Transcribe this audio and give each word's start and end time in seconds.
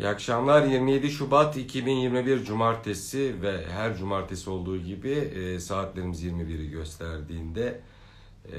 İyi 0.00 0.08
akşamlar. 0.08 0.62
27 0.62 1.10
Şubat 1.10 1.56
2021 1.56 2.44
Cumartesi 2.44 3.42
ve 3.42 3.66
her 3.66 3.96
cumartesi 3.96 4.50
olduğu 4.50 4.78
gibi 4.78 5.10
e, 5.10 5.60
saatlerimiz 5.60 6.24
21'i 6.24 6.70
gösterdiğinde 6.70 7.80
e, 8.46 8.58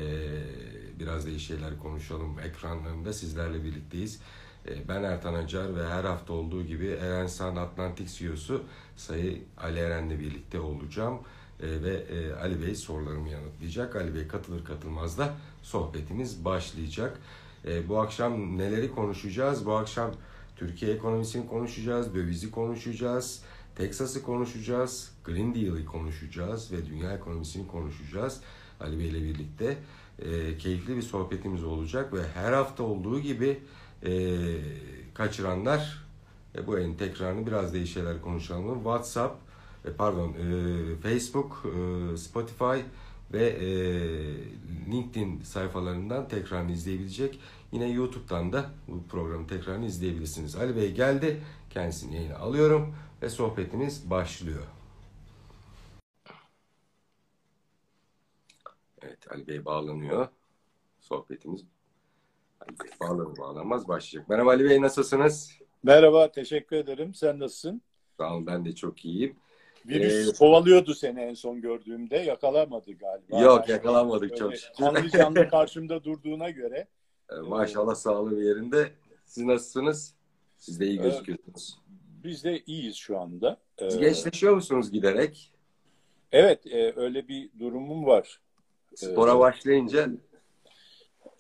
biraz 1.00 1.28
iyi 1.28 1.40
şeyler 1.40 1.80
konuşalım 1.80 2.40
ekranlarında 2.40 3.14
sizlerle 3.14 3.64
birlikteyiz. 3.64 4.22
E, 4.68 4.88
ben 4.88 5.04
Ertan 5.04 5.34
Acar 5.34 5.76
ve 5.76 5.88
her 5.88 6.04
hafta 6.04 6.34
olduğu 6.34 6.64
gibi 6.64 6.88
Erensan 6.88 7.56
Atlantik 7.56 8.10
CEO'su 8.10 8.64
Sayı 8.98 9.42
Ali 9.58 9.80
Eren'le 9.80 10.20
birlikte 10.20 10.60
olacağım. 10.60 11.20
E, 11.60 11.84
ve 11.84 11.94
e, 11.94 12.34
Ali 12.34 12.68
Bey 12.68 12.76
sorularımı 12.76 13.30
yanıtlayacak. 13.30 13.96
Ali 13.96 14.16
Bey 14.16 14.28
katılır 14.28 14.66
katılmaz 14.66 15.18
da 15.18 15.34
sohbetimiz 15.64 16.46
başlayacak. 16.46 17.20
E, 17.66 17.90
bu 17.90 18.00
akşam 18.00 18.58
neleri 18.58 18.92
konuşacağız? 18.92 19.66
Bu 19.66 19.74
akşam 19.74 20.12
Türkiye 20.62 20.94
ekonomisini 20.94 21.48
konuşacağız, 21.48 22.16
dövizi 22.16 22.52
konuşacağız, 22.52 23.42
Texas'ı 23.76 24.24
konuşacağız, 24.24 25.12
Green 25.24 25.56
Deal'i 25.56 25.86
konuşacağız 25.86 26.72
ve 26.72 26.86
dünya 26.86 27.14
ekonomisini 27.14 27.68
konuşacağız. 27.68 28.42
Ali 28.80 29.00
Bey 29.00 29.08
ile 29.10 29.24
birlikte 29.24 29.78
e, 30.20 30.58
keyifli 30.58 30.98
bir 30.98 31.02
sohbetimiz 31.02 31.64
olacak 31.64 32.14
ve 32.14 32.22
her 32.34 32.54
hafta 32.54 32.84
olduğu 32.84 33.20
gibi 33.20 33.60
e, 34.06 34.38
kaçıranlar 35.14 36.06
e, 36.56 36.68
bu 36.68 36.80
en 36.80 36.94
tekrarını 36.94 37.48
biraz 37.48 37.74
değişik 37.74 37.94
şeyler 37.94 38.22
konuşalım. 38.22 38.76
WhatsApp, 38.76 39.36
e, 39.86 39.92
pardon, 39.92 40.30
e, 40.30 40.96
Facebook, 41.02 41.66
e, 41.66 42.18
Spotify 42.18 42.80
ve 43.34 43.46
e, 43.46 43.68
LinkedIn 44.92 45.42
sayfalarından 45.42 46.28
tekrarını 46.28 46.72
izleyebilecek. 46.72 47.40
Yine 47.72 47.90
YouTube'dan 47.90 48.54
da 48.54 48.70
bu 48.88 49.08
programı 49.08 49.48
tekrarını 49.48 49.86
izleyebilirsiniz. 49.86 50.56
Ali 50.56 50.76
Bey 50.76 50.92
geldi. 50.92 51.42
Kendisini 51.70 52.16
yayına 52.16 52.38
alıyorum 52.38 52.96
ve 53.22 53.30
sohbetimiz 53.30 54.10
başlıyor. 54.10 54.64
Evet 59.02 59.32
Ali 59.32 59.48
Bey 59.48 59.66
bağlanıyor. 59.66 60.28
Sohbetimiz 61.00 61.64
Ali 62.60 62.80
Bey 62.80 62.92
bağlanır 63.02 63.38
bağlanmaz 63.38 63.88
başlayacak. 63.88 64.30
Merhaba 64.30 64.50
Ali 64.50 64.70
Bey 64.70 64.82
nasılsınız? 64.82 65.52
Merhaba 65.84 66.32
teşekkür 66.32 66.76
ederim. 66.76 67.14
Sen 67.14 67.40
nasılsın? 67.40 67.82
Sağ 68.18 68.34
olun 68.34 68.48
ben 68.48 68.66
de 68.66 68.76
çok 68.76 69.06
iyiyim. 69.06 69.36
Virüs 69.86 70.30
ee, 70.30 70.38
kovalıyordu 70.38 70.94
seni 70.94 71.20
en 71.20 71.34
son 71.34 71.62
gördüğümde. 71.62 72.18
Yakalamadı 72.18 72.92
galiba. 72.92 73.42
Yok 73.42 73.60
yani 73.60 73.72
yakalamadık 73.72 74.38
çok. 74.38 74.54
Canlı 74.80 75.10
canlı 75.10 75.50
karşımda 75.50 76.04
durduğuna 76.04 76.50
göre. 76.50 76.88
Ee, 77.32 77.36
maşallah 77.36 77.96
sağlığı 77.96 78.44
yerinde. 78.44 78.92
Siz 79.26 79.44
nasılsınız? 79.44 80.16
Siz 80.58 80.80
de 80.80 80.88
iyi 80.88 81.00
ee, 81.00 81.04
gözüküyorsunuz. 81.04 81.80
Biz 82.24 82.44
de 82.44 82.60
iyiyiz 82.66 82.96
şu 82.96 83.20
anda. 83.20 83.58
Siz 83.80 83.98
gençleşiyor 83.98 84.54
musunuz 84.54 84.92
giderek? 84.92 85.52
Evet 86.32 86.68
e, 86.68 86.94
öyle 86.96 87.28
bir 87.28 87.50
durumum 87.60 88.06
var. 88.06 88.40
Spora 88.96 89.32
ee, 89.32 89.40
başlayınca 89.40 90.10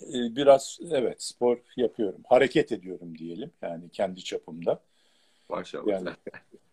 e, 0.02 0.36
biraz 0.36 0.80
evet 0.92 1.24
spor 1.24 1.58
yapıyorum. 1.78 2.22
Hareket 2.30 2.72
ediyorum 2.72 3.18
diyelim 3.18 3.52
yani 3.62 3.90
kendi 3.90 4.24
çapımda. 4.24 4.82
Maşallah. 5.50 5.88
Yani 5.88 6.10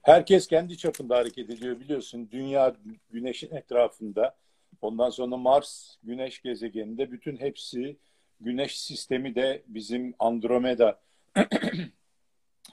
herkes 0.02 0.46
kendi 0.46 0.78
çapında 0.78 1.16
hareket 1.16 1.50
ediyor 1.50 1.80
biliyorsun. 1.80 2.28
Dünya 2.32 2.76
güneşin 3.10 3.54
etrafında. 3.54 4.36
Ondan 4.82 5.10
sonra 5.10 5.36
Mars 5.36 5.96
güneş 6.02 6.42
gezegeninde 6.42 7.10
bütün 7.12 7.36
hepsi 7.36 7.96
güneş 8.40 8.80
sistemi 8.80 9.34
de 9.34 9.62
bizim 9.66 10.14
Andromeda 10.18 11.00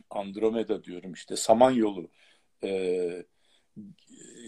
Andromeda 0.09 0.83
diyorum 0.83 1.13
işte 1.13 1.35
Samanyolu 1.35 2.09
e, 2.63 3.25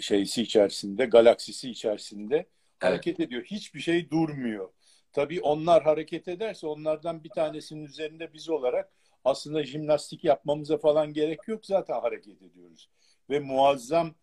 şeysi 0.01 0.41
içerisinde, 0.41 1.05
galaksisi 1.05 1.69
içerisinde 1.69 2.35
evet. 2.35 2.49
hareket 2.79 3.19
ediyor. 3.19 3.43
Hiçbir 3.43 3.79
şey 3.79 4.09
durmuyor. 4.09 4.69
Tabii 5.13 5.41
onlar 5.41 5.83
hareket 5.83 6.27
ederse 6.27 6.67
onlardan 6.67 7.23
bir 7.23 7.29
tanesinin 7.29 7.85
üzerinde 7.85 8.33
biz 8.33 8.49
olarak 8.49 8.93
aslında 9.25 9.63
jimnastik 9.63 10.23
yapmamıza 10.23 10.77
falan 10.77 11.13
gerek 11.13 11.47
yok. 11.47 11.65
Zaten 11.65 11.99
hareket 12.01 12.41
ediyoruz. 12.41 12.89
Ve 13.29 13.39
muazzam 13.39 14.15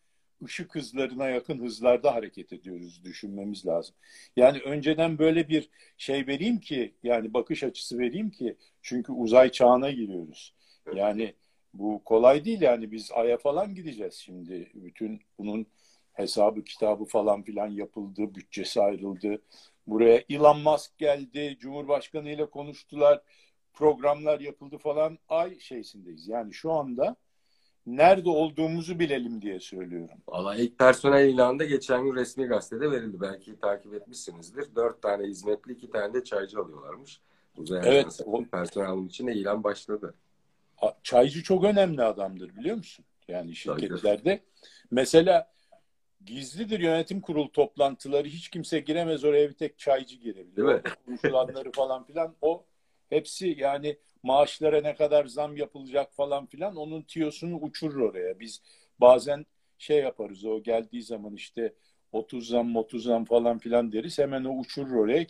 ışık 0.44 0.74
hızlarına 0.74 1.28
yakın 1.28 1.58
hızlarda 1.58 2.14
hareket 2.14 2.52
ediyoruz. 2.52 3.04
Düşünmemiz 3.04 3.66
lazım. 3.66 3.94
Yani 4.36 4.60
önceden 4.60 5.18
böyle 5.18 5.48
bir 5.48 5.70
şey 5.98 6.26
vereyim 6.26 6.60
ki 6.60 6.94
yani 7.02 7.34
bakış 7.34 7.64
açısı 7.64 7.98
vereyim 7.98 8.30
ki 8.30 8.56
çünkü 8.82 9.12
uzay 9.12 9.50
çağına 9.50 9.90
giriyoruz. 9.90 10.54
Yani 10.94 11.34
bu 11.74 12.02
kolay 12.04 12.44
değil 12.44 12.60
yani 12.60 12.92
biz 12.92 13.10
Ay'a 13.12 13.38
falan 13.38 13.74
gideceğiz 13.74 14.14
şimdi. 14.14 14.70
Bütün 14.74 15.20
bunun 15.38 15.66
hesabı 16.12 16.64
kitabı 16.64 17.04
falan 17.04 17.42
filan 17.42 17.68
yapıldı, 17.68 18.34
bütçesi 18.34 18.82
ayrıldı. 18.82 19.42
Buraya 19.86 20.24
Elon 20.30 20.60
Musk 20.60 20.98
geldi, 20.98 21.56
Cumhurbaşkanı 21.60 22.30
ile 22.30 22.46
konuştular, 22.50 23.20
programlar 23.72 24.40
yapıldı 24.40 24.78
falan. 24.78 25.18
Ay 25.28 25.58
şeysindeyiz. 25.58 26.28
Yani 26.28 26.54
şu 26.54 26.72
anda 26.72 27.16
nerede 27.86 28.28
olduğumuzu 28.28 28.98
bilelim 28.98 29.42
diye 29.42 29.60
söylüyorum. 29.60 30.16
Valla 30.28 30.56
ilk 30.56 30.78
personel 30.78 31.28
ilanı 31.28 31.58
da 31.58 31.64
geçen 31.64 32.04
gün 32.04 32.14
resmi 32.14 32.46
gazetede 32.46 32.90
verildi. 32.90 33.20
Belki 33.20 33.60
takip 33.60 33.94
etmişsinizdir. 33.94 34.74
Dört 34.76 35.02
tane 35.02 35.26
hizmetli, 35.26 35.72
iki 35.72 35.90
tane 35.90 36.14
de 36.14 36.24
çaycı 36.24 36.58
alıyorlarmış. 36.58 37.20
Uzay 37.56 37.80
evet. 37.84 38.20
O... 38.26 38.44
Personel 38.44 38.88
alım 38.88 39.06
için 39.06 39.26
de 39.26 39.34
ilan 39.34 39.64
başladı. 39.64 40.14
Çaycı 41.02 41.42
çok 41.42 41.64
önemli 41.64 42.02
adamdır 42.02 42.56
biliyor 42.56 42.76
musun? 42.76 43.04
Yani 43.28 43.54
şirketlerde. 43.54 44.40
Mesela 44.90 45.52
gizlidir 46.24 46.80
yönetim 46.80 47.20
kurulu 47.20 47.52
toplantıları. 47.52 48.28
Hiç 48.28 48.48
kimse 48.48 48.80
giremez 48.80 49.24
oraya 49.24 49.48
bir 49.48 49.54
tek 49.54 49.78
çaycı 49.78 50.16
girebilir. 50.16 50.56
Değil 50.56 50.68
mi? 50.68 50.82
Konuşulanları 51.06 51.72
falan 51.72 52.04
filan. 52.04 52.34
O 52.40 52.64
hepsi 53.08 53.56
yani 53.58 53.98
maaşlara 54.24 54.80
ne 54.80 54.94
kadar 54.94 55.26
zam 55.26 55.56
yapılacak 55.56 56.14
falan 56.14 56.46
filan 56.46 56.76
onun 56.76 57.02
tiyosunu 57.02 57.56
uçurur 57.56 58.00
oraya. 58.00 58.40
Biz 58.40 58.62
bazen 59.00 59.46
şey 59.78 59.98
yaparız 59.98 60.44
o 60.44 60.62
geldiği 60.62 61.02
zaman 61.02 61.34
işte 61.34 61.74
30 62.12 62.48
zam 62.48 62.76
30 62.76 63.04
zam 63.04 63.24
falan 63.24 63.58
filan 63.58 63.92
deriz 63.92 64.18
hemen 64.18 64.44
o 64.44 64.58
uçurur 64.58 64.96
oraya. 64.96 65.26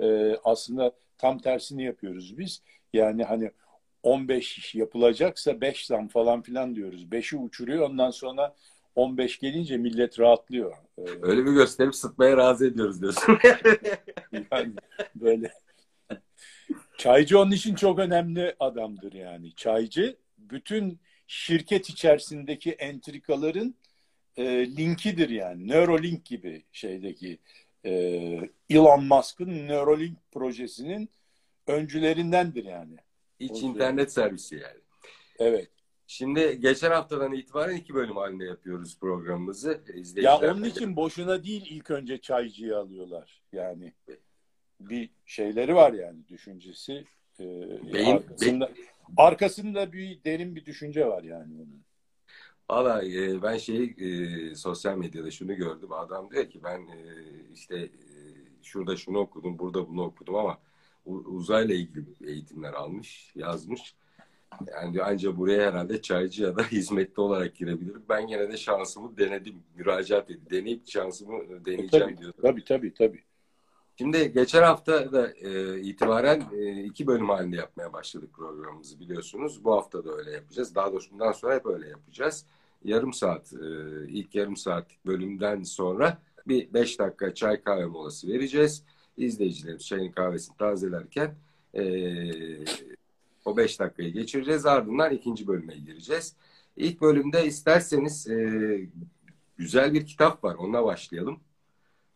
Ee, 0.00 0.36
aslında 0.44 0.92
tam 1.18 1.38
tersini 1.38 1.84
yapıyoruz 1.84 2.38
biz. 2.38 2.62
Yani 2.92 3.24
hani 3.24 3.50
15 4.02 4.58
iş 4.58 4.74
yapılacaksa 4.74 5.60
5 5.60 5.86
zam 5.86 6.08
falan 6.08 6.42
filan 6.42 6.74
diyoruz. 6.74 7.04
5'i 7.04 7.38
uçuruyor 7.38 7.90
ondan 7.90 8.10
sonra 8.10 8.54
15 8.94 9.38
gelince 9.38 9.76
millet 9.76 10.20
rahatlıyor. 10.20 10.72
Ee, 10.98 11.02
Öyle 11.22 11.46
bir 11.46 11.52
gösterip 11.52 11.94
sıtmaya 11.94 12.36
razı 12.36 12.66
ediyoruz 12.66 13.02
diyorsun. 13.02 13.38
yani 14.50 14.72
böyle 15.14 15.52
Çaycı 16.98 17.38
onun 17.38 17.50
için 17.50 17.74
çok 17.74 17.98
önemli 17.98 18.56
adamdır 18.60 19.12
yani. 19.12 19.54
Çaycı 19.54 20.16
bütün 20.38 21.00
şirket 21.26 21.90
içerisindeki 21.90 22.72
entrikaların 22.72 23.74
e, 24.36 24.76
linkidir 24.76 25.28
yani. 25.28 25.68
Neuralink 25.68 26.24
gibi 26.24 26.64
şeydeki 26.72 27.38
e, 27.84 27.90
Elon 28.70 29.04
Musk'ın 29.04 29.68
Neuralink 29.68 30.18
projesinin 30.32 31.10
öncülerindendir 31.66 32.64
yani. 32.64 32.96
İç 33.38 33.62
internet 33.62 34.12
servisi 34.12 34.54
yani. 34.54 34.80
Evet. 35.38 35.68
Şimdi 36.06 36.60
geçen 36.60 36.90
haftadan 36.90 37.32
itibaren 37.32 37.76
iki 37.76 37.94
bölüm 37.94 38.16
halinde 38.16 38.44
yapıyoruz 38.44 38.98
programımızı. 39.00 39.80
Ya 40.16 40.38
onun 40.38 40.64
için 40.64 40.96
boşuna 40.96 41.44
değil 41.44 41.66
ilk 41.70 41.90
önce 41.90 42.20
çaycıyı 42.20 42.76
alıyorlar. 42.76 43.42
Yani 43.52 43.92
bir 44.80 45.10
şeyleri 45.26 45.74
var 45.74 45.92
yani 45.92 46.28
düşüncesi. 46.28 47.04
E, 47.40 47.44
beyin, 47.92 48.16
arkasında, 48.16 48.66
beyin. 48.66 48.88
arkasında 49.16 49.92
bir 49.92 50.24
derin 50.24 50.56
bir 50.56 50.64
düşünce 50.64 51.06
var 51.06 51.22
yani 51.22 51.54
onun. 51.54 51.86
Valla 52.70 53.04
e, 53.04 53.42
ben 53.42 53.56
şey 53.56 53.94
e, 53.98 54.54
sosyal 54.54 54.96
medyada 54.96 55.30
şunu 55.30 55.54
gördüm. 55.54 55.92
Adam 55.92 56.30
diyor 56.30 56.50
ki 56.50 56.60
ben 56.64 56.78
e, 56.80 56.98
işte 57.54 57.76
e, 57.78 58.16
şurada 58.62 58.96
şunu 58.96 59.18
okudum, 59.18 59.58
burada 59.58 59.88
bunu 59.88 60.02
okudum 60.04 60.34
ama 60.34 60.58
uzayla 61.06 61.74
ilgili 61.74 62.04
eğitimler 62.26 62.72
almış, 62.72 63.32
yazmış. 63.34 63.94
Yani 64.66 64.94
diyor 64.94 65.06
ancak 65.08 65.36
buraya 65.36 65.70
herhalde 65.70 66.02
çaycı 66.02 66.42
ya 66.42 66.56
da 66.56 66.62
hizmetli 66.72 67.20
olarak 67.20 67.54
girebilirim. 67.54 68.02
Ben 68.08 68.26
yine 68.26 68.52
de 68.52 68.56
şansımı 68.56 69.16
denedim, 69.16 69.54
müracaat 69.76 70.30
edip 70.30 70.50
deneyip 70.50 70.88
şansımı 70.88 71.64
deneyeceğim 71.64 71.88
tabii, 72.06 72.18
diyor. 72.18 72.32
Tabii 72.42 72.64
tabii 72.64 72.94
tabii. 72.94 73.25
Şimdi 73.98 74.32
geçen 74.32 74.62
hafta 74.62 75.12
da 75.12 75.32
e, 75.32 75.80
itibaren 75.80 76.42
e, 76.52 76.84
iki 76.84 77.06
bölüm 77.06 77.28
halinde 77.28 77.56
yapmaya 77.56 77.92
başladık 77.92 78.30
programımızı 78.32 79.00
biliyorsunuz. 79.00 79.64
Bu 79.64 79.72
hafta 79.72 80.04
da 80.04 80.12
öyle 80.12 80.30
yapacağız. 80.30 80.74
Daha 80.74 80.92
doğrusu 80.92 81.10
bundan 81.12 81.32
sonra 81.32 81.54
hep 81.54 81.66
öyle 81.66 81.88
yapacağız. 81.88 82.46
Yarım 82.84 83.12
saat, 83.12 83.52
e, 83.52 83.66
ilk 84.08 84.34
yarım 84.34 84.56
saatlik 84.56 85.06
bölümden 85.06 85.62
sonra 85.62 86.18
bir 86.48 86.74
beş 86.74 86.98
dakika 86.98 87.34
çay 87.34 87.62
kahve 87.62 87.86
molası 87.86 88.28
vereceğiz. 88.28 88.82
İzleyicilerimiz 89.16 89.86
çayın 89.86 90.12
kahvesini 90.12 90.56
tazelerken 90.56 91.34
e, 91.74 91.84
O 93.44 93.56
5 93.56 93.80
dakikayı 93.80 94.12
geçireceğiz. 94.12 94.66
Ardından 94.66 95.12
ikinci 95.12 95.46
bölüme 95.46 95.74
gireceğiz. 95.76 96.36
İlk 96.76 97.00
bölümde 97.00 97.46
isterseniz 97.46 98.28
e, 98.28 98.80
güzel 99.56 99.92
bir 99.94 100.06
kitap 100.06 100.44
var. 100.44 100.54
Onunla 100.54 100.84
başlayalım. 100.84 101.40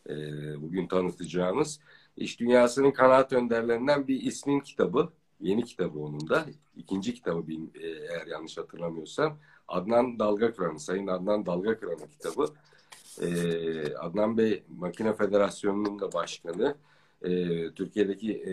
E, 0.08 0.14
bugün 0.62 0.87
tanıtacağımız. 0.87 1.81
İş 2.17 2.41
Dünyası'nın 2.41 2.91
kanaat 2.91 3.32
önderlerinden 3.32 4.08
bir 4.08 4.23
ismin 4.23 4.61
kitabı. 4.61 5.12
Yeni 5.41 5.64
kitabı 5.64 5.99
onun 5.99 6.29
da. 6.29 6.47
İkinci 6.76 7.14
kitabı 7.14 7.52
e, 7.52 7.88
eğer 7.88 8.26
yanlış 8.26 8.58
hatırlamıyorsam. 8.58 9.38
Adnan 9.69 10.19
Dalgakıran'ın, 10.19 10.76
Sayın 10.76 11.06
Adnan 11.06 11.47
Dalgakıran'ın 11.47 12.06
kitabı. 12.06 12.47
Ee, 13.23 13.94
Adnan 13.94 14.38
Bey 14.38 14.62
Makine 14.79 15.14
Federasyonu'nun 15.14 15.99
da 15.99 16.12
başkanı. 16.12 16.75
Ee, 17.23 17.70
Türkiye'deki 17.70 18.32
e, 18.32 18.53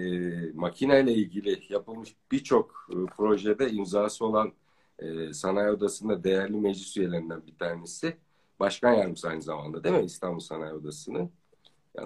makineyle 0.53 1.13
ilgili 1.13 1.59
yapılmış 1.69 2.15
birçok 2.31 2.89
e, 2.91 2.95
projede 3.17 3.69
imzası 3.71 4.25
olan 4.25 4.53
e, 4.99 5.33
Sanayi 5.33 5.69
Odası'nda 5.71 6.23
değerli 6.23 6.57
meclis 6.57 6.97
üyelerinden 6.97 7.47
bir 7.47 7.55
tanesi. 7.55 8.17
Başkan 8.59 8.93
yardımcısı 8.93 9.27
aynı 9.27 9.41
zamanda 9.41 9.83
değil 9.83 9.95
mi 9.95 10.05
İstanbul 10.05 10.39
Sanayi 10.39 10.73
Odası'nın? 10.73 11.31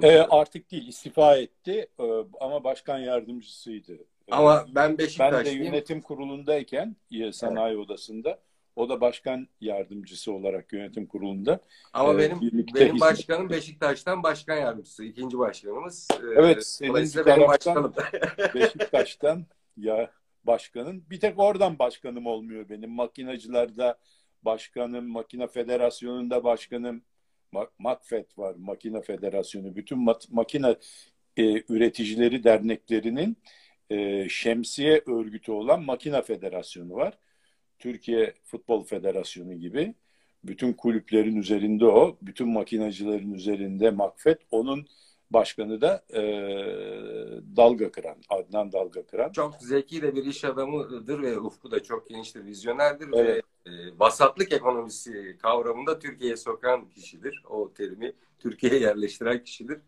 E, 0.02 0.20
artık 0.20 0.72
değil 0.72 0.88
istifa 0.88 1.38
etti 1.38 1.88
e, 2.00 2.04
ama 2.40 2.64
başkan 2.64 3.00
yardımcısıydı. 3.00 3.98
Ama 4.32 4.66
ben 4.76 4.98
Beşiktaşlıyım. 4.98 5.46
Ben 5.46 5.64
de 5.64 5.68
yönetim 5.68 6.02
kurulundayken 6.02 6.96
Sanayi 7.32 7.76
evet. 7.76 7.86
Odası'nda 7.86 8.40
o 8.76 8.90
da 8.90 9.02
başkan 9.02 9.48
yardımcısı 9.62 10.32
olarak 10.32 10.74
yönetim 10.74 11.06
kurulunda. 11.06 11.60
Ama 11.94 12.14
e, 12.14 12.18
benim 12.18 12.68
benim 12.76 13.00
başkanım 13.00 13.50
Beşiktaş'tan 13.50 14.24
başkan 14.24 14.58
yardımcısı. 14.58 15.04
ikinci 15.04 15.38
başkanımız. 15.38 16.08
E, 16.12 16.26
evet. 16.36 16.68
Senin 16.68 17.26
benim 17.26 17.48
başkanım. 17.48 17.94
Beşiktaş'tan 18.56 19.46
ya 19.78 20.12
başkanın. 20.44 21.04
Bir 21.10 21.20
tek 21.20 21.40
oradan 21.40 21.80
başkanım 21.80 22.26
olmuyor 22.26 22.70
benim. 22.70 22.92
Makinacılarda 22.92 23.98
başkanım, 24.46 25.08
Makine 25.08 25.48
Federasyonu'nda 25.48 26.44
başkanım. 26.44 27.04
Makfet 27.80 28.38
var, 28.38 28.56
Makine 28.56 29.02
Federasyonu. 29.02 29.76
Bütün 29.76 30.06
makine 30.32 30.76
e, 31.38 31.74
üreticileri 31.74 32.44
derneklerinin 32.44 33.38
e, 33.90 34.30
şemsiye 34.30 35.02
örgütü 35.08 35.52
olan 35.52 35.84
Makine 35.84 36.22
Federasyonu 36.22 36.94
var. 36.94 37.18
Türkiye 37.80 38.34
Futbol 38.44 38.84
Federasyonu 38.84 39.54
gibi 39.54 39.96
bütün 40.44 40.74
kulüplerin 40.74 41.36
üzerinde 41.36 41.86
o, 41.86 42.18
bütün 42.22 42.50
makinacıların 42.50 43.34
üzerinde 43.34 43.92
Makfet, 43.92 44.40
onun 44.52 44.88
başkanı 45.32 45.82
da 45.82 46.04
e, 46.10 46.22
Dalga 47.56 47.92
Kıran, 47.92 48.18
Adnan 48.30 48.72
Dalga 48.72 49.06
Kıran. 49.06 49.32
Çok 49.32 49.56
zeki 49.56 50.02
de 50.02 50.16
bir 50.16 50.26
iş 50.26 50.44
adamıdır 50.46 51.22
ve 51.22 51.40
ufku 51.40 51.72
da 51.72 51.84
çok 51.84 52.10
geniştir, 52.10 52.46
vizyonerdir 52.46 53.10
evet. 53.14 53.28
ve 53.28 53.42
e, 53.66 54.00
vasatlık 54.00 54.54
ekonomisi 54.54 55.38
kavramında 55.42 56.00
Türkiye'ye 56.00 56.38
sokan 56.38 56.90
kişidir. 56.90 57.44
O 57.50 57.74
terimi 57.74 58.14
Türkiye'ye 58.40 58.80
yerleştiren 58.80 59.44
kişidir. 59.44 59.80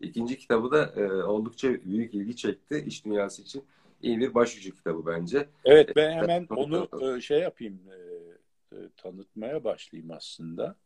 İkinci 0.00 0.38
kitabı 0.38 0.70
da 0.70 0.92
e, 0.96 1.12
oldukça 1.12 1.68
büyük 1.68 2.14
ilgi 2.14 2.36
çekti 2.36 2.84
iş 2.86 3.04
dünyası 3.04 3.42
için 3.42 3.64
iyi 4.02 4.20
bir 4.20 4.34
başucu 4.34 4.74
kitabı 4.74 5.06
bence. 5.06 5.48
Evet 5.64 5.96
ben 5.96 6.12
hemen 6.12 6.46
onu 6.50 6.88
e, 7.16 7.20
şey 7.20 7.40
yapayım 7.40 7.80
e, 7.90 7.96
e, 8.76 8.78
tanıtmaya 8.96 9.64
başlayayım 9.64 10.10
aslında. 10.10 10.76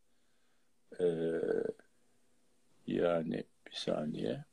Yani 2.87 3.44
bir 3.67 3.75
saniye. 3.75 4.44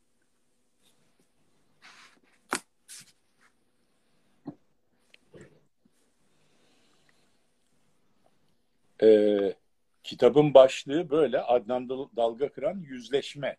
Ee, 9.03 9.56
kitabın 10.03 10.53
başlığı 10.53 11.09
böyle 11.09 11.42
Adnan 11.42 11.89
Dalga 11.89 12.51
Kıran 12.51 12.80
Yüzleşme. 12.80 13.57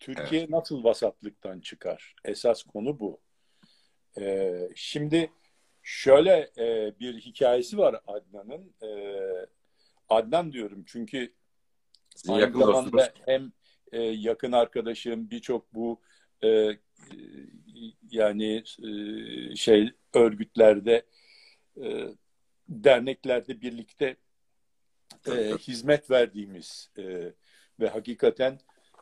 Türkiye 0.00 0.40
evet. 0.40 0.50
nasıl 0.50 0.84
vasatlıktan 0.84 1.60
çıkar? 1.60 2.14
Esas 2.24 2.62
konu 2.62 3.00
bu. 3.00 3.20
E, 4.20 4.52
şimdi 4.74 5.32
şöyle 5.82 6.50
e, 6.58 6.98
bir 7.00 7.20
hikayesi 7.20 7.78
var 7.78 8.00
Adnan'ın. 8.06 8.74
E, 8.82 8.88
Adnan 10.08 10.52
diyorum 10.52 10.84
çünkü 10.86 11.34
Sizin 12.16 12.32
aynı 12.32 12.58
zamanda 12.58 12.92
dostunuz. 12.98 13.26
hem 13.26 13.52
e, 13.92 14.02
yakın 14.02 14.52
arkadaşım 14.52 15.30
birçok 15.30 15.74
bu 15.74 16.00
e, 16.44 16.78
yani 18.10 18.64
e, 18.82 19.56
şey 19.56 19.90
örgütlerde 20.14 21.06
e, 21.82 22.08
derneklerde 22.68 23.60
birlikte 23.60 24.16
e, 25.28 25.56
hizmet 25.56 26.10
verdiğimiz 26.10 26.90
e, 26.98 27.32
ve 27.80 27.88
hakikaten 27.88 28.58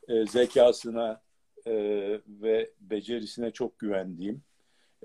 e, 0.09 0.27
zekasına 0.27 1.23
e, 1.67 1.73
ve 2.29 2.71
becerisine 2.81 3.51
çok 3.51 3.79
güvendiğim 3.79 4.43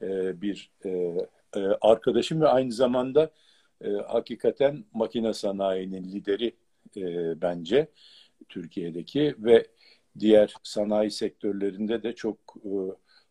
e, 0.02 0.42
bir 0.42 0.72
e, 0.86 0.90
e, 1.56 1.60
arkadaşım 1.82 2.42
ve 2.42 2.48
aynı 2.48 2.72
zamanda 2.72 3.32
hakikaten 4.08 4.86
makine 4.94 5.34
sanayinin 5.34 6.04
lideri 6.04 6.56
bence 7.42 7.88
Türkiye'deki 8.50 9.36
ve 9.38 9.68
diğer 10.20 10.54
sanayi 10.64 11.12
sektörlerinde 11.12 12.04
de 12.04 12.16
çok 12.16 12.38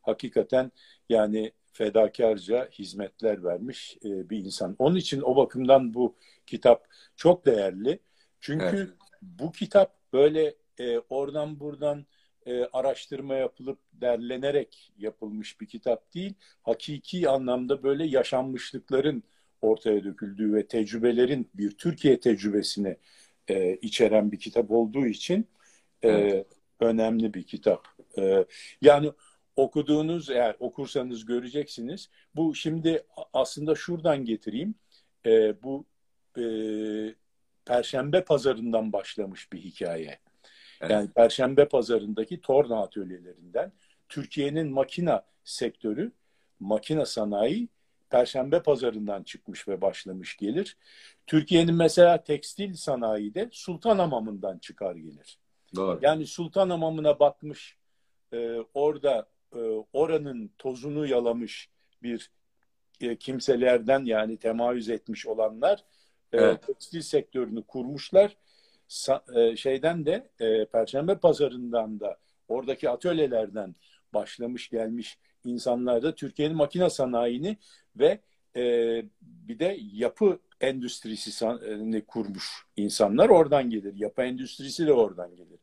hakikaten 0.03 0.73
yani 1.09 1.53
fedakarca 1.75 2.69
hizmetler 2.73 3.45
vermiş 3.45 3.99
bir 4.05 4.39
insan. 4.39 4.77
Onun 4.79 4.97
için 4.97 5.21
o 5.21 5.37
bakımdan 5.37 5.95
bu 5.95 6.17
kitap 6.47 6.87
çok 7.17 7.47
değerli. 7.47 7.99
Çünkü 8.41 8.65
evet. 8.65 8.89
bu 9.23 9.53
kitap 9.53 10.13
böyle 10.13 10.55
oradan 11.09 11.61
buradan 11.61 12.07
e, 12.47 12.65
araştırma 12.65 13.35
yapılıp 13.35 13.79
derlenerek 13.93 14.93
yapılmış 14.99 15.61
bir 15.61 15.67
kitap 15.67 16.15
değil. 16.15 16.35
Hakiki 16.63 17.29
anlamda 17.29 17.83
böyle 17.83 18.07
yaşanmışlıkların 18.07 19.23
ortaya 19.63 20.05
döküldüğü 20.05 20.55
ve 20.55 20.67
tecrübelerin 20.67 21.51
bir 21.55 21.71
Türkiye 21.71 22.21
tecrübesini 22.21 22.97
e, 23.49 23.77
içeren 23.77 24.33
bir 24.33 24.39
kitap 24.39 24.71
olduğu 24.71 25.07
için 25.07 25.49
e, 26.03 26.09
evet. 26.09 26.47
önemli 26.81 27.35
bir 27.35 27.43
kitap. 27.43 27.89
E, 28.19 28.45
yani 28.83 29.13
okuduğunuz 29.57 30.31
eğer 30.31 30.57
okursanız 30.59 31.25
göreceksiniz. 31.25 32.11
Bu 32.37 32.55
şimdi 32.55 33.07
aslında 33.33 33.75
şuradan 33.75 34.25
getireyim. 34.25 34.75
E, 35.27 35.63
bu 35.63 35.85
e, 36.39 36.45
Perşembe 37.65 38.25
pazarından 38.25 38.93
başlamış 38.93 39.53
bir 39.53 39.59
hikaye. 39.61 40.19
Evet. 40.81 40.91
Yani 40.91 41.09
Perşembe 41.11 41.69
pazarındaki 41.69 42.41
torna 42.41 42.83
atölyelerinden 42.83 43.73
Türkiye'nin 44.09 44.73
makina 44.73 45.25
sektörü, 45.45 46.13
makina 46.61 47.07
sanayi 47.07 47.69
Perşembe 48.11 48.63
pazarından 48.63 49.23
çıkmış 49.23 49.69
ve 49.69 49.81
başlamış 49.81 50.37
gelir. 50.37 50.77
Türkiye'nin 51.27 51.75
mesela 51.75 52.25
tekstil 52.25 52.75
sanayi 52.75 53.35
de 53.35 53.49
Sultanhamam'ından 53.53 54.59
çıkar 54.59 54.97
gelir. 54.97 55.39
Doğru. 55.77 55.99
Yani 56.03 56.27
Sultanhamam'ına 56.27 57.21
bakmış, 57.21 57.77
e, 58.33 58.57
orada 58.75 59.29
e, 59.55 59.85
oranın 59.93 60.51
tozunu 60.59 61.07
yalamış 61.07 61.69
bir 62.03 62.31
e, 63.01 63.17
kimselerden 63.17 64.05
yani 64.05 64.37
temayüz 64.37 64.89
etmiş 64.89 65.27
olanlar 65.27 65.85
e, 66.33 66.37
evet. 66.37 66.67
tekstil 66.67 67.01
sektörünü 67.01 67.63
kurmuşlar 67.63 68.37
e, 69.37 69.57
şeyden 69.57 70.07
de 70.07 70.31
e, 70.41 70.65
Perşembe 70.65 71.19
Pazarı'ndan 71.19 72.01
da 72.01 72.19
oradaki 72.49 72.91
atölyelerden 72.91 73.75
başlamış 74.15 74.69
gelmiş 74.69 75.19
insanlar 75.45 76.03
da 76.03 76.15
Türkiye'nin 76.15 76.57
makine 76.57 76.91
sanayini 76.91 77.57
ve 77.97 78.21
e, 78.57 78.63
bir 79.23 79.59
de 79.59 79.79
yapı 79.93 80.39
endüstrisini 80.61 82.05
kurmuş 82.05 82.67
insanlar 82.77 83.29
oradan 83.29 83.71
gelir. 83.71 83.95
Yapı 83.97 84.23
endüstrisi 84.23 84.87
de 84.87 84.93
oradan 84.93 85.37
gelir. 85.37 85.59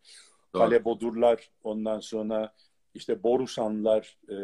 Doğru. 0.54 0.64
Kale 0.64 0.86
Bodurlar, 0.86 1.50
ondan 1.64 2.00
sonra 2.00 2.54
işte 2.94 3.24
Borusanlar, 3.24 4.18
e, 4.30 4.36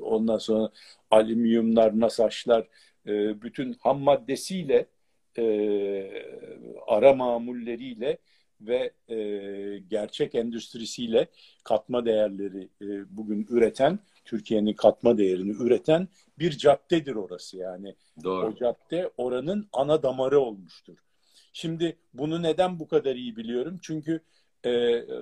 ondan 0.00 0.38
sonra 0.38 0.70
alüminyumlar, 1.10 2.00
nasaşlar, 2.00 2.68
e, 3.06 3.42
bütün 3.42 3.72
ham 3.72 4.00
maddesiyle 4.00 4.86
e, 5.38 5.44
ara 6.86 7.14
mamulleriyle 7.14 8.18
ve 8.60 8.92
e, 9.08 9.18
gerçek 9.78 10.34
endüstrisiyle 10.34 11.26
katma 11.64 12.04
değerleri 12.06 12.68
e, 12.82 13.16
bugün 13.16 13.46
üreten, 13.50 13.98
Türkiye'nin 14.24 14.74
katma 14.74 15.18
değerini 15.18 15.50
üreten 15.50 16.08
bir 16.38 16.50
caddedir 16.50 17.14
orası 17.14 17.56
yani. 17.56 17.94
Doğru. 18.24 18.46
O 18.46 18.54
cadde 18.54 19.10
oranın 19.16 19.68
ana 19.72 20.02
damarı 20.02 20.40
olmuştur. 20.40 20.98
Şimdi 21.52 21.96
bunu 22.14 22.42
neden 22.42 22.80
bu 22.80 22.88
kadar 22.88 23.16
iyi 23.16 23.36
biliyorum? 23.36 23.78
Çünkü 23.82 24.20
e, 24.64 24.70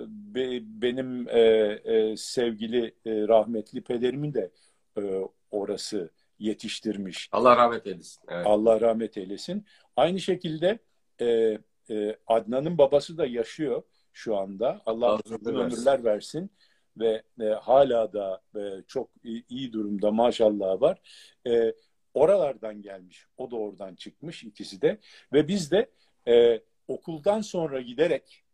be, 0.09 0.61
benim 0.63 1.29
e, 1.29 1.41
e, 1.41 2.17
sevgili 2.17 2.95
e, 3.07 3.29
rahmetli 3.29 3.81
pederimin 3.81 4.35
de 4.35 4.51
e, 4.99 5.03
orası 5.51 6.11
yetiştirmiş. 6.39 7.29
Allah 7.33 7.57
rahmet 7.57 7.87
eylesin. 7.87 8.23
Evet. 8.29 8.47
Allah 8.47 8.81
rahmet 8.81 9.17
eylesin. 9.17 9.67
Aynı 9.97 10.21
şekilde 10.21 10.79
e, 11.21 11.59
e, 11.91 12.17
Adnan'ın 12.27 12.79
babası 12.79 13.19
da 13.19 13.27
yaşıyor 13.27 13.83
şu 14.13 14.37
anda. 14.37 14.83
Allah 14.87 15.19
uzun 15.25 15.55
ömürler 15.55 16.05
versin 16.05 16.51
ve 16.97 17.23
e, 17.41 17.45
hala 17.45 18.13
da 18.13 18.43
e, 18.57 18.61
çok 18.87 19.11
iyi, 19.25 19.45
iyi 19.49 19.73
durumda 19.73 20.11
maşallah 20.11 20.81
var. 20.81 21.01
E, 21.47 21.75
oralardan 22.15 22.83
gelmiş. 22.83 23.27
O 23.37 23.51
da 23.51 23.57
oradan 23.57 23.95
çıkmış 23.95 24.45
ikisi 24.45 24.83
de. 24.83 24.99
Ve 25.33 25.49
biz 25.49 25.71
de 25.71 25.91
e, 26.29 26.61
okuldan 26.89 27.41
sonra 27.41 27.81
giderek 27.81 28.45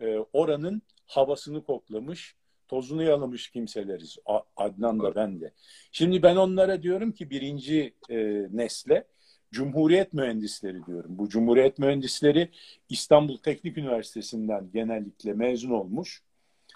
e, 0.00 0.18
oranın 0.32 0.82
havasını 1.06 1.64
koklamış, 1.64 2.34
tozunu 2.68 3.02
yalamış 3.02 3.50
kimseleriz. 3.50 4.16
Adnan 4.56 5.00
da 5.00 5.14
ben 5.14 5.40
de. 5.40 5.52
Şimdi 5.92 6.22
ben 6.22 6.36
onlara 6.36 6.82
diyorum 6.82 7.12
ki 7.12 7.30
birinci 7.30 7.94
e, 8.10 8.16
nesle 8.52 9.06
Cumhuriyet 9.52 10.12
mühendisleri 10.12 10.86
diyorum. 10.86 11.18
Bu 11.18 11.28
Cumhuriyet 11.28 11.78
mühendisleri 11.78 12.50
İstanbul 12.88 13.36
Teknik 13.36 13.78
Üniversitesi'nden 13.78 14.70
genellikle 14.72 15.32
mezun 15.32 15.70
olmuş. 15.70 16.22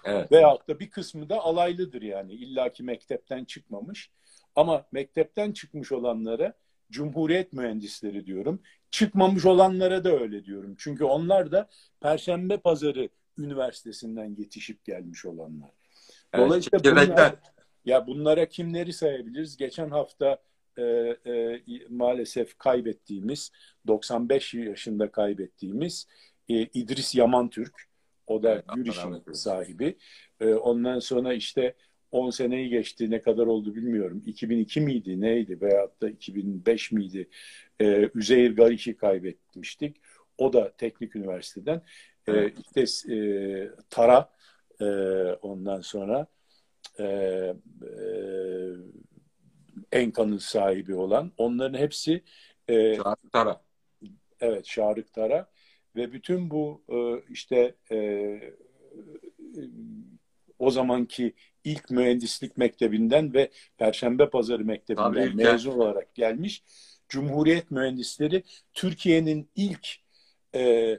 Evet. 0.04 0.32
Veyahut 0.32 0.68
da 0.68 0.80
bir 0.80 0.90
kısmı 0.90 1.28
da 1.28 1.40
alaylıdır 1.40 2.02
yani. 2.02 2.32
illaki 2.32 2.82
mektepten 2.82 3.44
çıkmamış. 3.44 4.10
Ama 4.56 4.86
mektepten 4.92 5.52
çıkmış 5.52 5.92
olanlara 5.92 6.54
Cumhuriyet 6.90 7.52
mühendisleri 7.52 8.26
diyorum. 8.26 8.62
Çıkmamış 8.90 9.46
olanlara 9.46 10.04
da 10.04 10.20
öyle 10.20 10.44
diyorum. 10.44 10.74
Çünkü 10.78 11.04
onlar 11.04 11.52
da 11.52 11.68
Perşembe 12.00 12.56
Pazarı 12.56 13.08
Üniversitesi'nden 13.38 14.36
yetişip 14.38 14.84
gelmiş 14.84 15.24
olanlar. 15.24 15.70
Evet, 16.32 16.46
Dolayısıyla 16.46 16.78
çekirdekler. 16.78 17.16
bunlar, 17.16 17.34
ya 17.84 18.06
bunlara 18.06 18.48
kimleri 18.48 18.92
sayabiliriz? 18.92 19.56
Geçen 19.56 19.90
hafta 19.90 20.38
e, 20.78 20.82
e, 20.82 21.62
maalesef 21.88 22.58
kaybettiğimiz 22.58 23.50
95 23.86 24.54
yaşında 24.54 25.10
kaybettiğimiz 25.10 26.06
e, 26.48 26.54
İdris 26.54 27.14
Yaman 27.14 27.50
Türk. 27.50 27.90
O 28.26 28.42
da 28.42 28.52
Evet, 28.52 28.64
Güriş'in 28.74 29.32
sahibi. 29.32 29.98
E, 30.40 30.54
ondan 30.54 30.98
sonra 30.98 31.34
işte 31.34 31.74
10 32.12 32.30
seneyi 32.30 32.68
geçti 32.68 33.10
ne 33.10 33.20
kadar 33.20 33.46
oldu 33.46 33.74
bilmiyorum. 33.74 34.22
2002 34.26 34.80
miydi 34.80 35.20
neydi 35.20 35.60
veyahut 35.60 36.02
da 36.02 36.08
2005 36.10 36.92
miydi? 36.92 37.28
E, 37.80 38.10
Üzeyir 38.14 38.56
Gariş'i 38.56 38.96
kaybetmiştik. 38.96 39.96
O 40.38 40.52
da 40.52 40.72
Teknik 40.78 41.16
Üniversiteden. 41.16 41.76
E, 41.76 41.82
Evet. 42.32 42.56
işte 42.76 43.14
e, 43.14 43.18
Tara 43.90 44.30
e, 44.80 44.84
ondan 45.42 45.80
sonra 45.80 46.26
e, 46.98 47.04
e, 47.04 47.54
Enka'nın 49.92 50.38
sahibi 50.38 50.94
olan 50.94 51.32
onların 51.36 51.78
hepsi 51.78 52.22
e, 52.68 52.94
Şahit 52.94 53.32
Tara. 53.32 53.60
evet 54.40 54.66
Şarık 54.66 55.12
Tara 55.12 55.50
ve 55.96 56.12
bütün 56.12 56.50
bu 56.50 56.82
e, 56.88 57.32
işte 57.32 57.74
e, 57.90 57.96
e, 57.96 58.50
o 60.58 60.70
zamanki 60.70 61.32
ilk 61.64 61.90
mühendislik 61.90 62.56
mektebinden 62.56 63.34
ve 63.34 63.50
Perşembe 63.78 64.30
Pazarı 64.30 64.64
Mektebi'nden 64.64 65.12
Tabii, 65.12 65.34
mezun 65.34 65.72
olarak 65.72 66.14
gelmiş 66.14 66.62
Cumhuriyet 67.08 67.70
mühendisleri 67.70 68.42
Türkiye'nin 68.72 69.48
ilk 69.56 69.88
e, 70.54 70.98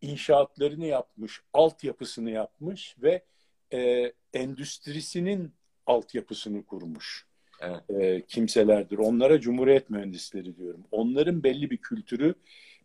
inşaatlarını 0.00 0.86
yapmış, 0.86 1.40
altyapısını 1.52 2.30
yapmış 2.30 2.96
ve 3.02 3.24
e, 3.72 4.12
endüstrisinin 4.34 5.52
altyapısını 5.86 6.66
kurmuş 6.66 7.26
Evet. 7.60 7.90
e, 7.90 8.26
kimselerdir. 8.26 8.98
Onlara 8.98 9.40
cumhuriyet 9.40 9.90
mühendisleri 9.90 10.56
diyorum. 10.56 10.84
Onların 10.90 11.42
belli 11.42 11.70
bir 11.70 11.76
kültürü, 11.76 12.34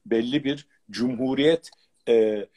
belli 0.05 0.43
bir 0.43 0.67
cumhuriyet 0.91 1.69
e, 2.07 2.47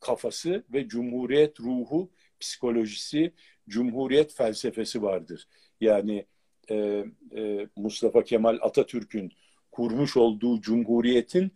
kafası 0.00 0.64
ve 0.72 0.88
cumhuriyet 0.88 1.60
ruhu, 1.60 2.10
psikolojisi, 2.40 3.32
cumhuriyet 3.68 4.34
felsefesi 4.34 5.02
vardır. 5.02 5.48
Yani 5.80 6.26
e, 6.70 7.04
e, 7.36 7.68
Mustafa 7.76 8.24
Kemal 8.24 8.58
Atatürk'ün 8.60 9.32
kurmuş 9.70 10.16
olduğu 10.16 10.60
cumhuriyetin 10.60 11.52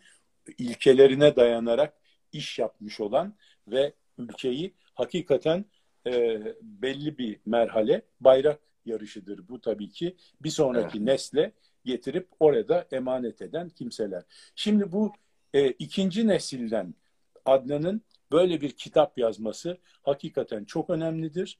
ilkelerine 0.58 1.36
dayanarak 1.36 1.94
iş 2.32 2.58
yapmış 2.58 3.00
olan 3.00 3.36
ve 3.68 3.92
ülkeyi 4.18 4.74
hakikaten 4.94 5.64
e, 6.06 6.42
belli 6.62 7.18
bir 7.18 7.40
merhale 7.46 8.02
bayrak 8.20 8.60
yarışıdır. 8.84 9.48
Bu 9.48 9.60
tabii 9.60 9.88
ki 9.88 10.16
bir 10.40 10.50
sonraki 10.50 11.06
nesle 11.06 11.52
getirip 11.84 12.28
orada 12.40 12.86
emanet 12.92 13.42
eden 13.42 13.68
kimseler. 13.68 14.22
Şimdi 14.54 14.92
bu 14.92 15.12
e, 15.54 15.70
ikinci 15.70 16.28
nesilden 16.28 16.94
Adnan'ın 17.44 18.02
böyle 18.32 18.60
bir 18.60 18.70
kitap 18.70 19.18
yazması 19.18 19.78
hakikaten 20.02 20.64
çok 20.64 20.90
önemlidir. 20.90 21.58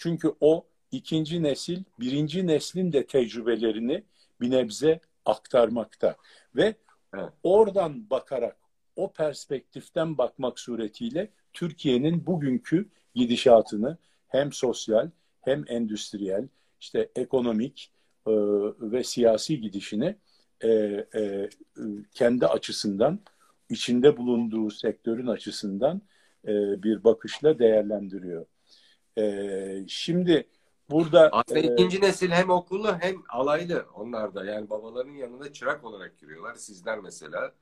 Çünkü 0.00 0.32
o 0.40 0.66
ikinci 0.92 1.42
nesil, 1.42 1.82
birinci 2.00 2.46
neslin 2.46 2.92
de 2.92 3.06
tecrübelerini 3.06 4.04
bir 4.40 4.50
nebze 4.50 5.00
aktarmakta. 5.24 6.16
Ve 6.56 6.74
Evet. 7.14 7.28
oradan 7.42 8.10
bakarak, 8.10 8.56
o 8.96 9.12
perspektiften 9.12 10.18
bakmak 10.18 10.58
suretiyle 10.58 11.30
Türkiye'nin 11.52 12.26
bugünkü 12.26 12.88
gidişatını 13.14 13.98
hem 14.28 14.52
sosyal 14.52 15.10
hem 15.40 15.64
endüstriyel, 15.68 16.48
işte 16.80 17.08
ekonomik 17.16 17.92
e, 18.26 18.32
ve 18.80 19.04
siyasi 19.04 19.60
gidişini 19.60 20.16
e, 20.60 20.68
e, 21.14 21.48
kendi 22.14 22.46
açısından, 22.46 23.20
içinde 23.70 24.16
bulunduğu 24.16 24.70
sektörün 24.70 25.26
açısından 25.26 26.02
e, 26.44 26.82
bir 26.82 27.04
bakışla 27.04 27.58
değerlendiriyor. 27.58 28.46
E, 29.18 29.84
şimdi 29.88 30.48
burada 30.90 31.28
Aslında 31.32 31.60
e, 31.60 31.72
ikinci 31.72 32.00
nesil 32.00 32.30
hem 32.30 32.50
okullu 32.50 32.98
hem 33.00 33.22
alaylı 33.28 33.86
onlar 33.94 34.34
da. 34.34 34.44
Yani 34.44 34.70
babaların 34.70 35.12
yanında 35.12 35.52
çırak 35.52 35.84
olarak 35.84 36.18
giriyorlar. 36.18 36.54
Sizler 36.54 36.98
mesela. 36.98 37.52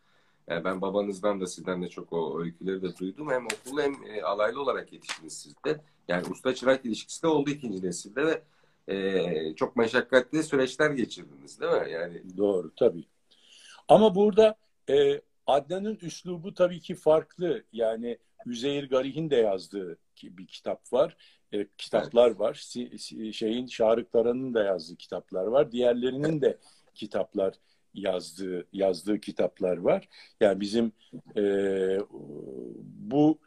Yani 0.49 0.65
ben 0.65 0.81
babanızdan 0.81 1.41
da 1.41 1.47
sizden 1.47 1.83
de 1.83 1.89
çok 1.89 2.13
o 2.13 2.41
öyküleri 2.41 2.83
de 2.83 2.97
duydum. 2.97 3.31
Hem 3.31 3.47
okullu 3.47 3.83
hem 3.83 3.95
e, 4.07 4.23
alaylı 4.23 4.63
olarak 4.63 4.93
yetiştiniz 4.93 5.39
siz 5.39 5.55
de. 5.65 5.81
Yani 6.09 6.27
usta 6.31 6.55
çırak 6.55 6.85
ilişkisi 6.85 7.23
de 7.23 7.27
oldu 7.27 7.51
ikinci 7.51 7.87
nesilde 7.87 8.27
ve 8.27 8.43
e, 8.89 9.55
çok 9.55 9.77
meşakkatli 9.77 10.43
süreçler 10.43 10.91
geçirdiniz 10.91 11.61
değil 11.61 11.73
mi? 11.73 11.91
Yani 11.91 12.23
Doğru 12.37 12.75
tabii. 12.77 13.05
Ama 13.89 14.15
burada 14.15 14.57
e, 14.91 15.21
Adnan'ın 15.47 15.99
üslubu 16.03 16.55
tabii 16.55 16.81
ki 16.81 16.95
farklı. 16.95 17.65
Yani 17.73 18.19
Üzeyir 18.47 18.91
Garih'in 18.91 19.31
de 19.31 19.37
yazdığı 19.37 19.99
bir 20.23 20.47
kitap 20.47 20.93
var. 20.93 21.17
E, 21.53 21.67
kitaplar 21.79 22.31
var. 22.31 22.55
Si- 22.55 22.99
si- 22.99 23.33
şeyin 23.33 23.67
Şarık 23.67 24.13
Taran'ın 24.13 24.55
da 24.55 24.65
yazdığı 24.65 24.97
kitaplar 24.97 25.47
var. 25.47 25.73
Diğerlerinin 25.73 26.41
de 26.41 26.59
kitaplar 26.95 27.55
yazdığı 27.95 28.67
yazdığı 28.73 29.21
kitaplar 29.21 29.77
var. 29.77 30.09
Yani 30.41 30.61
bizim 30.61 30.93
e, 31.37 31.43
bu 32.83 33.39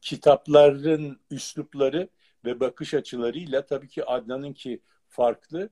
kitapların 0.00 1.20
üslupları 1.30 2.08
ve 2.44 2.60
bakış 2.60 2.94
açılarıyla 2.94 3.66
tabii 3.66 3.88
ki 3.88 4.04
Adnan'ınki 4.04 4.80
farklı. 5.08 5.68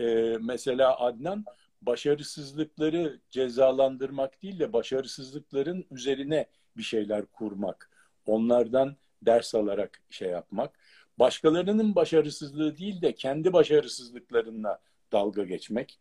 E, 0.00 0.36
mesela 0.40 1.00
Adnan 1.00 1.44
başarısızlıkları 1.82 3.20
cezalandırmak 3.30 4.42
değil 4.42 4.58
de 4.58 4.72
başarısızlıkların 4.72 5.86
üzerine 5.90 6.46
bir 6.76 6.82
şeyler 6.82 7.26
kurmak. 7.26 7.90
Onlardan 8.26 8.96
ders 9.22 9.54
alarak 9.54 10.02
şey 10.10 10.28
yapmak. 10.28 10.78
Başkalarının 11.18 11.94
başarısızlığı 11.94 12.76
değil 12.76 13.02
de 13.02 13.14
kendi 13.14 13.52
başarısızlıklarına 13.52 14.78
dalga 15.12 15.44
geçmek 15.44 15.98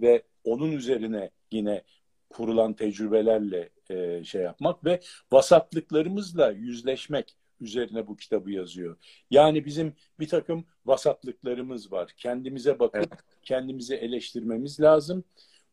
ve 0.00 0.22
onun 0.44 0.72
üzerine 0.72 1.30
yine 1.52 1.82
kurulan 2.30 2.74
tecrübelerle 2.74 3.70
e, 3.90 4.24
şey 4.24 4.42
yapmak 4.42 4.84
ve 4.84 5.00
vasatlıklarımızla 5.32 6.50
yüzleşmek 6.50 7.36
üzerine 7.60 8.06
bu 8.06 8.16
kitabı 8.16 8.50
yazıyor. 8.50 8.96
Yani 9.30 9.64
bizim 9.64 9.94
bir 10.20 10.28
takım 10.28 10.64
vasatlıklarımız 10.86 11.92
var. 11.92 12.12
Kendimize 12.16 12.78
bakıp 12.78 13.24
kendimizi 13.42 13.94
eleştirmemiz 13.94 14.80
lazım. 14.80 15.24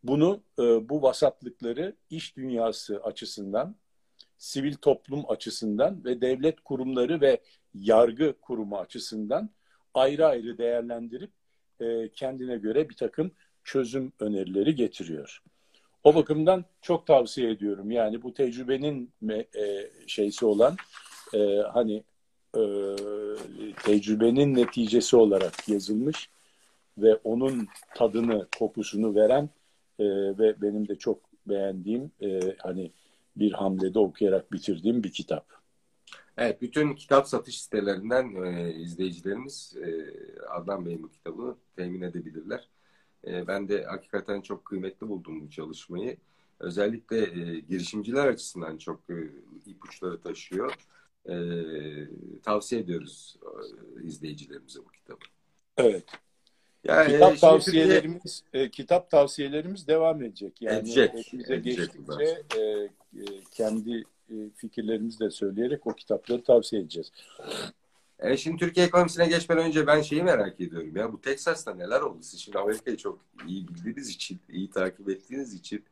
Bunu 0.03 0.43
e, 0.59 0.89
bu 0.89 1.01
vasatlıkları 1.01 1.95
iş 2.09 2.37
dünyası 2.37 3.03
açısından, 3.03 3.75
sivil 4.41 4.73
toplum 4.75 5.31
açısından 5.31 6.05
ve 6.05 6.21
devlet 6.21 6.61
kurumları 6.61 7.21
ve 7.21 7.41
yargı 7.73 8.33
kurumu 8.41 8.77
açısından 8.77 9.49
ayrı 9.93 10.27
ayrı 10.27 10.57
değerlendirip 10.57 11.31
e, 11.79 12.09
kendine 12.09 12.57
göre 12.57 12.89
bir 12.89 12.95
takım 12.95 13.31
çözüm 13.63 14.13
önerileri 14.19 14.75
getiriyor. 14.75 15.41
O 16.03 16.15
bakımdan 16.15 16.65
çok 16.81 17.07
tavsiye 17.07 17.51
ediyorum. 17.51 17.91
Yani 17.91 18.23
bu 18.23 18.33
tecrübenin 18.33 19.13
e, 19.31 19.89
şeysi 20.07 20.45
olan 20.45 20.75
e, 21.33 21.57
hani 21.73 22.03
e, 22.55 22.61
tecrübenin 23.83 24.55
neticesi 24.55 25.15
olarak 25.15 25.69
yazılmış 25.69 26.29
ve 26.97 27.15
onun 27.15 27.67
tadını, 27.95 28.47
kokusunu 28.59 29.15
veren 29.15 29.49
e, 29.99 30.05
ve 30.37 30.61
benim 30.61 30.87
de 30.87 30.95
çok 30.95 31.19
beğendiğim 31.47 32.11
e, 32.21 32.55
hani 32.57 32.91
bir 33.35 33.51
hamlede 33.51 33.99
okuyarak 33.99 34.51
bitirdiğim 34.51 35.03
bir 35.03 35.11
kitap. 35.11 35.61
Evet, 36.37 36.61
bütün 36.61 36.95
kitap 36.95 37.27
satış 37.27 37.61
sitelerinden 37.61 38.43
e, 38.43 38.73
izleyicilerimiz 38.73 39.75
e, 39.77 40.15
Adnan 40.49 40.85
Bey'in 40.85 41.03
bu 41.03 41.09
kitabını 41.09 41.55
temin 41.75 42.01
edebilirler. 42.01 42.69
E, 43.27 43.47
ben 43.47 43.69
de 43.69 43.83
hakikaten 43.83 44.41
çok 44.41 44.65
kıymetli 44.65 45.07
buldum 45.07 45.41
bu 45.41 45.49
çalışmayı. 45.49 46.17
Özellikle 46.59 47.17
e, 47.17 47.59
girişimciler 47.59 48.27
açısından 48.27 48.77
çok 48.77 49.09
e, 49.09 49.15
ipuçları 49.65 50.21
taşıyor. 50.21 50.73
E, 51.29 51.35
tavsiye 52.43 52.81
ediyoruz 52.81 53.37
e, 53.43 54.03
izleyicilerimize 54.03 54.79
bu 54.79 54.91
kitabı. 54.91 55.25
Evet. 55.77 56.05
Yani 56.83 57.13
kitap 57.13 57.39
tavsiyelerimiz 57.39 58.43
Türkiye... 58.45 58.63
e, 58.63 58.69
kitap 58.69 59.09
tavsiyelerimiz 59.09 59.87
devam 59.87 60.23
edecek. 60.23 60.61
Yani 60.61 60.79
edecek, 60.79 61.13
bize 61.33 61.55
geçtikçe 61.55 62.43
e, 62.57 62.61
e, 62.61 62.89
kendi 63.51 64.03
e, 64.29 64.35
fikirlerimizi 64.55 65.19
de 65.19 65.29
söyleyerek 65.29 65.87
o 65.87 65.93
kitapları 65.93 66.43
tavsiye 66.43 66.81
edeceğiz. 66.81 67.11
E 68.19 68.37
şimdi 68.37 68.57
Türkiye 68.57 68.85
ekonomisine 68.85 69.27
geçmeden 69.27 69.65
önce 69.65 69.87
ben 69.87 70.01
şeyi 70.01 70.23
merak 70.23 70.61
ediyorum 70.61 70.95
ya 70.95 71.13
bu 71.13 71.21
Teksas'ta 71.21 71.73
neler 71.73 72.01
oldu? 72.01 72.17
Siz 72.21 72.39
şimdi 72.39 72.57
Amerika'yı 72.57 72.97
çok 72.97 73.19
iyi 73.47 73.67
bildiğiniz 73.67 74.09
için, 74.09 74.39
iyi 74.49 74.69
takip 74.69 75.09
ettiğiniz 75.09 75.53
için 75.53 75.83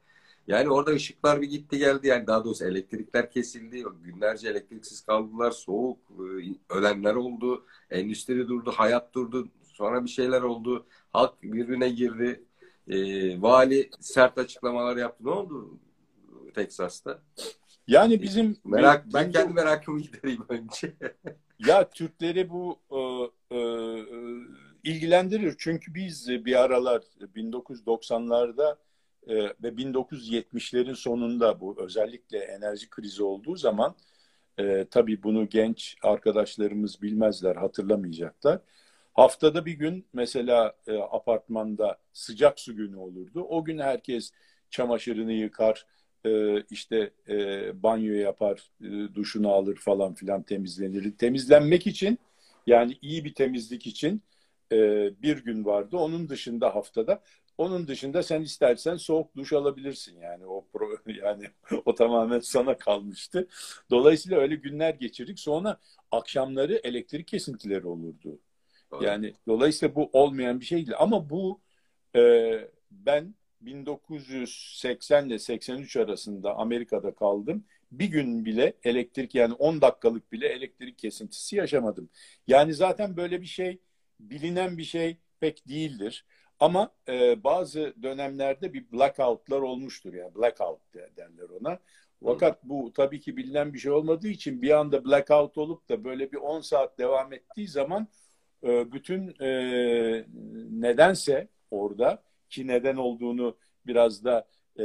yani 0.50 0.70
orada 0.70 0.92
ışıklar 0.92 1.42
bir 1.42 1.50
gitti 1.50 1.78
geldi 1.78 2.08
yani 2.08 2.28
daha 2.28 2.46
doğrusu 2.46 2.66
elektrikler 2.66 3.32
kesildi. 3.32 3.84
Günlerce 4.04 4.50
elektriksiz 4.50 5.02
kaldılar. 5.02 5.52
Soğuk, 5.52 5.98
e, 6.10 6.74
ölenler 6.74 7.16
oldu. 7.16 7.66
Endüstri 7.90 8.48
durdu, 8.48 8.72
hayat 8.76 9.14
durdu. 9.14 9.48
Sonra 9.80 10.04
bir 10.04 10.10
şeyler 10.10 10.42
oldu. 10.42 10.86
Halk 11.14 11.44
birbirine 11.44 11.90
girdi. 11.90 12.44
E, 12.88 12.98
vali 13.42 13.90
sert 14.00 14.38
açıklamalar 14.38 14.98
yaptı. 14.98 15.26
Ne 15.26 15.30
oldu 15.30 15.80
Teksas'ta? 16.56 17.20
Yani 17.88 18.22
bizim 18.22 18.58
merak 18.66 19.06
bizim, 19.06 19.20
ben 19.20 19.32
kendi 19.32 19.54
merakımı 19.54 20.00
gidereyim 20.00 20.46
önce. 20.50 20.94
ya 21.68 21.90
Türkleri 21.90 22.50
bu 22.50 22.80
e, 22.92 23.00
e, 23.58 23.60
ilgilendirir 24.84 25.56
çünkü 25.58 25.94
biz 25.94 26.30
bir 26.30 26.64
aralar 26.64 27.02
1990'larda 27.36 28.78
e, 29.28 29.36
ve 29.36 29.70
1970'lerin 29.70 30.96
sonunda 30.96 31.62
bu 31.62 31.76
özellikle 31.80 32.38
enerji 32.38 32.90
krizi 32.90 33.24
olduğu 33.24 33.56
zaman 33.56 33.96
e, 34.58 34.86
tabii 34.92 35.24
bunu 35.24 35.50
genç 35.50 35.98
arkadaşlarımız 36.02 37.02
bilmezler, 37.02 37.56
hatırlamayacaklar. 37.56 38.60
Haftada 39.20 39.66
bir 39.66 39.74
gün 39.74 40.08
mesela 40.14 40.74
e, 40.88 40.98
apartmanda 40.98 41.98
sıcak 42.14 42.60
su 42.60 42.76
günü 42.76 42.96
olurdu. 42.96 43.46
O 43.50 43.66
gün 43.66 43.80
herkes 43.80 44.32
çamaşırını 44.70 45.34
yıkar, 45.34 45.86
e, 46.26 46.62
işte 46.62 47.14
e, 47.30 47.84
banyo 47.84 48.14
yapar, 48.14 48.72
e, 48.82 49.16
duşunu 49.16 49.52
alır 49.52 49.76
falan 49.76 50.14
filan 50.14 50.44
temizlenir. 50.44 51.18
Temizlenmek 51.18 51.88
için 51.88 52.20
yani 52.68 52.98
iyi 53.02 53.26
bir 53.26 53.34
temizlik 53.34 53.88
için 53.88 54.22
e, 54.72 54.78
bir 55.22 55.44
gün 55.44 55.66
vardı. 55.66 55.98
Onun 55.98 56.30
dışında 56.30 56.76
haftada 56.76 57.24
onun 57.58 57.88
dışında 57.88 58.24
sen 58.24 58.42
istersen 58.42 58.98
soğuk 58.98 59.36
duş 59.36 59.54
alabilirsin 59.54 60.20
yani 60.20 60.46
o 60.46 60.66
pro, 60.74 60.90
yani 61.08 61.46
o 61.86 61.96
tamamen 61.96 62.40
sana 62.40 62.78
kalmıştı. 62.78 63.48
Dolayısıyla 63.90 64.40
öyle 64.40 64.56
günler 64.56 64.94
geçirdik. 64.94 65.40
Sonra 65.40 65.78
akşamları 66.12 66.82
elektrik 66.84 67.28
kesintileri 67.28 67.88
olurdu. 67.88 68.40
Yani 69.02 69.34
dolayısıyla 69.48 69.96
bu 69.96 70.10
olmayan 70.14 70.60
bir 70.60 70.66
şey 70.66 70.78
değil. 70.78 70.98
Ama 71.00 71.30
bu 71.30 71.62
e, 72.16 72.22
ben 72.92 73.36
1980 73.62 75.28
ile 75.28 75.40
83 75.40 75.98
arasında 75.98 76.56
Amerika'da 76.56 77.16
kaldım. 77.16 77.66
Bir 77.92 78.06
gün 78.06 78.46
bile 78.46 78.74
elektrik 78.84 79.36
yani 79.36 79.54
10 79.54 79.82
dakikalık 79.82 80.32
bile 80.32 80.48
elektrik 80.48 80.98
kesintisi 80.98 81.56
yaşamadım. 81.56 82.10
Yani 82.48 82.74
zaten 82.74 83.18
böyle 83.18 83.42
bir 83.42 83.46
şey 83.48 83.80
bilinen 84.20 84.78
bir 84.78 84.84
şey 84.84 85.18
pek 85.40 85.68
değildir. 85.68 86.26
Ama 86.60 86.92
e, 87.10 87.44
bazı 87.44 87.94
dönemlerde 88.04 88.74
bir 88.74 88.92
blackoutlar 88.92 89.62
olmuştur 89.62 90.14
yani 90.14 90.36
blackout 90.36 90.82
derler 90.94 91.50
ona. 91.62 91.80
Fakat 92.24 92.64
bu 92.64 92.94
tabii 92.94 93.20
ki 93.20 93.38
bilinen 93.38 93.74
bir 93.74 93.80
şey 93.80 93.92
olmadığı 93.92 94.28
için 94.28 94.62
bir 94.62 94.80
anda 94.80 95.06
blackout 95.06 95.58
olup 95.58 95.90
da 95.90 96.04
böyle 96.04 96.32
bir 96.32 96.38
10 96.38 96.62
saat 96.62 97.00
devam 97.00 97.34
ettiği 97.34 97.68
zaman 97.68 98.08
e, 98.64 98.92
bütün 98.92 99.42
e, 99.42 100.26
nedense 100.72 101.48
orada 101.72 102.24
ki 102.50 102.68
neden 102.68 102.96
olduğunu 102.96 103.58
biraz 103.88 104.24
da 104.24 104.48
e, 104.80 104.84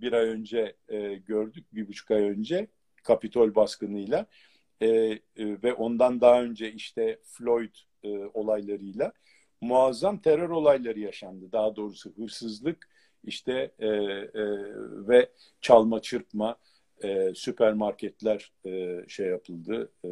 bir 0.00 0.12
ay 0.12 0.28
önce 0.28 0.76
e, 0.88 1.14
gördük, 1.14 1.64
bir 1.72 1.88
buçuk 1.88 2.10
ay 2.10 2.22
önce 2.22 2.66
Kapitol 3.02 3.54
baskınıyla 3.54 4.26
e, 4.80 4.86
e, 4.86 5.20
ve 5.36 5.72
ondan 5.72 6.20
daha 6.20 6.42
önce 6.42 6.72
işte 6.72 7.18
Floyd 7.24 7.74
e, 8.02 8.08
olaylarıyla 8.34 9.12
muazzam 9.60 10.18
terör 10.18 10.50
olayları 10.50 11.00
yaşandı. 11.00 11.52
Daha 11.52 11.76
doğrusu 11.76 12.12
hırsızlık 12.16 12.88
işte 13.24 13.70
e, 13.78 13.86
e, 13.86 14.30
ve 15.08 15.30
çalma 15.60 16.02
çırpma 16.02 16.56
e, 17.02 17.34
süpermarketler 17.34 18.52
e, 18.66 19.04
şey 19.08 19.26
yapıldı 19.26 19.92
e, 20.04 20.10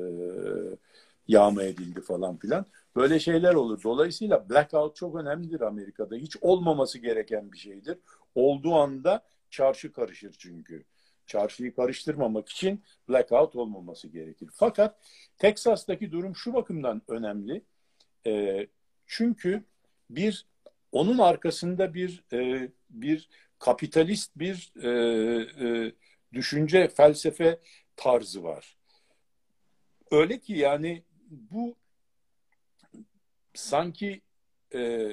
yağma 1.29 1.63
edildi 1.63 2.01
falan 2.01 2.37
filan. 2.37 2.67
Böyle 2.99 3.19
şeyler 3.19 3.55
olur. 3.55 3.83
Dolayısıyla 3.83 4.49
blackout 4.51 4.97
çok 4.97 5.15
önemlidir 5.17 5.61
Amerika'da. 5.61 6.17
Hiç 6.17 6.37
olmaması 6.41 6.99
gereken 6.99 7.53
bir 7.53 7.59
şeydir. 7.59 7.99
Olduğu 8.35 8.75
anda 8.75 9.25
çarşı 9.51 9.93
karışır 9.93 10.37
çünkü. 10.39 10.85
Çarşıyı 11.27 11.75
karıştırmamak 11.75 12.49
için 12.49 12.83
blackout 13.09 13.57
olmaması 13.57 14.09
gerekir. 14.09 14.49
Fakat 14.53 15.01
Teksas'taki 15.39 16.13
durum 16.13 16.37
şu 16.37 16.55
bakımdan 16.55 17.03
önemli. 17.09 17.63
E, 18.27 18.67
çünkü 19.07 19.65
bir 20.11 20.47
onun 20.93 21.19
arkasında 21.19 21.95
bir 21.95 22.25
e, 22.33 22.71
bir 22.91 23.29
kapitalist 23.59 24.33
bir 24.37 24.73
e, 24.83 24.89
e, 25.67 25.93
düşünce 26.33 26.89
felsefe 26.89 27.61
tarzı 27.97 28.43
var. 28.43 28.77
Öyle 30.11 30.39
ki 30.39 30.53
yani 30.53 31.03
bu 31.31 31.77
sanki 33.59 34.23
e, 34.75 35.11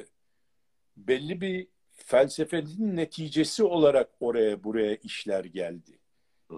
belli 0.98 1.42
bir 1.42 1.68
felsefenin 1.92 2.96
neticesi 2.96 3.64
olarak 3.64 4.10
oraya 4.20 4.64
buraya 4.64 4.96
işler 4.96 5.46
geldi. 5.46 6.00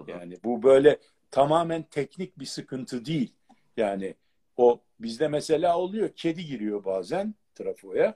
Yani 0.06 0.38
bu 0.44 0.62
böyle 0.62 0.98
tamamen 1.30 1.82
teknik 1.82 2.38
bir 2.38 2.44
sıkıntı 2.46 3.04
değil. 3.04 3.32
Yani 3.76 4.14
o 4.56 4.80
bizde 5.00 5.28
mesela 5.28 5.78
oluyor 5.78 6.08
kedi 6.16 6.46
giriyor 6.46 6.84
bazen 6.84 7.34
trafoya. 7.54 8.14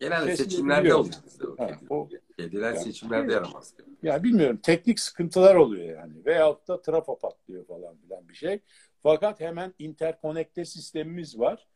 Genelde 0.00 0.36
seçimlerde 0.36 0.94
oluyor 0.94 1.14
ha, 1.58 1.70
o 1.90 2.08
Kediler 2.36 2.72
yani, 2.72 2.84
seçimlerde 2.84 3.32
yaramaz. 3.32 3.74
Ya 3.78 4.12
yani 4.12 4.24
bilmiyorum 4.24 4.60
teknik 4.62 5.00
sıkıntılar 5.00 5.54
oluyor 5.54 5.98
yani. 5.98 6.24
Veyahut 6.24 6.68
da 6.68 6.82
trafo 6.82 7.18
patlıyor 7.18 7.66
falan 7.66 7.96
filan 7.96 8.28
bir 8.28 8.34
şey. 8.34 8.60
Fakat 9.02 9.40
hemen 9.40 9.74
interkonekte 9.78 10.64
sistemimiz 10.64 11.38
var. 11.38 11.68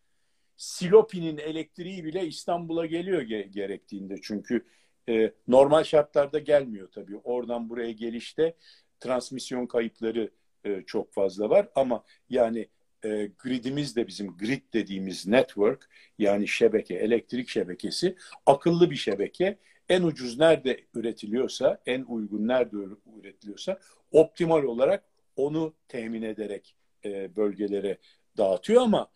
Silopi'nin 0.56 1.38
elektriği 1.38 2.04
bile 2.04 2.26
İstanbul'a 2.26 2.86
geliyor 2.86 3.22
ge- 3.22 3.48
gerektiğinde. 3.48 4.16
Çünkü 4.22 4.64
e, 5.08 5.32
normal 5.48 5.84
şartlarda 5.84 6.38
gelmiyor 6.38 6.90
tabii. 6.90 7.16
Oradan 7.16 7.68
buraya 7.68 7.92
gelişte 7.92 8.54
transmisyon 9.00 9.66
kayıpları 9.66 10.30
e, 10.64 10.82
çok 10.86 11.12
fazla 11.12 11.50
var. 11.50 11.68
Ama 11.74 12.04
yani 12.30 12.68
e, 13.04 13.30
gridimiz 13.38 13.96
de 13.96 14.06
bizim 14.06 14.36
grid 14.36 14.62
dediğimiz 14.72 15.26
network 15.26 15.88
yani 16.18 16.48
şebeke, 16.48 16.94
elektrik 16.94 17.48
şebekesi 17.48 18.16
akıllı 18.46 18.90
bir 18.90 18.96
şebeke. 18.96 19.58
En 19.88 20.02
ucuz 20.02 20.38
nerede 20.38 20.80
üretiliyorsa, 20.94 21.82
en 21.86 22.02
uygun 22.02 22.48
nerede 22.48 22.76
üretiliyorsa 23.20 23.80
optimal 24.12 24.62
olarak 24.62 25.04
onu 25.36 25.74
temin 25.88 26.22
ederek 26.22 26.76
e, 27.04 27.36
bölgelere 27.36 27.98
dağıtıyor 28.36 28.82
ama 28.82 29.10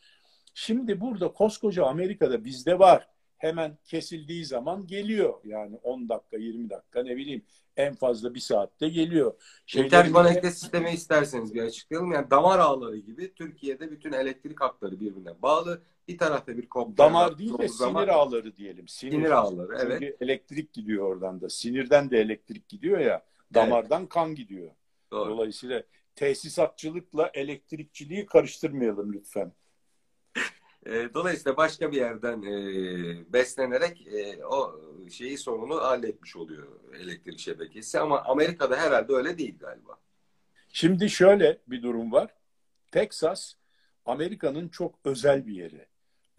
şimdi 0.57 1.01
burada 1.01 1.33
koskoca 1.33 1.85
Amerika'da 1.85 2.45
bizde 2.45 2.79
var. 2.79 3.09
Hemen 3.39 3.79
kesildiği 3.85 4.45
zaman 4.45 4.87
geliyor. 4.87 5.35
Yani 5.45 5.77
10 5.83 6.09
dakika, 6.09 6.37
20 6.37 6.71
dakika 6.71 7.03
ne 7.03 7.17
bileyim 7.17 7.43
en 7.77 7.95
fazla 7.95 8.35
bir 8.35 8.41
saatte 8.41 8.89
geliyor. 8.89 9.35
İnterkonekte 9.75 10.51
sistemi 10.51 10.91
isterseniz 10.91 11.55
bir 11.55 11.63
açıklayalım. 11.63 12.13
Yani 12.13 12.31
damar 12.31 12.59
ağları 12.59 12.97
gibi 12.97 13.35
Türkiye'de 13.35 13.91
bütün 13.91 14.13
elektrik 14.13 14.61
hatları 14.61 15.01
birbirine 15.01 15.43
bağlı. 15.43 15.83
Bir 16.09 16.19
tarafta 16.19 16.57
bir 16.57 16.69
kopya 16.69 16.97
Damar 16.97 17.39
değil 17.39 17.59
de 17.59 17.69
zaman... 17.69 18.03
sinir 18.03 18.15
ağları 18.15 18.57
diyelim. 18.57 18.89
Sinir, 18.89 19.13
sinir 19.13 19.31
ağları 19.31 19.79
evet. 19.81 19.99
Çünkü 20.01 20.17
elektrik 20.21 20.73
gidiyor 20.73 21.07
oradan 21.07 21.41
da. 21.41 21.49
Sinirden 21.49 22.11
de 22.11 22.19
elektrik 22.19 22.69
gidiyor 22.69 22.99
ya. 22.99 23.23
Damardan 23.55 24.01
evet. 24.01 24.09
kan 24.09 24.35
gidiyor. 24.35 24.71
Doğru. 25.11 25.31
Dolayısıyla 25.31 25.83
tesisatçılıkla 26.15 27.31
elektrikçiliği 27.35 28.27
karıştırmayalım 28.27 29.13
lütfen. 29.13 29.53
E, 30.87 31.15
dolayısıyla 31.15 31.57
başka 31.57 31.93
bir 31.93 31.97
yerden 31.97 32.43
e, 32.43 33.33
beslenerek 33.33 34.07
e, 34.07 34.45
o 34.47 34.81
şeyi 35.11 35.39
sorunu 35.39 35.77
halletmiş 35.77 36.37
oluyor 36.37 36.67
elektrik 37.01 37.39
şebekesi 37.39 37.99
ama 37.99 38.23
Amerika'da 38.25 38.77
herhalde 38.77 39.13
öyle 39.13 39.39
değil 39.39 39.59
galiba. 39.59 39.99
Şimdi 40.69 41.11
şöyle 41.11 41.59
bir 41.67 41.83
durum 41.83 42.13
var. 42.13 42.35
Texas 42.91 43.55
Amerika'nın 44.05 44.69
çok 44.69 44.99
özel 45.05 45.47
bir 45.47 45.55
yeri. 45.55 45.87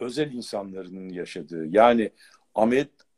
Özel 0.00 0.32
insanların 0.32 1.08
yaşadığı 1.08 1.66
yani 1.66 2.10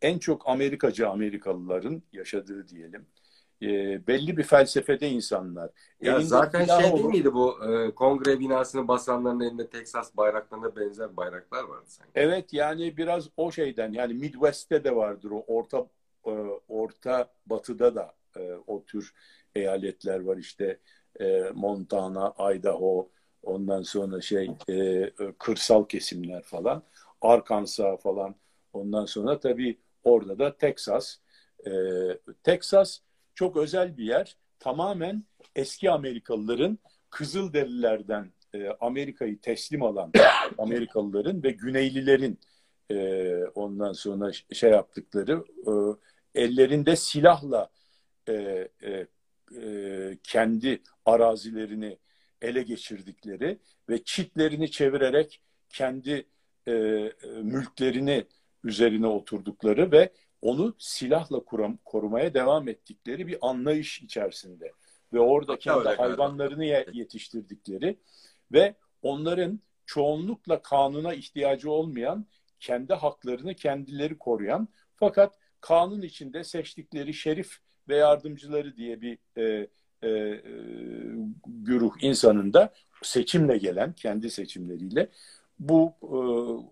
en 0.03 0.19
çok 0.19 0.49
Amerikacı 0.49 1.09
Amerikalıların 1.09 2.03
yaşadığı 2.13 2.69
diyelim 2.69 3.07
e, 3.63 4.07
belli 4.07 4.37
bir 4.37 4.43
felsefede 4.43 5.09
insanlar. 5.09 5.71
Ya 6.01 6.13
elinde 6.13 6.27
zaten 6.27 6.65
şey 6.65 6.93
değil 6.93 7.05
miydi 7.05 7.35
bu 7.35 7.65
e, 7.65 7.95
kongre 7.95 8.41
binasını 8.41 8.89
basanların 8.89 9.41
elinde 9.41 9.67
Texas 9.67 10.17
bayraklarına 10.17 10.77
benzer 10.77 11.17
bayraklar 11.17 11.65
vardı 11.65 11.87
sanki. 11.87 12.13
Evet 12.15 12.53
yani 12.53 12.97
biraz 12.97 13.29
o 13.37 13.53
şeyden 13.53 13.93
yani 13.93 14.15
Midwest'te 14.15 14.85
de 14.85 14.97
vardır 14.97 15.31
o 15.31 15.45
orta 15.47 15.87
e, 16.27 16.31
orta 16.69 17.31
batıda 17.47 17.95
da 17.95 18.15
e, 18.37 18.53
o 18.67 18.85
tür 18.85 19.15
eyaletler 19.55 20.21
var 20.21 20.37
işte 20.37 20.79
e, 21.21 21.51
Montana, 21.55 22.35
Idaho 22.55 23.09
ondan 23.43 23.83
sonra 23.83 24.21
şey 24.21 24.51
e, 24.69 25.13
kırsal 25.39 25.85
kesimler 25.85 26.43
falan 26.43 26.83
Arkansas 27.21 28.03
falan 28.03 28.35
ondan 28.73 29.05
sonra 29.05 29.41
tabii 29.41 29.79
orada 30.05 30.39
da 30.39 30.57
Texas 30.57 31.17
e, 31.67 31.71
Texas 32.45 33.01
çok 33.41 33.57
özel 33.57 33.97
bir 33.97 34.05
yer. 34.05 34.37
Tamamen 34.59 35.25
eski 35.57 35.91
Amerikalıların 35.91 36.79
Kızılderililerden 37.11 38.33
e, 38.55 38.69
Amerika'yı 38.81 39.41
teslim 39.41 39.83
alan 39.83 40.13
Amerikalıların 40.59 41.43
ve 41.43 41.51
Güneylilerin 41.51 42.39
e, 42.91 43.35
ondan 43.55 43.93
sonra 43.93 44.33
şey 44.53 44.71
yaptıkları 44.71 45.45
e, 45.67 45.73
ellerinde 46.43 46.97
silahla 46.97 47.71
e, 48.29 48.33
e, 48.83 49.07
e, 49.63 50.19
kendi 50.23 50.83
arazilerini 51.05 51.99
ele 52.43 52.63
geçirdikleri 52.63 53.59
ve 53.89 54.05
çitlerini 54.05 54.71
çevirerek 54.71 55.43
kendi 55.69 56.27
e, 56.69 56.73
mülklerini 57.43 58.25
üzerine 58.65 59.07
oturdukları 59.07 59.93
ve 59.93 60.13
onu 60.43 60.75
silahla 60.79 61.41
kuram, 61.41 61.79
korumaya 61.85 62.35
devam 62.35 62.69
ettikleri 62.69 63.27
bir 63.27 63.39
anlayış 63.41 64.03
içerisinde 64.03 64.73
ve 65.13 65.21
orada 65.21 65.59
kendi 65.59 65.89
hayvanlarını 65.89 66.65
yetiştirdikleri 66.93 67.97
ve 68.53 68.75
onların 69.03 69.61
çoğunlukla 69.87 70.63
kanuna 70.63 71.15
ihtiyacı 71.15 71.71
olmayan 71.71 72.27
kendi 72.61 72.95
haklarını 72.95 73.55
kendileri 73.55 74.19
koruyan 74.19 74.69
fakat 74.97 75.39
kanun 75.61 76.03
içinde 76.03 76.45
seçtikleri 76.45 77.15
şerif 77.15 77.59
ve 77.89 77.97
yardımcıları 77.97 78.77
diye 78.77 79.01
bir 79.01 79.19
e, 79.37 79.69
e, 80.03 80.09
e, 80.09 80.43
güruh 81.47 81.93
insanın 82.01 82.53
da 82.53 82.73
seçimle 83.03 83.59
gelen 83.59 83.93
kendi 83.93 84.31
seçimleriyle 84.31 85.09
bu 85.59 85.93
e, 86.03 86.17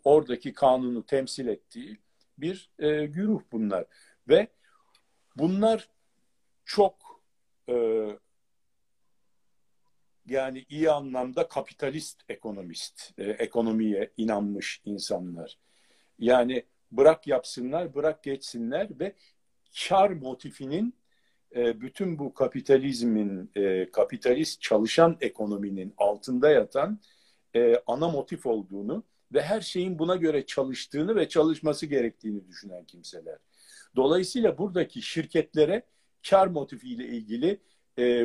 oradaki 0.05 0.53
kanunu 0.53 1.07
temsil 1.07 1.47
ettiği 1.49 1.99
bir 2.39 2.71
e, 2.79 3.07
güruh 3.07 3.43
bunlar. 3.53 3.85
Ve 4.29 4.49
bunlar 5.37 5.89
çok 6.65 7.23
e, 7.69 8.07
yani 10.27 10.65
iyi 10.69 10.91
anlamda 10.91 11.49
kapitalist 11.49 12.23
ekonomist, 12.29 13.19
e, 13.19 13.25
ekonomiye 13.25 14.11
inanmış 14.17 14.83
insanlar. 14.85 15.59
Yani 16.19 16.65
bırak 16.93 17.27
yapsınlar, 17.27 17.95
bırak 17.95 18.23
geçsinler 18.23 18.89
ve 19.01 19.15
kar 19.89 20.11
motifinin 20.11 20.95
e, 21.57 21.81
bütün 21.81 22.19
bu 22.19 22.35
kapitalizmin, 22.35 23.51
e, 23.57 23.91
kapitalist 23.91 24.61
çalışan 24.61 25.17
ekonominin 25.21 25.95
altında 25.97 26.51
yatan 26.51 27.01
e, 27.55 27.83
ana 27.87 28.09
motif 28.09 28.47
olduğunu 28.47 29.05
ve 29.33 29.43
her 29.43 29.61
şeyin 29.61 29.99
buna 29.99 30.17
göre 30.17 30.47
çalıştığını 30.47 31.17
ve 31.17 31.29
çalışması 31.29 31.87
gerektiğini 31.87 32.49
düşünen 32.49 32.85
kimseler. 32.85 33.39
Dolayısıyla 33.97 34.59
buradaki 34.59 35.03
şirketlere 35.03 35.83
kar 36.31 36.47
motifiyle 36.47 37.09
ilgili 37.09 37.61
e, 37.99 38.25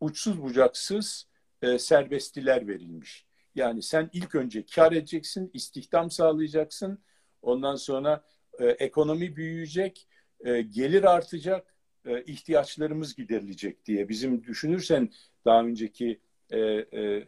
uçsuz 0.00 0.42
bucaksız 0.42 1.26
e, 1.62 1.78
serbestiler 1.78 2.68
verilmiş. 2.68 3.26
Yani 3.54 3.82
sen 3.82 4.10
ilk 4.12 4.34
önce 4.34 4.64
kar 4.66 4.92
edeceksin, 4.92 5.50
istihdam 5.52 6.10
sağlayacaksın. 6.10 6.98
Ondan 7.42 7.76
sonra 7.76 8.24
e, 8.58 8.66
ekonomi 8.66 9.36
büyüyecek, 9.36 10.08
e, 10.44 10.62
gelir 10.62 11.04
artacak, 11.04 11.74
e, 12.06 12.22
ihtiyaçlarımız 12.22 13.14
giderilecek 13.14 13.84
diye. 13.84 14.08
Bizim 14.08 14.44
düşünürsen 14.44 15.10
daha 15.44 15.64
önceki 15.64 16.20
e, 16.50 16.58
e, 16.58 17.26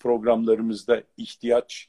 programlarımızda 0.00 1.02
ihtiyaç 1.16 1.88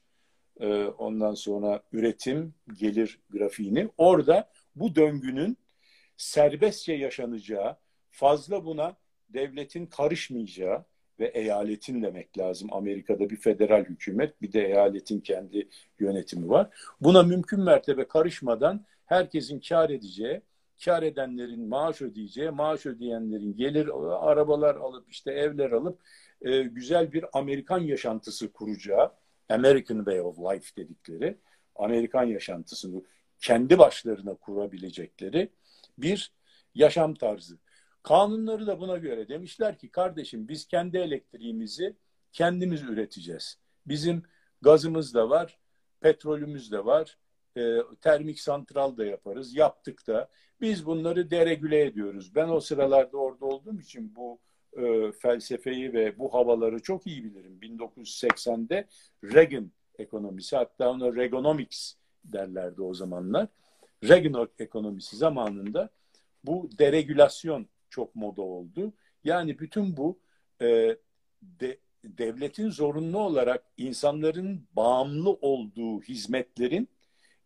e, 0.60 0.84
ondan 0.84 1.34
sonra 1.34 1.84
üretim 1.92 2.54
gelir 2.80 3.20
grafiğini 3.30 3.90
orada 3.98 4.50
bu 4.76 4.96
döngünün 4.96 5.58
serbestçe 6.18 6.94
yaşanacağı 6.94 7.78
fazla 8.10 8.66
buna 8.66 8.96
devletin 9.30 9.86
karışmayacağı 9.86 10.86
ve 11.20 11.28
eyaletin 11.28 12.04
demek 12.04 12.38
lazım. 12.38 12.70
Amerika'da 12.72 13.30
bir 13.30 13.36
federal 13.36 13.86
hükümet 13.86 14.42
bir 14.42 14.54
de 14.54 14.66
eyaletin 14.66 15.20
kendi 15.20 15.70
yönetimi 16.00 16.50
var. 16.50 16.70
Buna 17.02 17.24
mümkün 17.24 17.60
mertebe 17.60 18.08
karışmadan 18.08 18.86
herkesin 19.06 19.60
kar 19.60 19.90
edeceği 19.90 20.42
kar 20.86 21.04
edenlerin 21.04 21.70
maaş 21.70 22.02
ödeyeceği, 22.02 22.50
maaş 22.50 22.86
ödeyenlerin 22.86 23.56
gelir 23.56 23.90
arabalar 24.30 24.76
alıp 24.76 25.10
işte 25.10 25.32
evler 25.32 25.72
alıp 25.72 26.00
e, 26.42 26.62
güzel 26.62 27.12
bir 27.12 27.26
Amerikan 27.34 27.80
yaşantısı 27.80 28.52
kuracağı, 28.52 29.12
American 29.50 29.98
Way 29.98 30.22
of 30.22 30.38
Life 30.40 30.76
dedikleri, 30.76 31.38
Amerikan 31.76 32.24
yaşantısını 32.24 33.02
kendi 33.40 33.80
başlarına 33.80 34.34
kurabilecekleri 34.34 35.50
bir 35.98 36.32
yaşam 36.76 37.14
tarzı. 37.14 37.58
Kanunları 38.04 38.68
da 38.68 38.80
buna 38.80 38.98
göre 38.98 39.28
demişler 39.28 39.78
ki 39.78 39.90
kardeşim 39.90 40.48
biz 40.48 40.68
kendi 40.68 40.98
elektriğimizi 40.98 41.96
kendimiz 42.32 42.84
üreteceğiz. 42.84 43.58
Bizim 43.86 44.24
gazımız 44.62 45.14
da 45.14 45.30
var, 45.30 45.58
petrolümüz 46.00 46.72
de 46.72 46.86
var, 46.86 47.18
e, 47.58 47.78
termik 48.02 48.40
santral 48.40 48.98
da 48.98 49.06
yaparız. 49.06 49.56
Yaptık 49.56 50.08
da. 50.08 50.30
Biz 50.62 50.86
bunları 50.86 51.32
deregüle 51.32 51.82
ediyoruz. 51.82 52.36
Ben 52.36 52.50
o 52.50 52.60
sıralarda 52.60 53.18
orada 53.18 53.46
olduğum 53.46 53.80
için 53.80 54.16
bu 54.16 54.40
e, 54.78 55.12
felsefeyi 55.12 55.94
ve 55.94 56.20
bu 56.20 56.34
havaları 56.34 56.82
çok 56.82 57.08
iyi 57.08 57.24
bilirim. 57.24 57.60
1980'de 57.62 58.88
Reagan 59.24 59.72
ekonomisi 60.00 60.56
hatta 60.56 60.90
ona 60.90 61.16
Reaganomics 61.16 61.94
derlerdi 62.26 62.82
o 62.82 62.94
zamanlar. 62.94 63.48
Reagan 64.04 64.50
ekonomisi 64.60 65.18
zamanında 65.18 65.90
bu 66.44 66.70
deregülasyon 66.80 67.68
çok 67.90 68.16
moda 68.16 68.42
oldu. 68.42 68.94
Yani 69.24 69.60
bütün 69.60 69.98
bu 69.98 70.20
e, 70.62 70.98
de, 71.42 71.78
devletin 72.04 72.70
zorunlu 72.70 73.20
olarak 73.20 73.64
insanların 73.78 74.68
bağımlı 74.76 75.30
olduğu 75.30 76.02
hizmetlerin 76.02 76.90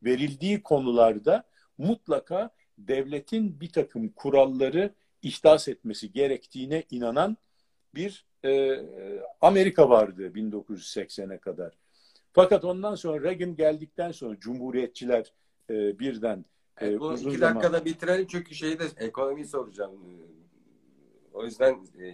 verildiği 0.03 0.63
konularda 0.63 1.43
mutlaka 1.77 2.49
devletin 2.77 3.59
bir 3.59 3.69
takım 3.69 4.09
kuralları 4.09 4.93
ihdas 5.21 5.67
etmesi 5.67 6.11
gerektiğine 6.11 6.83
inanan 6.91 7.37
bir 7.95 8.25
e, 8.45 8.81
Amerika 9.41 9.89
vardı 9.89 10.27
1980'e 10.27 11.37
kadar. 11.37 11.77
Fakat 12.33 12.65
ondan 12.65 12.95
sonra 12.95 13.23
Reagan 13.23 13.55
geldikten 13.55 14.11
sonra 14.11 14.39
Cumhuriyetçiler 14.39 15.33
e, 15.69 15.99
birden 15.99 16.45
e, 16.81 16.87
e, 16.87 16.99
bu 16.99 17.07
uzun 17.07 17.29
iki 17.29 17.39
zaman... 17.39 17.55
dakikada 17.55 17.85
bitirelim 17.85 18.27
çünkü 18.27 18.55
şeyi 18.55 18.79
de 18.79 18.83
ekonomiyi 18.97 19.45
soracağım. 19.45 19.91
O 21.33 21.45
yüzden 21.45 21.73
e, 21.99 22.05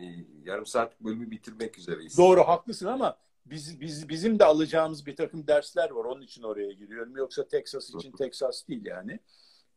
yarım 0.46 0.66
saatlik 0.66 1.02
bölümü 1.02 1.32
bitirmek 1.32 1.78
üzereyiz. 1.78 2.18
Doğru 2.18 2.42
haklısın 2.42 2.88
ama 2.88 3.18
biz, 3.50 3.82
biz 3.82 4.10
bizim 4.10 4.40
de 4.40 4.46
alacağımız 4.46 5.06
bir 5.06 5.16
takım 5.16 5.48
dersler 5.48 5.90
var. 5.90 6.06
Onun 6.06 6.22
için 6.22 6.44
oraya 6.44 6.72
giriyorum. 6.72 7.18
Yoksa 7.18 7.48
Texas 7.48 7.90
için 7.90 8.12
Texas 8.12 8.68
değil 8.68 8.86
yani. 8.86 9.20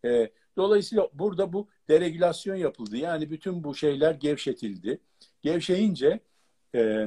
E, 0.05 0.31
dolayısıyla 0.57 1.09
burada 1.13 1.53
bu 1.53 1.69
deregülasyon 1.89 2.57
yapıldı. 2.57 2.97
Yani 2.97 3.31
bütün 3.31 3.65
bu 3.65 3.75
şeyler 3.75 4.15
gevşetildi. 4.15 5.01
Gevşeyince 5.43 6.21
e, 6.75 7.07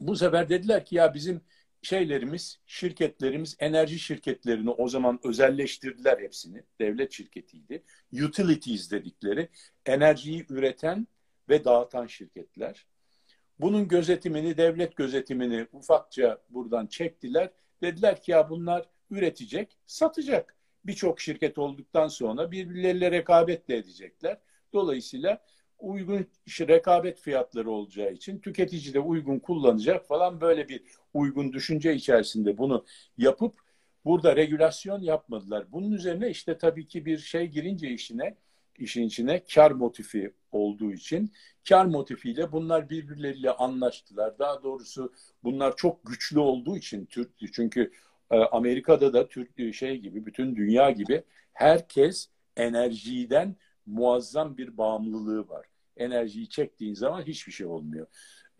bu 0.00 0.16
sefer 0.16 0.48
dediler 0.48 0.84
ki 0.84 0.96
ya 0.96 1.14
bizim 1.14 1.40
şeylerimiz, 1.82 2.58
şirketlerimiz, 2.66 3.56
enerji 3.58 3.98
şirketlerini 3.98 4.70
o 4.70 4.88
zaman 4.88 5.20
özelleştirdiler 5.24 6.18
hepsini. 6.18 6.62
Devlet 6.80 7.12
şirketiydi. 7.12 7.82
Utilities 8.12 8.90
dedikleri 8.90 9.48
enerjiyi 9.86 10.46
üreten 10.48 11.06
ve 11.48 11.64
dağıtan 11.64 12.06
şirketler. 12.06 12.86
Bunun 13.60 13.88
gözetimini, 13.88 14.56
devlet 14.56 14.96
gözetimini 14.96 15.66
ufakça 15.72 16.38
buradan 16.50 16.86
çektiler 16.86 17.50
Dediler 17.82 18.22
ki 18.22 18.30
ya 18.30 18.50
bunlar 18.50 18.86
üretecek, 19.10 19.76
satacak. 19.86 20.56
Birçok 20.84 21.20
şirket 21.20 21.58
olduktan 21.58 22.08
sonra 22.08 22.50
birbirleriyle 22.50 23.10
rekabet 23.10 23.68
de 23.68 23.76
edecekler. 23.76 24.38
Dolayısıyla 24.72 25.42
uygun 25.78 26.26
rekabet 26.60 27.20
fiyatları 27.20 27.70
olacağı 27.70 28.12
için 28.12 28.38
tüketici 28.38 28.94
de 28.94 29.00
uygun 29.00 29.38
kullanacak 29.38 30.06
falan 30.06 30.40
böyle 30.40 30.68
bir 30.68 30.82
uygun 31.14 31.52
düşünce 31.52 31.94
içerisinde 31.94 32.58
bunu 32.58 32.84
yapıp 33.18 33.54
burada 34.04 34.36
regülasyon 34.36 35.00
yapmadılar. 35.00 35.72
Bunun 35.72 35.92
üzerine 35.92 36.30
işte 36.30 36.58
tabii 36.58 36.88
ki 36.88 37.06
bir 37.06 37.18
şey 37.18 37.46
girince 37.46 37.88
işine 37.90 38.36
işin 38.80 39.02
içine 39.02 39.44
kar 39.54 39.70
motifi 39.70 40.34
olduğu 40.52 40.92
için 40.92 41.32
kar 41.68 41.86
motifiyle 41.86 42.52
bunlar 42.52 42.90
birbirleriyle 42.90 43.50
anlaştılar. 43.50 44.38
Daha 44.38 44.62
doğrusu 44.62 45.12
bunlar 45.44 45.76
çok 45.76 46.06
güçlü 46.06 46.38
olduğu 46.38 46.76
için 46.76 47.06
Türk 47.06 47.30
çünkü 47.52 47.92
e, 48.30 48.36
Amerika'da 48.36 49.12
da 49.12 49.28
Türk 49.28 49.74
şey 49.74 49.96
gibi 49.98 50.26
bütün 50.26 50.56
dünya 50.56 50.90
gibi 50.90 51.22
herkes 51.52 52.28
enerjiden 52.56 53.56
muazzam 53.86 54.56
bir 54.56 54.76
bağımlılığı 54.76 55.48
var. 55.48 55.66
Enerjiyi 55.96 56.48
çektiğin 56.48 56.94
zaman 56.94 57.22
hiçbir 57.22 57.52
şey 57.52 57.66
olmuyor. 57.66 58.06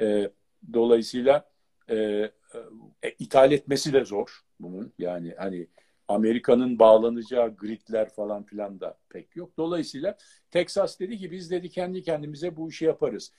E, 0.00 0.31
dolayısıyla 0.72 1.50
e, 1.88 1.96
e, 1.96 3.11
ithal 3.18 3.52
etmesi 3.52 3.92
de 3.92 4.05
zor 4.05 4.40
bunun. 4.61 4.92
Yani 4.98 5.35
hani 5.38 5.66
Amerika'nın 6.09 6.79
bağlanacağı 6.79 7.57
gridler 7.57 8.09
falan 8.09 8.45
filan 8.45 8.81
da 8.81 8.99
pek 9.09 9.37
yok. 9.37 9.57
Dolayısıyla 9.57 10.16
Texas 10.51 11.01
dedi 11.01 11.19
ki 11.19 11.31
biz 11.31 11.51
dedi 11.51 11.71
kendi 11.71 12.03
kendimize 12.03 12.57
bu 12.57 12.69
işi 12.71 12.85
yaparız. 12.85 13.33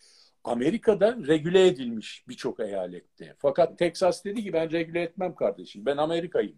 Amerika'da 0.43 1.17
regüle 1.27 1.67
edilmiş 1.67 2.25
birçok 2.27 2.59
eyalette. 2.59 3.35
Fakat 3.37 3.77
Texas 3.77 4.25
dedi 4.25 4.43
ki 4.43 4.53
ben 4.53 4.71
regüle 4.71 5.01
etmem 5.01 5.35
kardeşim. 5.35 5.85
Ben 5.85 5.97
Amerika'yım. 5.97 6.57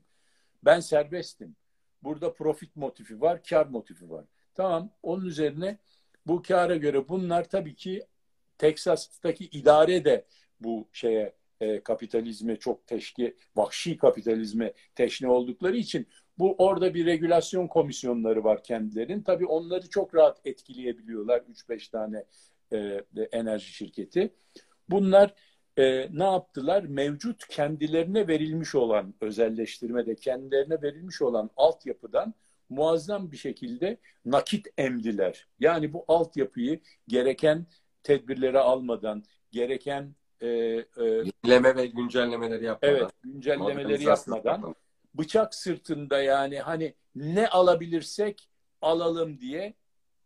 Ben 0.63 0.79
serbestim. 0.79 1.55
Burada 2.03 2.33
profit 2.33 2.75
motifi 2.75 3.21
var, 3.21 3.43
kar 3.43 3.65
motifi 3.65 4.09
var. 4.09 4.25
Tamam 4.55 4.91
onun 5.03 5.25
üzerine 5.25 5.77
bu 6.25 6.41
kâra 6.41 6.75
göre 6.75 7.09
bunlar 7.09 7.49
tabii 7.49 7.75
ki 7.75 8.05
Teksas'taki 8.57 9.45
idare 9.45 10.05
de 10.05 10.25
bu 10.59 10.87
şeye 10.93 11.33
e, 11.61 11.83
kapitalizme 11.83 12.55
çok 12.55 12.87
teşki, 12.87 13.35
vahşi 13.55 13.97
kapitalizme 13.97 14.73
teşne 14.95 15.29
oldukları 15.29 15.77
için 15.77 16.07
bu 16.39 16.55
orada 16.57 16.93
bir 16.93 17.05
regülasyon 17.05 17.67
komisyonları 17.67 18.43
var 18.43 18.63
kendilerinin. 18.63 19.23
Tabii 19.23 19.45
onları 19.45 19.89
çok 19.89 20.15
rahat 20.15 20.41
etkileyebiliyorlar 20.45 21.39
3-5 21.39 21.91
tane 21.91 22.25
e, 22.73 23.01
enerji 23.31 23.73
şirketi. 23.73 24.33
Bunlar 24.89 25.33
e, 25.77 26.07
ne 26.11 26.23
yaptılar? 26.23 26.83
Mevcut 26.83 27.47
kendilerine 27.47 28.27
verilmiş 28.27 28.75
olan 28.75 29.13
özelleştirmede 29.21 30.15
kendilerine 30.15 30.81
verilmiş 30.81 31.21
olan 31.21 31.49
altyapıdan 31.57 32.33
muazzam 32.69 33.31
bir 33.31 33.37
şekilde 33.37 33.97
nakit 34.25 34.67
emdiler. 34.77 35.47
Yani 35.59 35.93
bu 35.93 36.05
altyapıyı 36.07 36.79
gereken 37.07 37.65
tedbirleri 38.03 38.59
almadan, 38.59 39.23
gereken 39.51 40.15
e, 40.41 40.47
e, 40.47 40.85
yenileme 40.97 41.75
ve 41.75 41.87
güncellemeleri 41.87 42.65
yapmadan. 42.65 42.95
Evet, 42.95 43.11
güncellemeleri 43.23 44.03
yapmadan 44.03 44.75
bıçak 45.13 45.55
sırtında 45.55 46.21
yani 46.21 46.59
hani 46.59 46.93
ne 47.15 47.47
alabilirsek 47.47 48.49
alalım 48.81 49.39
diye 49.39 49.73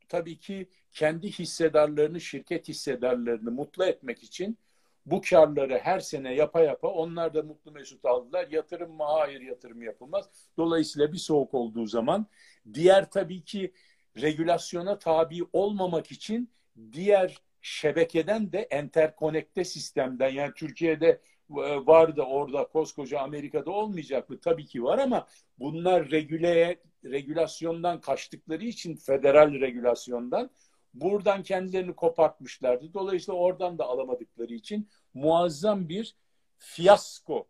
tabii 0.10 0.40
ki 0.40 0.70
kendi 0.92 1.32
hissedarlarını, 1.32 2.22
şirket 2.22 2.68
hissedarlarını 2.68 3.52
mutlu 3.52 3.86
etmek 3.86 4.24
için 4.24 4.58
bu 5.06 5.22
karları 5.22 5.78
her 5.78 6.00
sene 6.00 6.36
yapa 6.36 6.62
yapa 6.62 6.88
onlar 6.88 7.34
da 7.34 7.44
mutlu 7.44 7.72
mesut 7.72 8.06
aldılar. 8.06 8.48
Yatırım 8.48 8.92
mı? 8.92 9.04
Hayır 9.04 9.42
yatırım 9.42 9.82
yapılmaz. 9.82 10.30
Dolayısıyla 10.58 11.14
bir 11.14 11.18
soğuk 11.18 11.54
olduğu 11.54 11.86
zaman 11.86 12.26
diğer 12.74 13.12
tabii 13.12 13.44
ki 13.44 13.74
regülasyona 14.22 15.00
tabi 15.00 15.40
olmamak 15.54 16.12
için 16.12 16.50
diğer 16.92 17.38
şebekeden 17.64 18.52
de 18.52 18.60
enterkonekte 18.60 19.64
sistemden 19.64 20.30
yani 20.30 20.54
Türkiye'de 20.54 21.08
e, 21.50 21.86
var 21.86 22.18
da 22.18 22.26
orada 22.26 22.68
koskoca 22.68 23.20
Amerika'da 23.20 23.72
olmayacak 23.72 24.30
mı? 24.30 24.40
Tabii 24.40 24.66
ki 24.66 24.84
var 24.84 24.98
ama 24.98 25.28
bunlar 25.60 26.12
regüleye, 26.12 26.80
regülasyondan 27.06 28.02
kaçtıkları 28.02 28.66
için 28.66 28.96
federal 28.96 29.54
regülasyondan 29.54 30.50
buradan 30.94 31.44
kendilerini 31.44 31.96
kopartmışlardı. 31.96 32.94
Dolayısıyla 32.94 33.40
oradan 33.40 33.78
da 33.78 33.86
alamadıkları 33.86 34.54
için 34.54 34.90
muazzam 35.14 35.90
bir 35.90 36.16
fiyasko 36.58 37.48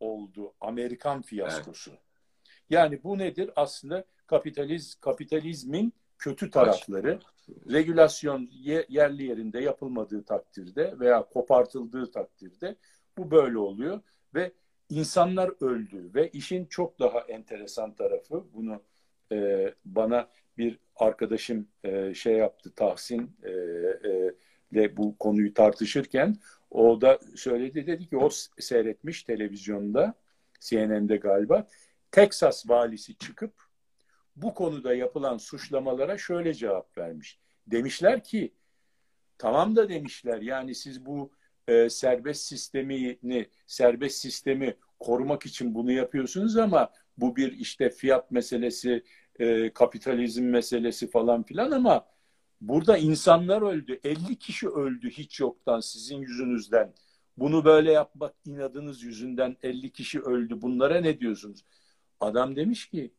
oldu. 0.00 0.54
Amerikan 0.60 1.22
fiyaskosu. 1.22 1.90
Evet. 1.90 2.00
Yani 2.70 3.02
bu 3.04 3.18
nedir? 3.18 3.50
Aslında 3.56 4.04
kapitaliz 4.26 4.94
kapitalizmin 4.94 5.92
kötü 6.18 6.50
tarafları 6.50 7.20
regülasyon 7.70 8.48
yerli 8.88 9.22
yerinde 9.22 9.60
yapılmadığı 9.60 10.24
takdirde 10.24 10.94
veya 11.00 11.22
kopartıldığı 11.22 12.10
takdirde 12.10 12.76
bu 13.18 13.30
böyle 13.30 13.58
oluyor 13.58 14.00
ve 14.34 14.52
insanlar 14.88 15.50
öldü 15.60 16.10
ve 16.14 16.28
işin 16.28 16.66
çok 16.66 17.00
daha 17.00 17.20
enteresan 17.20 17.94
tarafı 17.94 18.44
bunu 18.54 18.82
e, 19.32 19.74
bana 19.84 20.28
bir 20.58 20.78
arkadaşım 20.96 21.68
e, 21.84 22.14
şey 22.14 22.36
yaptı 22.36 22.72
Tahsin 22.74 23.36
e, 23.42 23.50
e, 23.50 24.34
ile 24.72 24.96
bu 24.96 25.18
konuyu 25.18 25.54
tartışırken 25.54 26.36
o 26.70 27.00
da 27.00 27.18
söyledi 27.36 27.86
dedi 27.86 28.08
ki 28.08 28.16
o 28.16 28.30
seyretmiş 28.58 29.22
televizyonda 29.22 30.14
CNN'de 30.60 31.16
galiba 31.16 31.66
Texas 32.12 32.68
valisi 32.68 33.18
çıkıp 33.18 33.69
bu 34.36 34.54
konuda 34.54 34.94
yapılan 34.94 35.38
suçlamalara 35.38 36.18
şöyle 36.18 36.54
cevap 36.54 36.98
vermiş. 36.98 37.38
Demişler 37.66 38.24
ki 38.24 38.54
tamam 39.38 39.76
da 39.76 39.88
demişler 39.88 40.40
yani 40.42 40.74
siz 40.74 41.06
bu 41.06 41.32
e, 41.68 41.90
serbest 41.90 42.42
sistemini 42.42 43.48
serbest 43.66 44.18
sistemi 44.18 44.76
korumak 45.00 45.46
için 45.46 45.74
bunu 45.74 45.92
yapıyorsunuz 45.92 46.56
ama 46.56 46.92
bu 47.16 47.36
bir 47.36 47.52
işte 47.52 47.90
fiyat 47.90 48.30
meselesi, 48.30 49.04
e, 49.38 49.72
kapitalizm 49.72 50.44
meselesi 50.44 51.10
falan 51.10 51.42
filan 51.42 51.70
ama 51.70 52.06
burada 52.60 52.96
insanlar 52.96 53.62
öldü. 53.62 54.00
50 54.04 54.38
kişi 54.38 54.68
öldü 54.68 55.10
hiç 55.10 55.40
yoktan 55.40 55.80
sizin 55.80 56.16
yüzünüzden. 56.16 56.94
Bunu 57.36 57.64
böyle 57.64 57.92
yapmak 57.92 58.34
inadınız 58.44 59.02
yüzünden 59.02 59.56
50 59.62 59.92
kişi 59.92 60.20
öldü. 60.20 60.62
Bunlara 60.62 61.00
ne 61.00 61.20
diyorsunuz? 61.20 61.64
Adam 62.20 62.56
demiş 62.56 62.88
ki 62.88 63.14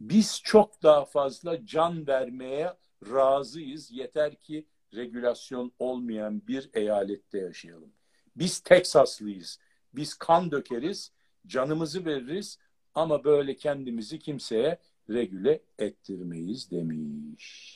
biz 0.00 0.40
çok 0.44 0.82
daha 0.82 1.04
fazla 1.04 1.66
can 1.66 2.06
vermeye 2.06 2.72
razıyız. 3.10 3.90
Yeter 3.90 4.34
ki 4.34 4.66
regülasyon 4.94 5.72
olmayan 5.78 6.46
bir 6.46 6.70
eyalette 6.74 7.38
yaşayalım. 7.38 7.92
Biz 8.36 8.60
Teksaslıyız. 8.60 9.58
Biz 9.94 10.14
kan 10.14 10.50
dökeriz, 10.50 11.12
canımızı 11.46 12.04
veririz 12.04 12.58
ama 12.94 13.24
böyle 13.24 13.56
kendimizi 13.56 14.18
kimseye 14.18 14.78
regüle 15.10 15.62
ettirmeyiz 15.78 16.70
demiş. 16.70 17.74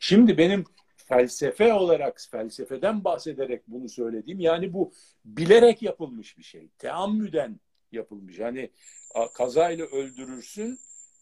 Şimdi 0.00 0.38
benim 0.38 0.64
felsefe 0.96 1.74
olarak 1.74 2.20
felsefeden 2.30 3.04
bahsederek 3.04 3.62
bunu 3.66 3.88
söylediğim 3.88 4.40
yani 4.40 4.72
bu 4.72 4.92
bilerek 5.24 5.82
yapılmış 5.82 6.38
bir 6.38 6.42
şey. 6.42 6.68
Teammüden 6.78 7.60
yapılmış. 7.92 8.40
Hani 8.40 8.70
kazayla 9.34 9.86
öldürürsün, 9.86 10.78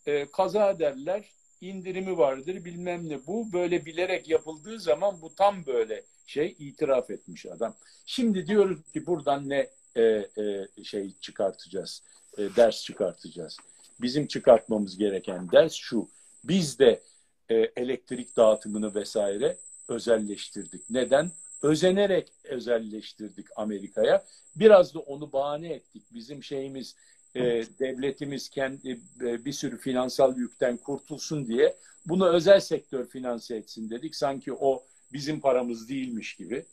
e, 0.07 0.27
kaza 0.31 0.79
derler, 0.79 1.25
indirimi 1.61 2.19
vardır 2.19 2.65
bilmem 2.65 3.09
ne. 3.09 3.27
Bu 3.27 3.53
böyle 3.53 3.87
bilerek 3.87 4.29
yapıldığı 4.29 4.81
zaman 4.81 5.23
bu 5.23 5.35
tam 5.35 5.67
böyle 5.67 6.03
şey 6.27 6.57
itiraf 6.59 7.11
etmiş 7.11 7.47
adam. 7.47 7.75
Şimdi 8.07 8.47
diyoruz 8.47 8.79
ki 8.93 9.07
buradan 9.07 9.49
ne 9.49 9.71
e, 9.97 10.03
e, 10.03 10.85
şey 10.85 11.13
çıkartacağız, 11.21 12.03
e, 12.39 12.57
ders 12.57 12.83
çıkartacağız. 12.83 13.57
Bizim 14.01 14.27
çıkartmamız 14.27 14.99
gereken 14.99 15.51
ders 15.53 15.73
şu. 15.73 16.09
Biz 16.45 16.79
de 16.79 17.03
e, 17.49 17.55
elektrik 17.55 18.37
dağıtımını 18.37 18.95
vesaire 18.95 19.57
özelleştirdik. 19.89 20.91
Neden? 20.91 21.33
Özenerek 21.63 22.33
özelleştirdik 22.45 23.47
Amerika'ya. 23.57 24.25
Biraz 24.57 24.95
da 24.95 24.99
onu 24.99 25.33
bahane 25.33 25.69
ettik. 25.73 26.03
Bizim 26.15 26.43
şeyimiz 26.43 26.97
e, 27.37 27.65
devletimiz 27.79 28.49
kendi 28.49 29.01
e, 29.21 29.45
bir 29.45 29.53
sürü 29.53 29.79
finansal 29.79 30.37
yükten 30.37 30.77
kurtulsun 30.77 31.47
diye 31.47 31.77
bunu 32.07 32.29
özel 32.29 32.61
sektör 32.61 33.07
finanse 33.07 33.57
etsin 33.57 33.91
dedik. 33.91 34.17
Sanki 34.17 34.53
o 34.53 34.85
bizim 35.13 35.41
paramız 35.41 35.89
değilmiş 35.89 36.35
gibi. 36.35 36.67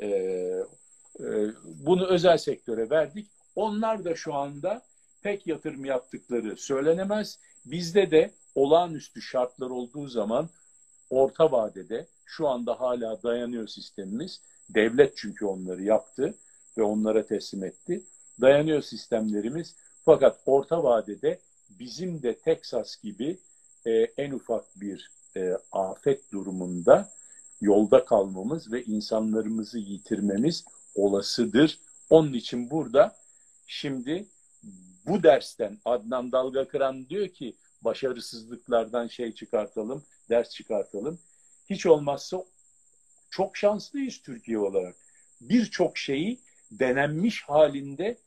E, 0.00 0.08
bunu 1.64 2.06
özel 2.06 2.38
sektöre 2.38 2.90
verdik. 2.90 3.26
Onlar 3.54 4.04
da 4.04 4.14
şu 4.14 4.34
anda 4.34 4.82
pek 5.22 5.46
yatırım 5.46 5.84
yaptıkları 5.84 6.56
söylenemez. 6.56 7.38
Bizde 7.64 8.10
de 8.10 8.30
olağanüstü 8.54 9.22
şartlar 9.22 9.70
olduğu 9.70 10.08
zaman 10.08 10.48
orta 11.10 11.52
vadede 11.52 12.06
şu 12.26 12.48
anda 12.48 12.80
hala 12.80 13.22
dayanıyor 13.22 13.66
sistemimiz. 13.66 14.40
Devlet 14.68 15.16
çünkü 15.16 15.46
onları 15.46 15.82
yaptı 15.82 16.34
ve 16.78 16.82
onlara 16.82 17.26
teslim 17.26 17.64
etti. 17.64 18.02
dayanıyor 18.40 18.82
sistemlerimiz. 18.82 19.76
Fakat 20.04 20.40
orta 20.46 20.82
vadede 20.82 21.40
bizim 21.70 22.22
de 22.22 22.38
Texas 22.38 23.02
gibi 23.02 23.38
e, 23.86 23.90
en 23.92 24.30
ufak 24.30 24.64
bir 24.80 25.10
e, 25.36 25.52
afet 25.72 26.32
durumunda 26.32 27.10
yolda 27.60 28.04
kalmamız 28.04 28.72
ve 28.72 28.84
insanlarımızı 28.84 29.78
yitirmemiz 29.78 30.64
olasıdır. 30.94 31.78
Onun 32.10 32.32
için 32.32 32.70
burada 32.70 33.16
şimdi 33.66 34.26
bu 35.06 35.22
dersten 35.22 35.78
Adnan 35.84 36.32
Dalgakıran 36.32 37.08
diyor 37.08 37.28
ki 37.28 37.56
başarısızlıklardan 37.82 39.06
şey 39.06 39.32
çıkartalım, 39.32 40.04
ders 40.30 40.50
çıkartalım. 40.50 41.18
Hiç 41.70 41.86
olmazsa 41.86 42.44
çok 43.30 43.56
şanslıyız 43.56 44.18
Türkiye 44.22 44.58
olarak. 44.58 44.96
Birçok 45.40 45.98
şeyi 45.98 46.40
denenmiş 46.70 47.42
halinde 47.42 48.18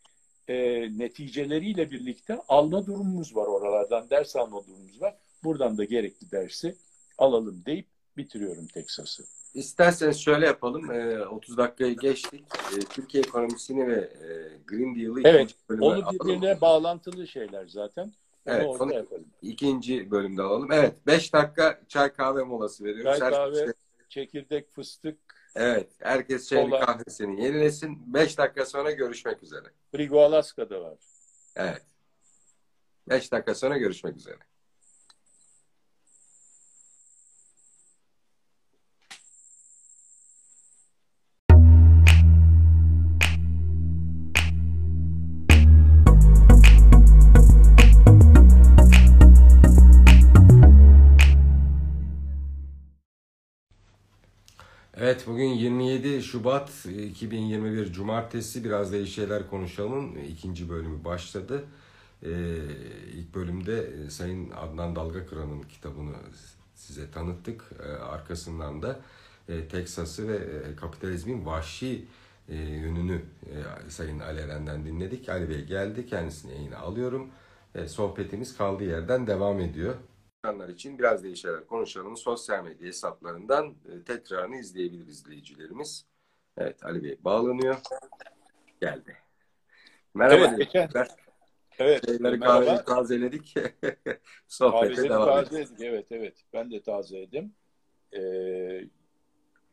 e, 0.47 0.55
neticeleriyle 0.97 1.91
birlikte 1.91 2.39
alma 2.47 2.85
durumumuz 2.85 3.35
var 3.35 3.47
oralardan, 3.47 4.09
ders 4.09 4.35
alma 4.35 4.67
durumumuz 4.67 5.01
var. 5.01 5.15
Buradan 5.43 5.77
da 5.77 5.83
gerekli 5.83 6.31
dersi 6.31 6.75
alalım 7.17 7.63
deyip 7.65 7.87
bitiriyorum 8.17 8.67
Teksas'ı. 8.67 9.23
İsterseniz 9.53 10.17
şöyle 10.17 10.45
yapalım. 10.45 10.91
E, 10.91 11.27
30 11.27 11.57
dakikayı 11.57 11.97
geçtik. 11.97 12.43
E, 12.77 12.79
Türkiye 12.79 13.23
ekonomisini 13.23 13.87
ve 13.87 13.99
e, 13.99 14.27
Green 14.67 14.95
Deal'ı 14.95 15.21
evet, 15.23 15.55
onu 15.69 16.11
birbirine 16.11 16.45
alalım. 16.45 16.61
bağlantılı 16.61 17.27
şeyler 17.27 17.67
zaten. 17.67 18.13
Evet, 18.45 18.65
onu 18.65 18.93
yapalım. 18.93 19.25
ikinci 19.41 20.11
bölümde 20.11 20.41
alalım. 20.41 20.71
Evet, 20.71 20.95
5 21.07 21.33
dakika 21.33 21.81
çay 21.87 22.13
kahve 22.13 22.43
molası 22.43 22.83
veriyoruz. 22.83 23.19
Çay 23.19 23.31
kahve, 23.31 23.55
şey... 23.55 23.73
çekirdek, 24.09 24.71
fıstık. 24.71 25.17
Evet, 25.55 25.87
herkes 25.99 26.49
çayını 26.49 26.79
kahvesini 26.79 27.43
yenilesin. 27.43 28.13
5 28.13 28.37
dakika 28.37 28.65
sonra 28.65 28.91
görüşmek 28.91 29.43
üzere. 29.43 29.67
Frigo 29.91 30.21
Alaska'da 30.21 30.81
var. 30.81 30.97
Evet. 31.55 31.81
5 33.09 33.31
dakika 33.31 33.55
sonra 33.55 33.77
görüşmek 33.77 34.15
üzere. 34.17 34.37
Evet 55.05 55.27
bugün 55.27 55.49
27 55.49 56.23
Şubat 56.23 56.85
2021 56.85 57.93
Cumartesi 57.93 58.63
biraz 58.63 58.93
da 58.93 59.05
şeyler 59.05 59.49
konuşalım. 59.49 60.17
İkinci 60.29 60.69
bölümü 60.69 61.05
başladı. 61.05 61.65
Ee, 62.23 62.29
ilk 63.13 63.35
bölümde 63.35 63.89
e, 64.05 64.09
Sayın 64.09 64.51
Adnan 64.51 64.95
Dalgakıran'ın 64.95 65.61
kitabını 65.61 66.15
size 66.75 67.11
tanıttık. 67.11 67.63
Arkasından 68.01 68.81
da 68.81 68.99
e, 69.49 69.67
Teksas'ı 69.67 70.27
ve 70.27 70.35
e, 70.35 70.75
kapitalizmin 70.75 71.45
vahşi 71.45 72.05
e, 72.49 72.55
yönünü 72.55 73.21
e, 73.45 73.89
Sayın 73.89 74.19
Ali 74.19 74.39
Eren'den 74.39 74.85
dinledik. 74.85 75.29
Ali 75.29 75.49
Bey 75.49 75.65
geldi 75.65 76.05
kendisini 76.07 76.51
yayına 76.51 76.77
alıyorum. 76.77 77.27
E, 77.75 77.87
sohbetimiz 77.87 78.57
kaldığı 78.57 78.83
yerden 78.85 79.27
devam 79.27 79.59
ediyor 79.59 79.95
insanlar 80.45 80.69
için 80.69 80.99
biraz 80.99 81.35
şeyler 81.35 81.67
konuşalım. 81.67 82.17
Sosyal 82.17 82.63
medya 82.63 82.87
hesaplarından 82.87 83.75
e, 83.85 84.03
tekrarını 84.03 84.57
izleyebilir 84.57 85.07
izleyicilerimiz. 85.07 86.05
Evet 86.57 86.85
Ali 86.85 87.03
Bey 87.03 87.17
bağlanıyor. 87.23 87.77
Geldi. 88.81 89.17
Merhaba. 90.13 90.45
Evet, 90.45 90.57
geçen, 90.57 90.89
evet 91.79 92.05
Şeyleri 92.05 92.39
kahveyi 92.39 92.77
tazeledik. 92.85 93.53
Sohbete 94.47 95.03
devam 95.03 95.25
tazeledik. 95.25 95.81
Evet 95.81 96.07
evet. 96.11 96.37
Ben 96.53 96.71
de 96.71 96.81
tazeledim. 96.81 97.53
Ee, 98.13 98.89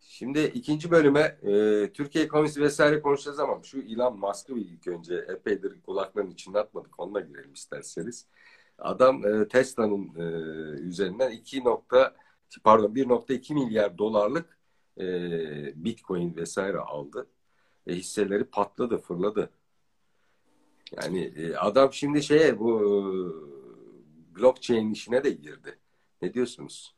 Şimdi 0.00 0.40
ikinci 0.40 0.90
bölüme 0.90 1.38
e, 1.42 1.92
Türkiye 1.92 2.24
ekonomisi 2.24 2.61
vesaire 2.61 3.02
konuşacağız 3.02 3.38
ama 3.38 3.62
şu 3.62 3.78
Elon 3.78 4.18
Musk'ı 4.18 4.52
ilk 4.52 4.87
önce 4.87 5.14
epeydir 5.14 5.82
kulakların 5.82 6.30
içinde 6.30 6.58
atmadık. 6.58 7.00
Onunla 7.00 7.20
girelim 7.20 7.52
isterseniz. 7.52 8.26
Adam 8.83 9.27
e, 9.27 9.49
Tesla'nın 9.49 10.14
e, 10.16 10.23
üzerinden 10.81 11.31
2 11.31 11.64
nokta 11.64 12.14
pardon 12.64 12.95
1.2 12.95 13.55
milyar 13.55 13.99
dolarlık 13.99 14.59
e, 15.01 15.05
Bitcoin 15.85 16.37
vesaire 16.37 16.79
aldı. 16.79 17.27
E, 17.87 17.95
hisseleri 17.95 18.45
patladı, 18.45 18.99
fırladı. 18.99 19.51
Yani 21.03 21.25
e, 21.37 21.55
adam 21.55 21.92
şimdi 21.92 22.23
şeye 22.23 22.59
bu 22.59 22.81
e, 22.81 22.92
blockchain 24.37 24.90
işine 24.90 25.25
de 25.25 25.31
girdi. 25.31 25.79
Ne 26.23 26.35
diyorsunuz? 26.35 26.95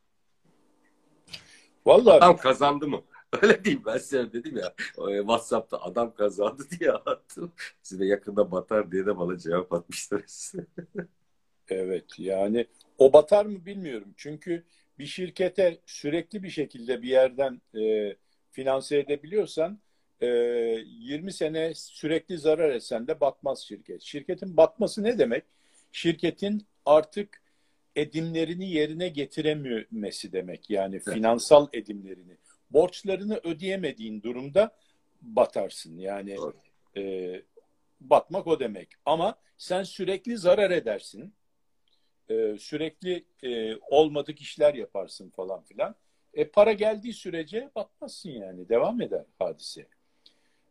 Vallahi 1.85 2.17
adam 2.17 2.37
kazandı 2.37 2.87
mı? 2.87 3.01
Öyle 3.41 3.63
değil 3.65 3.81
ben 3.85 3.97
size 3.97 4.33
dedim 4.33 4.57
ya 4.57 4.73
e, 5.09 5.17
WhatsApp'ta 5.17 5.81
adam 5.81 6.13
kazandı 6.13 6.63
diye 6.79 6.91
attım. 7.05 7.51
Size 7.81 8.05
yakında 8.05 8.51
batar 8.51 8.91
diye 8.91 9.05
de 9.05 9.17
bana 9.17 9.37
cevap 9.37 9.73
atmıştınız. 9.73 10.53
Evet 11.69 12.05
yani 12.17 12.65
o 12.97 13.13
batar 13.13 13.45
mı 13.45 13.65
bilmiyorum. 13.65 14.13
Çünkü 14.17 14.63
bir 14.99 15.05
şirkete 15.05 15.77
sürekli 15.85 16.43
bir 16.43 16.49
şekilde 16.49 17.01
bir 17.01 17.09
yerden 17.09 17.61
e, 17.79 18.15
finanse 18.51 18.97
edebiliyorsan 18.97 19.79
e, 20.21 20.27
20 20.27 21.33
sene 21.33 21.73
sürekli 21.73 22.37
zarar 22.37 22.69
etsen 22.69 23.07
de 23.07 23.19
batmaz 23.19 23.59
şirket. 23.59 24.01
Şirketin 24.01 24.57
batması 24.57 25.03
ne 25.03 25.17
demek? 25.17 25.43
Şirketin 25.91 26.65
artık 26.85 27.41
edimlerini 27.95 28.71
yerine 28.71 29.07
getirememesi 29.09 30.33
demek. 30.33 30.69
Yani 30.69 30.99
finansal 30.99 31.67
edimlerini. 31.73 32.37
Borçlarını 32.71 33.39
ödeyemediğin 33.43 34.21
durumda 34.21 34.75
batarsın. 35.21 35.97
Yani 35.97 36.37
e, 36.97 37.41
batmak 38.01 38.47
o 38.47 38.59
demek. 38.59 38.89
Ama 39.05 39.35
sen 39.57 39.83
sürekli 39.83 40.37
zarar 40.37 40.71
edersin 40.71 41.33
e, 42.29 42.57
sürekli 42.57 43.25
e, 43.43 43.75
olmadık 43.75 44.41
işler 44.41 44.73
yaparsın 44.73 45.29
falan 45.29 45.63
filan. 45.63 45.95
E, 46.33 46.47
para 46.47 46.73
geldiği 46.73 47.13
sürece 47.13 47.69
batmazsın 47.75 48.29
yani. 48.29 48.69
Devam 48.69 49.01
eder 49.01 49.25
hadise. 49.39 49.87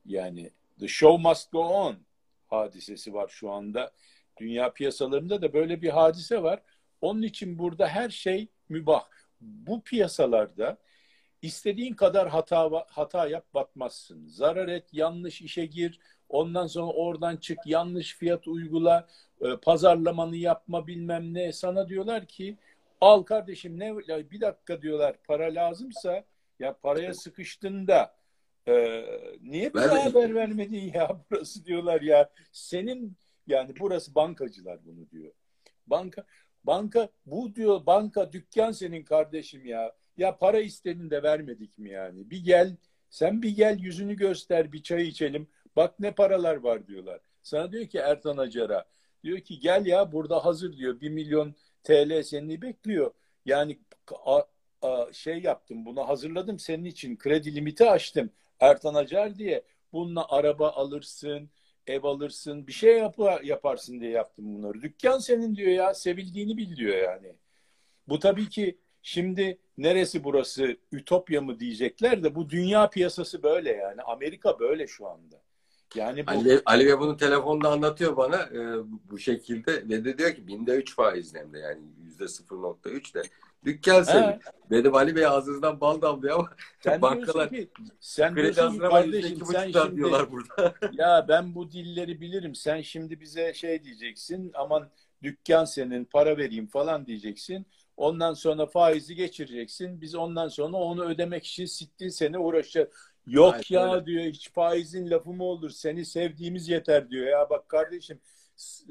Yani 0.06 0.50
the 0.80 0.88
show 0.88 1.28
must 1.28 1.52
go 1.52 1.68
on 1.68 1.96
hadisesi 2.46 3.14
var 3.14 3.28
şu 3.28 3.50
anda. 3.50 3.92
Dünya 4.36 4.72
piyasalarında 4.72 5.42
da 5.42 5.52
böyle 5.52 5.82
bir 5.82 5.88
hadise 5.88 6.42
var. 6.42 6.62
Onun 7.00 7.22
için 7.22 7.58
burada 7.58 7.88
her 7.88 8.10
şey 8.10 8.48
mübah. 8.68 9.04
Bu 9.40 9.82
piyasalarda 9.82 10.78
istediğin 11.42 11.94
kadar 11.94 12.28
hata 12.28 12.86
hata 12.88 13.28
yap 13.28 13.54
batmazsın. 13.54 14.26
Zarar 14.26 14.68
et, 14.68 14.88
yanlış 14.92 15.42
işe 15.42 15.66
gir, 15.66 16.00
ondan 16.28 16.66
sonra 16.66 16.92
oradan 16.92 17.36
çık, 17.36 17.58
yanlış 17.66 18.16
fiyat 18.16 18.48
uygula, 18.48 19.06
e, 19.40 19.56
pazarlamanı 19.56 20.36
yapma 20.36 20.86
bilmem 20.86 21.34
ne. 21.34 21.52
Sana 21.52 21.88
diyorlar 21.88 22.26
ki 22.26 22.56
al 23.00 23.22
kardeşim 23.22 23.78
ne 23.78 23.96
bir 24.30 24.40
dakika 24.40 24.82
diyorlar 24.82 25.16
para 25.26 25.44
lazımsa 25.44 26.24
ya 26.58 26.76
paraya 26.82 27.14
sıkıştın 27.14 27.86
da 27.86 28.14
e, 28.68 29.04
niye 29.42 29.74
bize 29.74 29.86
haber 29.86 30.34
vermedin 30.34 30.92
ya 30.94 31.20
burası 31.30 31.64
diyorlar 31.64 32.00
ya 32.00 32.30
senin 32.52 33.16
yani 33.46 33.72
burası 33.80 34.14
bankacılar 34.14 34.78
bunu 34.84 35.10
diyor. 35.10 35.32
Banka 35.86 36.24
banka 36.64 37.08
bu 37.26 37.54
diyor 37.54 37.86
banka 37.86 38.32
dükkan 38.32 38.72
senin 38.72 39.02
kardeşim 39.04 39.66
ya. 39.66 39.92
Ya 40.16 40.38
para 40.38 40.60
istedin 40.60 41.10
de 41.10 41.22
vermedik 41.22 41.78
mi 41.78 41.90
yani? 41.90 42.30
Bir 42.30 42.44
gel 42.44 42.76
sen 43.10 43.42
bir 43.42 43.56
gel 43.56 43.78
yüzünü 43.78 44.16
göster 44.16 44.72
bir 44.72 44.82
çay 44.82 45.08
içelim. 45.08 45.48
Bak 45.76 46.00
ne 46.00 46.14
paralar 46.14 46.56
var 46.56 46.86
diyorlar. 46.86 47.20
Sana 47.42 47.72
diyor 47.72 47.86
ki 47.86 47.98
Ertan 47.98 48.36
Acar'a 48.36 48.84
Diyor 49.24 49.40
ki 49.40 49.58
gel 49.58 49.86
ya 49.86 50.12
burada 50.12 50.44
hazır 50.44 50.76
diyor. 50.76 51.00
Bir 51.00 51.08
milyon 51.10 51.54
TL 51.84 52.22
seni 52.22 52.62
bekliyor. 52.62 53.10
Yani 53.44 53.78
a, 54.24 54.42
a, 54.82 55.12
şey 55.12 55.40
yaptım 55.42 55.86
bunu 55.86 56.08
hazırladım 56.08 56.58
senin 56.58 56.84
için. 56.84 57.16
Kredi 57.16 57.54
limiti 57.54 57.90
açtım. 57.90 58.30
Ertan 58.60 58.94
Acar 58.94 59.38
diye. 59.38 59.64
Bununla 59.92 60.26
araba 60.28 60.70
alırsın, 60.70 61.50
ev 61.86 62.04
alırsın, 62.04 62.66
bir 62.66 62.72
şey 62.72 62.98
yap 62.98 63.16
yaparsın 63.42 64.00
diye 64.00 64.10
yaptım 64.10 64.54
bunları. 64.54 64.82
Dükkan 64.82 65.18
senin 65.18 65.56
diyor 65.56 65.70
ya, 65.70 65.94
sevildiğini 65.94 66.56
bil 66.56 66.76
diyor 66.76 66.96
yani. 66.96 67.32
Bu 68.08 68.18
tabii 68.18 68.48
ki 68.48 68.78
şimdi 69.02 69.58
neresi 69.78 70.24
burası, 70.24 70.76
ütopya 70.92 71.40
mı 71.40 71.60
diyecekler 71.60 72.22
de 72.24 72.34
bu 72.34 72.50
dünya 72.50 72.90
piyasası 72.90 73.42
böyle 73.42 73.72
yani. 73.72 74.02
Amerika 74.02 74.58
böyle 74.60 74.86
şu 74.86 75.08
anda. 75.08 75.43
Yani 75.94 76.26
bu... 76.26 76.30
Ali, 76.30 76.62
Ali 76.66 76.86
Bey 76.86 76.98
bunu 76.98 77.16
telefonda 77.16 77.68
anlatıyor 77.68 78.16
bana 78.16 78.36
e, 78.36 78.60
bu 79.10 79.18
şekilde 79.18 79.88
ve 79.88 80.04
de 80.04 80.18
diyor 80.18 80.34
ki 80.34 80.46
binde 80.46 80.72
üç 80.72 80.94
faiz 80.94 81.34
hem 81.34 81.52
de 81.52 81.58
yani 81.58 81.80
yüzde 82.04 82.24
0.3 82.24 83.14
de 83.14 83.22
Dükkan 83.64 84.02
senin. 84.02 84.40
Benim 84.70 84.94
Ali 84.94 85.16
Bey 85.16 85.26
ağzınızdan 85.26 85.80
bal 85.80 86.02
damlıyor 86.02 86.38
ama 86.38 86.50
sen 86.80 87.02
bankalar 87.02 87.50
ki, 87.50 87.70
sen 88.00 88.34
kredi 88.34 88.60
hazırlamayı 88.60 89.04
kardeşim 89.04 89.46
sen 89.52 89.72
şimdi 89.72 89.96
diyorlar 89.96 90.30
burada. 90.32 90.74
ya 90.92 91.26
ben 91.28 91.54
bu 91.54 91.70
dilleri 91.70 92.20
bilirim. 92.20 92.54
Sen 92.54 92.82
şimdi 92.82 93.20
bize 93.20 93.54
şey 93.54 93.84
diyeceksin. 93.84 94.50
Aman 94.54 94.90
dükkan 95.22 95.64
senin 95.64 96.04
para 96.04 96.36
vereyim 96.36 96.66
falan 96.66 97.06
diyeceksin. 97.06 97.66
Ondan 97.96 98.34
sonra 98.34 98.66
faizi 98.66 99.14
geçireceksin. 99.14 100.00
Biz 100.00 100.14
ondan 100.14 100.48
sonra 100.48 100.76
onu 100.76 101.04
ödemek 101.04 101.46
için 101.46 101.66
sittin 101.66 102.08
seni 102.08 102.38
uğraşacağız. 102.38 102.88
Yok 103.26 103.54
Aynen 103.54 103.64
ya 103.68 103.94
öyle. 103.94 104.06
diyor 104.06 104.24
hiç 104.24 104.50
faizin 104.50 105.10
lafı 105.10 105.30
mı 105.30 105.44
olur? 105.44 105.70
Seni 105.70 106.04
sevdiğimiz 106.04 106.68
yeter 106.68 107.10
diyor. 107.10 107.26
Ya 107.26 107.50
bak 107.50 107.68
kardeşim 107.68 108.20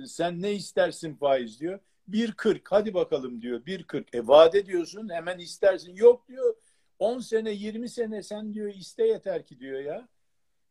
sen 0.05 0.41
ne 0.41 0.53
istersin 0.53 1.15
faiz 1.15 1.59
diyor. 1.59 1.79
1.40 2.09 2.59
hadi 2.69 2.93
bakalım 2.93 3.41
diyor 3.41 3.65
1.40. 3.65 4.17
E 4.17 4.27
vade 4.27 4.65
diyorsun 4.65 5.09
hemen 5.09 5.39
istersin. 5.39 5.95
Yok 5.95 6.27
diyor 6.27 6.55
10 6.99 7.19
sene 7.19 7.51
20 7.51 7.89
sene 7.89 8.23
sen 8.23 8.53
diyor 8.53 8.73
iste 8.73 9.07
yeter 9.07 9.45
ki 9.45 9.59
diyor 9.59 9.79
ya. 9.79 10.07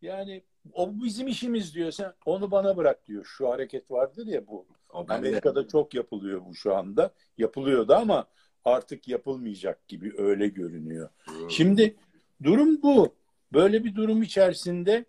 Yani 0.03 0.43
o 0.73 0.93
bizim 1.05 1.27
işimiz 1.29 1.75
diyor 1.75 1.91
sen 1.91 2.13
onu 2.27 2.51
bana 2.51 2.77
bırak 2.77 3.07
diyor. 3.07 3.25
Şu 3.25 3.49
hareket 3.49 3.91
vardır 3.91 4.27
ya 4.27 4.47
bu. 4.47 4.67
Amerika'da 4.91 5.69
çok 5.69 5.95
yapılıyor 5.95 6.43
bu 6.49 6.55
şu 6.55 6.77
anda. 6.77 7.15
Yapılıyordu 7.39 7.95
ama 7.95 8.27
artık 8.65 9.09
yapılmayacak 9.09 9.89
gibi 9.89 10.13
öyle 10.19 10.49
görünüyor. 10.49 11.09
Hmm. 11.25 11.51
Şimdi 11.51 11.97
durum 12.43 12.83
bu. 12.83 13.15
Böyle 13.53 13.85
bir 13.85 13.95
durum 13.95 14.23
içerisinde 14.23 15.05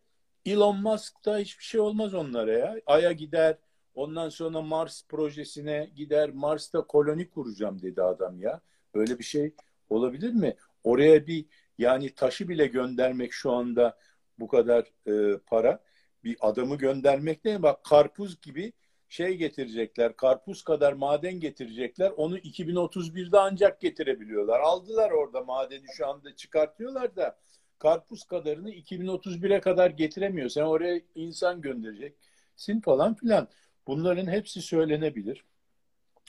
Elon 0.46 0.82
Musk'ta 0.82 1.38
hiçbir 1.38 1.64
şey 1.64 1.82
olmaz 1.82 2.14
onlara 2.14 2.54
ya. 2.54 2.76
Ay'a 2.86 3.12
gider, 3.12 3.58
ondan 3.96 4.30
sonra 4.30 4.62
Mars 4.62 5.04
projesine 5.08 5.90
gider, 5.96 6.30
Mars'ta 6.30 6.82
koloni 6.82 7.30
kuracağım 7.30 7.82
dedi 7.82 8.02
adam 8.02 8.40
ya. 8.42 8.62
Böyle 8.96 9.20
bir 9.20 9.24
şey 9.24 9.54
olabilir 9.90 10.34
mi? 10.34 10.56
Oraya 10.84 11.28
bir 11.28 11.46
yani 11.78 12.16
taşı 12.16 12.50
bile 12.50 12.68
göndermek 12.68 13.34
şu 13.34 13.52
anda 13.52 13.98
bu 14.40 14.48
kadar 14.48 14.92
e, 15.08 15.38
para. 15.38 15.84
Bir 16.24 16.38
adamı 16.40 16.76
göndermek 16.78 17.46
ne? 17.46 17.64
Bak 17.64 17.84
karpuz 17.84 18.42
gibi 18.42 18.74
şey 19.10 19.38
getirecekler, 19.38 20.16
karpuz 20.16 20.64
kadar 20.64 20.94
maden 20.94 21.40
getirecekler. 21.40 22.12
Onu 22.18 22.38
2031'de 22.38 23.40
ancak 23.40 23.82
getirebiliyorlar. 23.82 24.60
Aldılar 24.60 25.12
orada 25.12 25.42
madeni 25.42 25.86
şu 25.98 26.08
anda 26.08 26.36
çıkartıyorlar 26.36 27.16
da 27.16 27.38
karpuz 27.80 28.24
kadarını 28.24 28.72
2031'e 28.72 29.62
kadar 29.62 29.90
getiremiyor. 29.90 30.50
Sen 30.50 30.64
oraya 30.64 31.02
insan 31.16 31.62
göndereceksin 31.62 32.82
falan 32.82 33.16
filan. 33.16 33.48
Bunların 33.88 34.28
hepsi 34.28 34.62
söylenebilir. 34.62 35.46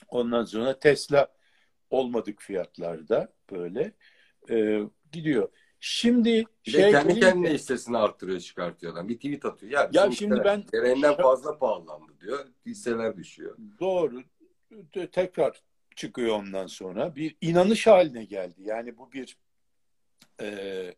Ondan 0.07 0.45
sonra 0.45 0.79
Tesla 0.79 1.27
olmadık 1.89 2.41
fiyatlarda 2.41 3.33
böyle 3.51 3.91
e, 4.49 4.79
gidiyor. 5.11 5.49
Şimdi 5.79 6.43
şey 6.63 6.91
kendi 6.91 7.19
kendine 7.19 7.53
hissesini 7.53 7.97
arttırıyor 7.97 8.39
çıkartıyor 8.39 8.93
adam. 8.93 9.09
Bir 9.09 9.15
tweet 9.15 9.45
atıyor. 9.45 9.71
Ya, 9.71 9.89
ya 9.93 10.11
şimdi 10.11 10.41
ben 10.43 10.63
gereğinden 10.71 11.17
fazla 11.17 11.57
pahalandı 11.57 12.11
diyor. 12.21 12.45
Hisseler 12.65 13.17
düşüyor. 13.17 13.57
Doğru. 13.79 14.23
Tekrar 15.11 15.61
çıkıyor 15.95 16.35
ondan 16.35 16.67
sonra. 16.67 17.15
Bir 17.15 17.35
inanış 17.41 17.87
haline 17.87 18.25
geldi. 18.25 18.61
Yani 18.63 18.97
bu 18.97 19.11
bir 19.11 19.37
e, 20.41 20.95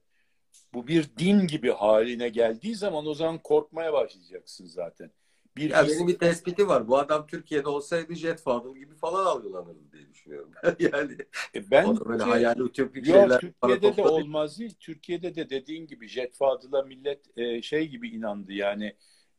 bu 0.78 0.88
bir 0.88 1.10
din 1.18 1.48
gibi 1.48 1.72
haline 1.72 2.30
geldiği 2.30 2.76
zaman 2.76 3.08
o 3.08 3.14
zaman 3.14 3.38
korkmaya 3.38 3.94
başlayacaksın 3.94 4.66
zaten. 4.66 5.12
Bir 5.56 5.70
ya 5.70 5.88
benim 5.88 6.08
bir 6.08 6.18
tespiti 6.18 6.68
var. 6.68 6.88
Bu 6.88 6.98
adam 6.98 7.28
Türkiye'de 7.28 7.70
olsaydı 7.70 8.16
Jet 8.16 8.42
Fadıl 8.42 8.76
gibi 8.76 8.96
falan 8.96 9.26
algılanırdı 9.26 9.92
diye 9.92 10.10
düşünüyorum. 10.10 10.52
yani 10.80 11.18
e 11.56 11.72
ben 11.72 12.00
böyle 12.00 12.24
hayali 12.24 12.62
ütopik 12.62 13.08
yok, 13.08 13.16
şeyler 13.16 13.40
Türkiye'de 13.40 13.98
de 13.98 14.02
olmaz 14.02 14.60
değil. 14.60 14.76
Türkiye'de 14.80 15.36
de 15.36 15.50
dediğin 15.50 15.88
gibi 15.88 16.08
Jet 16.08 16.36
Fadıl'a 16.36 16.84
millet 16.84 17.38
e, 17.38 17.62
şey 17.62 17.88
gibi 17.88 18.10
inandı. 18.10 18.54
Yani 18.54 18.96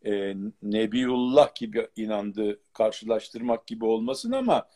e, 0.06 0.34
Nebiullah 0.62 1.54
gibi 1.54 1.88
inandı. 1.96 2.60
Karşılaştırmak 2.72 3.66
gibi 3.66 3.84
olmasın 3.84 4.32
ama 4.32 4.68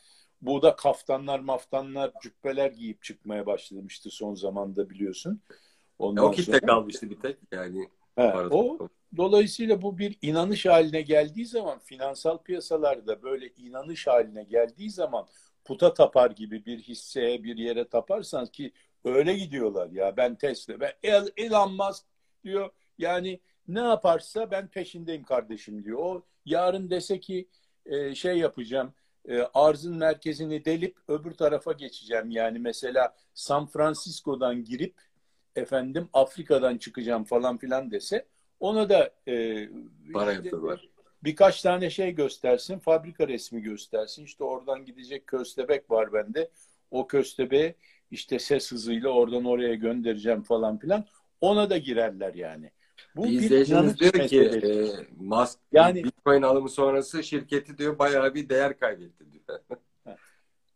bu 0.43 0.63
da 0.63 0.77
kaftanlar, 0.77 1.41
maftanlar, 1.41 2.13
cübbeler 2.23 2.71
giyip 2.71 3.03
çıkmaya 3.03 3.47
başlamıştı 3.47 4.11
son 4.11 4.35
zamanda 4.35 4.91
biliyorsun. 4.91 5.41
Ondan 6.03 6.25
o 6.25 6.31
kitle 6.31 6.53
sonra... 6.53 6.67
kalmıştı 6.67 7.11
bir 7.11 7.21
tek 7.21 7.37
yani. 7.53 7.89
He, 8.17 8.33
o 8.37 8.89
dolayısıyla 9.17 9.83
bu 9.83 9.99
bir 9.99 10.19
inanış 10.23 10.67
haline 10.67 11.03
geldiği 11.03 11.47
zaman 11.47 11.79
finansal 11.79 12.39
piyasalarda 12.39 13.23
böyle 13.23 13.49
inanış 13.57 14.07
haline 14.07 14.45
geldiği 14.45 14.91
zaman 14.91 15.27
puta 15.65 15.95
tapar 15.95 16.31
gibi 16.31 16.67
bir 16.67 16.79
hisseye 16.79 17.45
bir 17.45 17.57
yere 17.57 17.89
taparsanız 17.89 18.51
ki 18.51 18.73
öyle 19.05 19.37
gidiyorlar 19.37 19.91
ya 19.91 20.17
ben 20.17 20.35
Tesla 20.35 20.81
ben 20.81 20.93
Elon 21.37 21.75
Musk 21.75 22.05
diyor 22.45 22.71
yani 22.99 23.41
ne 23.69 23.81
yaparsa 23.81 24.51
ben 24.51 24.69
peşindeyim 24.69 25.25
kardeşim 25.25 25.85
diyor. 25.85 25.99
O 25.99 26.23
yarın 26.45 26.91
dese 26.91 27.21
ki 27.21 27.49
e, 27.87 28.15
şey 28.15 28.39
yapacağım 28.39 28.93
e, 29.29 29.43
arzın 29.55 29.97
merkezini 29.97 30.65
delip 30.65 30.97
öbür 31.09 31.33
tarafa 31.33 31.73
geçeceğim. 31.73 32.31
Yani 32.31 32.59
mesela 32.59 33.15
San 33.35 33.67
Francisco'dan 33.67 34.65
girip 34.65 34.95
efendim 35.57 36.09
Afrika'dan 36.13 36.79
çıkacağım 36.79 37.25
falan 37.25 37.59
filan 37.59 37.91
dese 37.91 38.27
ona 38.61 38.89
da 38.89 39.11
e, 39.29 39.69
para 40.13 40.33
işte, 40.33 40.45
yapıyorlar. 40.45 40.89
Birkaç 41.25 41.63
tane 41.63 41.91
şey 41.91 42.13
göstersin, 42.13 42.79
fabrika 42.79 43.29
resmi 43.29 43.63
göstersin. 43.63 44.25
İşte 44.25 44.45
oradan 44.45 44.85
gidecek 44.85 45.27
köstebek 45.27 45.91
var 45.91 46.13
bende. 46.13 46.51
O 46.91 47.07
köstebeği 47.07 47.75
işte 48.11 48.39
ses 48.39 48.73
hızıyla 48.73 49.09
oradan 49.09 49.45
oraya 49.45 49.75
göndereceğim 49.75 50.43
falan 50.43 50.79
filan. 50.79 51.07
Ona 51.41 51.71
da 51.71 51.79
girerler 51.79 52.35
yani. 52.35 52.71
Bu 53.17 53.27
İzleyicimiz 53.27 53.99
diyor 53.99 54.29
ki 54.29 54.41
e, 54.41 54.71
Musk 55.17 55.59
yani, 55.73 56.05
Bitcoin 56.05 56.43
alımı 56.43 56.69
sonrası 56.69 57.25
şirketi 57.25 57.79
diyor 57.79 57.99
bayağı 57.99 58.35
bir 58.35 58.49
değer 58.49 58.79
kaybetti 58.79 59.25
diyor. 59.33 59.61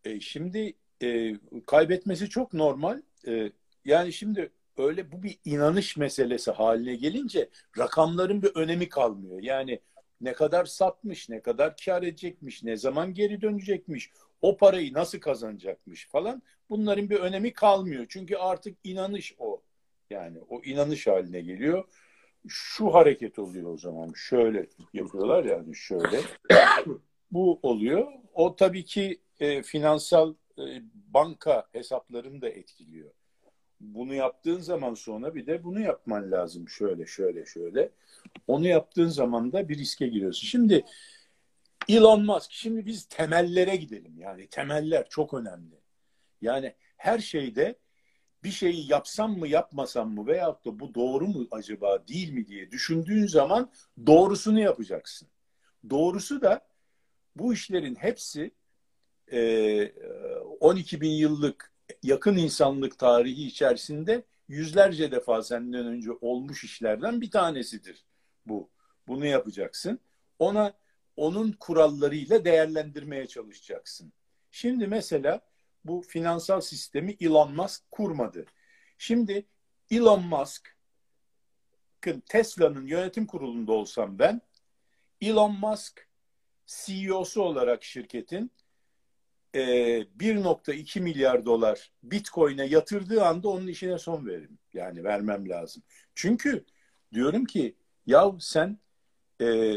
e, 0.05 0.19
şimdi 0.19 0.73
e, 1.03 1.35
kaybetmesi 1.65 2.29
çok 2.29 2.53
normal. 2.53 3.01
E, 3.27 3.51
yani 3.85 4.13
şimdi 4.13 4.51
öyle 4.77 5.11
bu 5.11 5.23
bir 5.23 5.39
inanış 5.45 5.97
meselesi 5.97 6.51
haline 6.51 6.95
gelince 6.95 7.49
rakamların 7.77 8.41
bir 8.41 8.51
önemi 8.55 8.89
kalmıyor. 8.89 9.39
Yani 9.41 9.79
ne 10.21 10.33
kadar 10.33 10.65
satmış, 10.65 11.29
ne 11.29 11.41
kadar 11.41 11.75
kar 11.85 12.03
edecekmiş, 12.03 12.63
ne 12.63 12.77
zaman 12.77 13.13
geri 13.13 13.41
dönecekmiş, 13.41 14.11
o 14.41 14.57
parayı 14.57 14.93
nasıl 14.93 15.19
kazanacakmış 15.19 16.07
falan 16.07 16.41
bunların 16.69 17.09
bir 17.09 17.19
önemi 17.19 17.53
kalmıyor. 17.53 18.05
Çünkü 18.09 18.35
artık 18.35 18.77
inanış 18.83 19.35
o. 19.39 19.61
Yani 20.09 20.37
o 20.49 20.61
inanış 20.63 21.07
haline 21.07 21.41
geliyor. 21.41 21.83
Şu 22.47 22.93
hareket 22.93 23.39
oluyor 23.39 23.73
o 23.73 23.77
zaman. 23.77 24.13
Şöyle 24.15 24.67
yapıyorlar 24.93 25.45
yani 25.45 25.75
şöyle. 25.75 26.21
Bu 27.31 27.59
oluyor. 27.63 28.07
O 28.33 28.55
tabii 28.55 28.85
ki 28.85 29.21
e, 29.39 29.63
finansal 29.63 30.33
e, 30.57 30.63
banka 30.93 31.67
hesaplarını 31.71 32.41
da 32.41 32.49
etkiliyor 32.49 33.11
bunu 33.79 34.13
yaptığın 34.13 34.59
zaman 34.59 34.93
sonra 34.93 35.35
bir 35.35 35.47
de 35.47 35.63
bunu 35.63 35.79
yapman 35.79 36.31
lazım. 36.31 36.69
Şöyle 36.69 37.05
şöyle 37.05 37.45
şöyle. 37.45 37.91
Onu 38.47 38.67
yaptığın 38.67 39.07
zaman 39.07 39.51
da 39.51 39.69
bir 39.69 39.77
riske 39.77 40.07
giriyorsun. 40.07 40.47
Şimdi 40.47 40.85
Elon 41.89 42.25
Musk. 42.25 42.51
Şimdi 42.51 42.85
biz 42.85 43.05
temellere 43.05 43.75
gidelim. 43.75 44.19
Yani 44.19 44.47
temeller 44.47 45.09
çok 45.09 45.33
önemli. 45.33 45.75
Yani 46.41 46.75
her 46.97 47.19
şeyde 47.19 47.75
bir 48.43 48.51
şeyi 48.51 48.91
yapsam 48.91 49.37
mı 49.37 49.47
yapmasam 49.47 50.13
mı 50.13 50.27
veyahut 50.27 50.65
da 50.65 50.79
bu 50.79 50.95
doğru 50.95 51.27
mu 51.27 51.47
acaba 51.51 52.07
değil 52.07 52.31
mi 52.31 52.47
diye 52.47 52.71
düşündüğün 52.71 53.27
zaman 53.27 53.71
doğrusunu 54.07 54.59
yapacaksın. 54.59 55.27
Doğrusu 55.89 56.41
da 56.41 56.67
bu 57.35 57.53
işlerin 57.53 57.95
hepsi 57.95 58.51
12 60.59 61.01
bin 61.01 61.11
yıllık 61.11 61.76
yakın 62.03 62.37
insanlık 62.37 62.99
tarihi 62.99 63.47
içerisinde 63.47 64.23
yüzlerce 64.47 65.11
defa 65.11 65.43
senden 65.43 65.85
önce 65.85 66.11
olmuş 66.21 66.63
işlerden 66.63 67.21
bir 67.21 67.31
tanesidir 67.31 68.05
bu. 68.45 68.69
Bunu 69.07 69.25
yapacaksın. 69.25 69.99
Ona 70.39 70.73
onun 71.15 71.51
kurallarıyla 71.51 72.45
değerlendirmeye 72.45 73.27
çalışacaksın. 73.27 74.13
Şimdi 74.51 74.87
mesela 74.87 75.41
bu 75.85 76.01
finansal 76.01 76.61
sistemi 76.61 77.15
Elon 77.19 77.55
Musk 77.55 77.91
kurmadı. 77.91 78.45
Şimdi 78.97 79.45
Elon 79.91 80.23
Musk'ın 80.23 82.19
Tesla'nın 82.29 82.87
yönetim 82.87 83.25
kurulunda 83.25 83.71
olsam 83.71 84.19
ben 84.19 84.41
Elon 85.21 85.59
Musk 85.59 86.07
CEO'su 86.65 87.41
olarak 87.41 87.83
şirketin 87.83 88.51
1.2 89.59 90.99
e, 90.99 91.01
milyar 91.01 91.45
dolar 91.45 91.91
Bitcoin'e 92.03 92.65
yatırdığı 92.65 93.23
anda 93.23 93.49
onun 93.49 93.67
işine 93.67 93.97
son 93.97 94.25
veririm. 94.25 94.57
Yani 94.73 95.03
vermem 95.03 95.49
lazım. 95.49 95.83
Çünkü 96.15 96.65
diyorum 97.13 97.45
ki 97.45 97.75
ya 98.05 98.31
sen 98.39 98.77
e, 99.41 99.73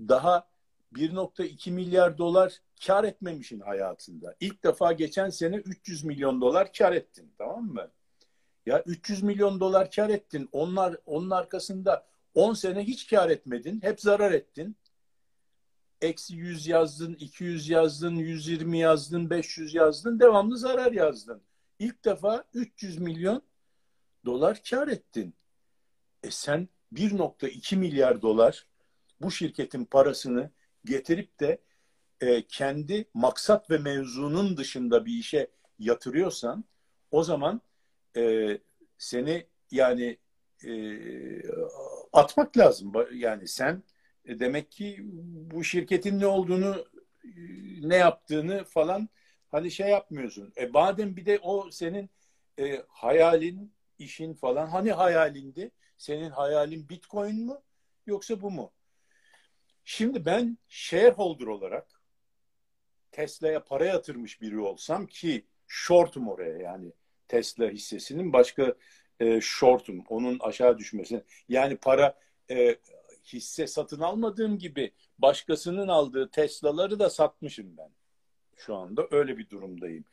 daha 0.00 0.48
1.2 0.94 1.70
milyar 1.70 2.18
dolar 2.18 2.60
kar 2.86 3.04
etmemişin 3.04 3.60
hayatında. 3.60 4.34
İlk 4.40 4.64
defa 4.64 4.92
geçen 4.92 5.30
sene 5.30 5.56
300 5.56 6.04
milyon 6.04 6.40
dolar 6.40 6.72
kar 6.72 6.92
ettin 6.92 7.32
tamam 7.38 7.64
mı? 7.64 7.90
Ya 8.66 8.82
300 8.86 9.22
milyon 9.22 9.60
dolar 9.60 9.90
kar 9.90 10.10
ettin. 10.10 10.48
Onlar 10.52 10.96
onun 11.06 11.30
arkasında 11.30 12.06
10 12.34 12.54
sene 12.54 12.84
hiç 12.84 13.10
kar 13.10 13.30
etmedin. 13.30 13.80
Hep 13.82 14.00
zarar 14.00 14.32
ettin. 14.32 14.76
Eksi 16.04 16.36
100 16.36 16.66
yazdın, 16.66 17.14
200 17.14 17.68
yazdın, 17.68 18.14
120 18.14 18.78
yazdın, 18.78 19.30
500 19.30 19.74
yazdın. 19.74 20.20
Devamlı 20.20 20.58
zarar 20.58 20.92
yazdın. 20.92 21.42
İlk 21.78 22.04
defa 22.04 22.44
300 22.54 22.98
milyon 22.98 23.42
dolar 24.24 24.62
kar 24.70 24.88
ettin. 24.88 25.34
E 26.22 26.30
sen 26.30 26.68
1.2 26.92 27.76
milyar 27.76 28.22
dolar 28.22 28.66
bu 29.20 29.30
şirketin 29.30 29.84
parasını 29.84 30.50
getirip 30.84 31.40
de 31.40 31.58
e, 32.20 32.46
kendi 32.46 33.08
maksat 33.14 33.70
ve 33.70 33.78
mevzunun 33.78 34.56
dışında 34.56 35.06
bir 35.06 35.18
işe 35.18 35.50
yatırıyorsan 35.78 36.64
o 37.10 37.24
zaman 37.24 37.60
e, 38.16 38.58
seni 38.98 39.46
yani 39.70 40.18
e, 40.64 40.72
atmak 42.12 42.56
lazım. 42.58 42.92
Yani 43.12 43.48
sen 43.48 43.82
e, 44.24 44.38
demek 44.38 44.70
ki 44.70 45.00
bu 45.54 45.64
şirketin 45.64 46.20
ne 46.20 46.26
olduğunu 46.26 46.86
e, 47.24 47.30
ne 47.88 47.96
yaptığını 47.96 48.64
falan 48.64 49.08
hani 49.48 49.70
şey 49.70 49.88
yapmıyorsun. 49.88 50.52
E 50.56 50.66
madem 50.66 51.16
bir 51.16 51.26
de 51.26 51.38
o 51.42 51.70
senin 51.70 52.10
e, 52.58 52.82
hayalin, 52.88 53.74
işin 53.98 54.34
falan 54.34 54.66
hani 54.66 54.92
hayalindi? 54.92 55.70
Senin 55.96 56.30
hayalin 56.30 56.88
Bitcoin 56.88 57.46
mu 57.46 57.62
yoksa 58.06 58.40
bu 58.40 58.50
mu? 58.50 58.72
Şimdi 59.84 60.24
ben 60.24 60.58
shareholder 60.68 61.46
olarak 61.46 62.02
Tesla'ya 63.12 63.64
para 63.64 63.84
yatırmış 63.84 64.40
biri 64.40 64.58
olsam 64.60 65.06
ki 65.06 65.46
shortum 65.68 66.28
oraya 66.28 66.58
yani 66.58 66.92
Tesla 67.28 67.68
hissesinin 67.68 68.32
başka 68.32 68.74
e, 69.20 69.40
shortum 69.40 70.04
onun 70.08 70.38
aşağı 70.38 70.78
düşmesine 70.78 71.22
yani 71.48 71.76
para 71.76 72.18
e, 72.50 72.76
hisse 73.24 73.66
satın 73.66 74.00
almadığım 74.00 74.58
gibi 74.58 74.92
başkasının 75.18 75.88
aldığı 75.88 76.30
Tesla'ları 76.30 76.98
da 76.98 77.10
satmışım 77.10 77.76
ben. 77.76 77.90
Şu 78.56 78.74
anda 78.76 79.08
öyle 79.10 79.38
bir 79.38 79.50
durumdayım. 79.50 80.04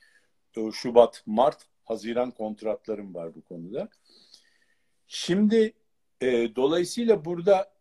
Şubat, 0.73 1.23
Mart, 1.25 1.67
Haziran 1.83 2.31
kontratlarım 2.31 3.15
var 3.15 3.35
bu 3.35 3.41
konuda. 3.41 3.89
Şimdi 5.07 5.73
e, 6.21 6.55
dolayısıyla 6.55 7.25
burada 7.25 7.73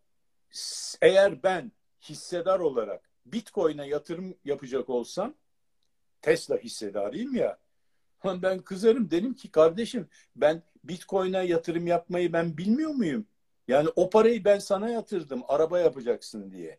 eğer 1.03 1.43
ben 1.43 1.72
hissedar 2.03 2.61
olarak 2.61 3.11
Bitcoin'e 3.26 3.89
yatırım 3.89 4.35
yapacak 4.45 4.91
olsam 4.91 5.35
Tesla 6.22 6.59
hissedarıyım 6.59 7.35
ya 7.35 7.59
ben 8.24 8.59
kızarım 8.59 9.11
dedim 9.11 9.35
ki 9.35 9.51
kardeşim 9.51 10.09
ben 10.37 10.62
Bitcoin'e 10.85 11.47
yatırım 11.47 11.87
yapmayı 11.87 12.33
ben 12.33 12.59
bilmiyor 12.59 12.91
muyum? 12.91 13.26
Yani 13.71 13.89
o 13.97 14.11
parayı 14.11 14.45
ben 14.45 14.59
sana 14.59 14.89
yatırdım 14.91 15.43
araba 15.49 15.79
yapacaksın 15.79 16.51
diye. 16.51 16.79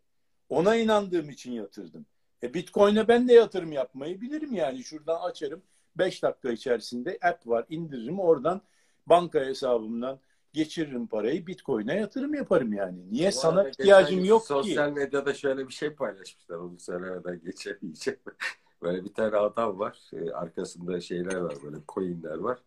Ona 0.50 0.76
inandığım 0.76 1.30
için 1.30 1.52
yatırdım. 1.52 2.06
E 2.44 2.54
Bitcoin'e 2.54 3.08
ben 3.08 3.28
de 3.28 3.34
yatırım 3.34 3.72
yapmayı 3.72 4.22
bilirim 4.22 4.54
yani. 4.54 4.84
Şuradan 4.84 5.22
açarım 5.22 5.62
5 5.96 6.24
dakika 6.24 6.52
içerisinde 6.52 7.18
app 7.22 7.48
var 7.48 7.66
indiririm 7.70 8.20
oradan 8.20 8.62
banka 9.08 9.39
hesabımdan 9.39 10.20
geçiririm 10.54 11.08
parayı 11.08 11.48
Bitcoin'e 11.48 11.96
yatırım 11.96 12.34
yaparım 12.34 12.74
yani. 12.74 13.12
Niye 13.12 13.28
Bu 13.28 13.36
sana 13.36 13.70
ihtiyacım 13.70 14.26
yok 14.26 14.42
sosyal 14.42 14.64
ki? 14.64 14.70
Sosyal 14.70 14.92
medyada 14.92 15.34
şöyle 15.34 15.68
bir 15.68 15.74
şey 15.74 15.89
paylaşmışlar 15.89 16.56
onu 16.56 16.80
söylemeden 16.80 17.42
geçemeyeceğim. 17.46 18.20
Böyle 18.82 19.04
bir 19.04 19.14
tane 19.14 19.38
adam 19.38 19.80
var. 19.80 20.00
E, 20.14 20.32
arkasında 20.32 21.02
şeyler 21.02 21.36
var 21.36 21.56
böyle 21.64 21.78
coinler 21.88 22.38
var. 22.38 22.60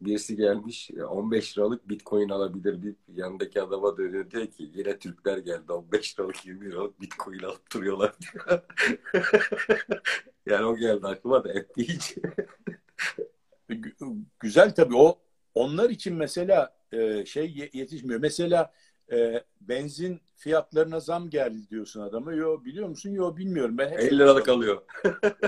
Birisi 0.00 0.36
gelmiş 0.36 0.90
15 1.08 1.52
e, 1.52 1.54
liralık 1.54 1.88
bitcoin 1.88 2.28
alabilir 2.28 2.82
bir 2.82 2.94
yanındaki 3.08 3.62
adama 3.62 3.96
dönüyor 3.96 4.30
diyor 4.30 4.46
ki 4.46 4.70
yine 4.74 4.98
Türkler 4.98 5.38
geldi 5.38 5.72
15 5.72 6.18
liralık 6.18 6.46
20 6.46 6.70
liralık 6.70 7.00
bitcoin 7.00 7.38
alıp 7.38 7.74
duruyorlar 7.74 8.14
diyor. 8.20 8.62
yani 10.46 10.64
o 10.64 10.76
geldi 10.76 11.06
aklıma 11.06 11.44
da 11.44 11.52
et 11.52 11.76
deyince. 11.76 12.14
Güzel 14.40 14.74
tabii 14.74 14.96
o 14.96 15.18
onlar 15.54 15.90
için 15.90 16.14
mesela 16.14 16.76
e, 16.92 17.24
şey 17.26 17.70
yetişmiyor. 17.72 18.20
Mesela 18.20 18.72
e, 19.12 19.44
benzin 19.60 20.20
fiyatlarına 20.34 21.00
zam 21.00 21.30
geldi 21.30 21.70
diyorsun 21.70 22.00
adama. 22.00 22.32
Yo 22.32 22.64
biliyor 22.64 22.88
musun? 22.88 23.10
Yo 23.10 23.36
bilmiyorum. 23.36 23.78
Ben 23.78 23.88
hep 23.88 24.00
50 24.00 24.18
liralık 24.18 24.48
alıyor. 24.48 24.82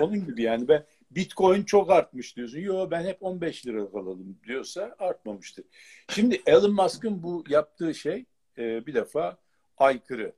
Onun 0.01 0.27
gibi 0.27 0.43
yani 0.43 0.69
ben 0.69 0.87
Bitcoin 1.11 1.63
çok 1.65 1.91
artmış 1.91 2.37
diyorsun. 2.37 2.59
Yo 2.59 2.91
ben 2.91 3.05
hep 3.05 3.23
15 3.23 3.67
lira 3.67 3.83
alalım 3.83 4.39
diyorsa 4.47 4.97
artmamıştır. 4.99 5.65
Şimdi 6.09 6.43
Elon 6.47 6.73
Musk'ın 6.75 7.23
bu 7.23 7.45
yaptığı 7.49 7.95
şey 7.95 8.25
e, 8.59 8.87
bir 8.87 8.95
defa 8.95 9.39
aykırı. 9.79 10.33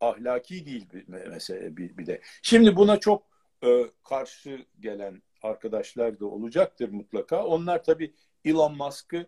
Ahlaki 0.00 0.66
değil 0.66 0.86
bir 0.92 1.08
mesele 1.08 1.76
bir, 1.76 1.98
bir 1.98 2.06
de. 2.06 2.20
Şimdi 2.42 2.76
buna 2.76 3.00
çok 3.00 3.26
e, 3.64 3.90
karşı 4.04 4.66
gelen 4.80 5.22
arkadaşlar 5.42 6.20
da 6.20 6.26
olacaktır 6.26 6.88
mutlaka. 6.88 7.44
Onlar 7.44 7.84
tabii 7.84 8.14
Elon 8.44 8.76
Musk'ı 8.76 9.26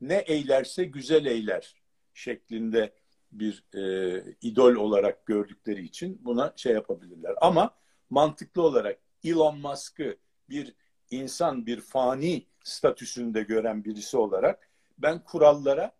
ne 0.00 0.16
eylerse 0.16 0.84
güzel 0.84 1.24
eyler 1.24 1.74
şeklinde 2.14 2.92
bir 3.32 3.64
e, 3.74 4.22
idol 4.40 4.74
olarak 4.74 5.26
gördükleri 5.26 5.84
için 5.84 6.20
buna 6.24 6.52
şey 6.56 6.72
yapabilirler. 6.72 7.34
Ama 7.40 7.76
mantıklı 8.10 8.62
olarak 8.62 8.98
Elon 9.24 9.58
Musk'ı 9.58 10.16
bir 10.48 10.74
insan, 11.10 11.66
bir 11.66 11.80
fani 11.80 12.46
statüsünde 12.64 13.42
gören 13.42 13.84
birisi 13.84 14.16
olarak 14.16 14.70
ben 14.98 15.24
kurallara 15.24 15.92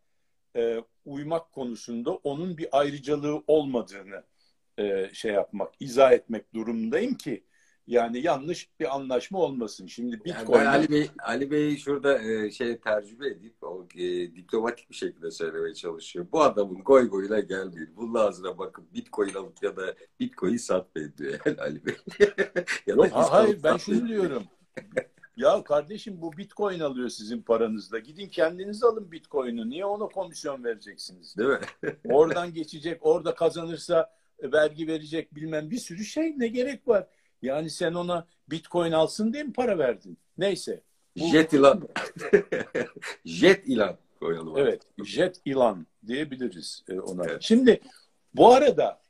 e, 0.57 0.85
uymak 1.05 1.53
konusunda 1.53 2.11
onun 2.11 2.59
bir 2.59 2.69
ayrıcalığı 2.79 3.43
olmadığını 3.47 4.25
e, 4.79 5.11
şey 5.13 5.33
yapmak, 5.33 5.75
izah 5.81 6.13
etmek 6.13 6.55
durumundayım 6.55 7.15
ki 7.15 7.45
yani 7.87 8.21
yanlış 8.21 8.69
bir 8.81 8.97
anlaşma 8.97 9.39
olmasın. 9.39 9.87
Şimdi 9.87 10.25
Bitcoin 10.25 10.59
yani 10.59 10.69
Ali 10.69 10.91
Bey 10.91 11.11
Ali 11.19 11.51
Bey 11.51 11.77
şurada 11.77 12.23
e, 12.23 12.51
şey 12.51 12.79
tercüme 12.79 13.27
edip 13.27 13.55
o 13.63 13.87
e, 13.95 14.35
diplomatik 14.37 14.91
bir 14.91 14.95
şekilde 14.95 15.31
söylemeye 15.31 15.75
çalışıyor. 15.75 16.27
Bu 16.33 16.43
adamın 16.43 16.85
goy 16.85 17.09
goyuna 17.09 17.41
gelmeyin. 17.41 17.91
Bunun 17.97 18.15
ağzına 18.15 18.59
bakıp 18.59 18.95
Bitcoin 18.95 19.35
alıp 19.35 19.63
ya 19.63 19.77
da 19.77 19.95
Bitcoin 20.21 20.57
satmayın 20.57 21.15
diyor 21.19 21.41
yani 21.47 21.61
Ali 21.61 21.87
Bey. 21.87 21.97
ya 22.87 22.99
da 22.99 23.17
ha, 23.17 23.33
hayır 23.33 23.63
ben 23.63 23.77
şunu 23.77 24.09
diyorum. 24.09 24.43
ya 25.37 25.65
kardeşim 25.65 26.21
bu 26.21 26.33
Bitcoin 26.33 26.81
alıyor 26.81 27.09
sizin 27.09 27.43
paranızla. 27.43 27.99
Gidin 27.99 28.29
kendiniz 28.29 28.85
alın 28.85 29.13
Bitcoin'i. 29.13 29.71
Niye 29.71 29.85
ona 29.85 30.07
komisyon 30.07 30.65
vereceksiniz? 30.65 31.37
Değil 31.37 31.51
mi? 31.51 31.61
Oradan 32.05 32.53
geçecek, 32.55 32.99
orada 33.07 33.35
kazanırsa 33.35 34.11
vergi 34.43 34.89
verecek 34.89 35.35
bilmem 35.35 35.71
bir 35.71 35.79
sürü 35.79 36.05
şey 36.05 36.35
ne 36.39 36.49
gerek 36.49 36.89
var? 36.89 37.09
Yani 37.45 37.71
sen 37.71 37.95
ona 37.95 38.27
bitcoin 38.51 38.93
alsın 38.93 39.33
diye 39.33 39.43
mi 39.43 39.53
para 39.53 39.79
verdin? 39.79 40.19
Neyse. 40.39 40.83
Bu... 41.17 41.27
Jet 41.27 41.53
ilan. 41.53 41.89
jet 43.25 43.69
ilan 43.69 43.97
koyalım. 44.19 44.59
Evet. 44.59 44.83
Jet 45.05 45.41
ilan 45.45 45.87
diyebiliriz 46.07 46.85
e, 46.89 47.01
ona. 47.01 47.25
Evet. 47.25 47.43
Şimdi 47.43 47.81
bu 48.35 48.53
arada 48.53 49.03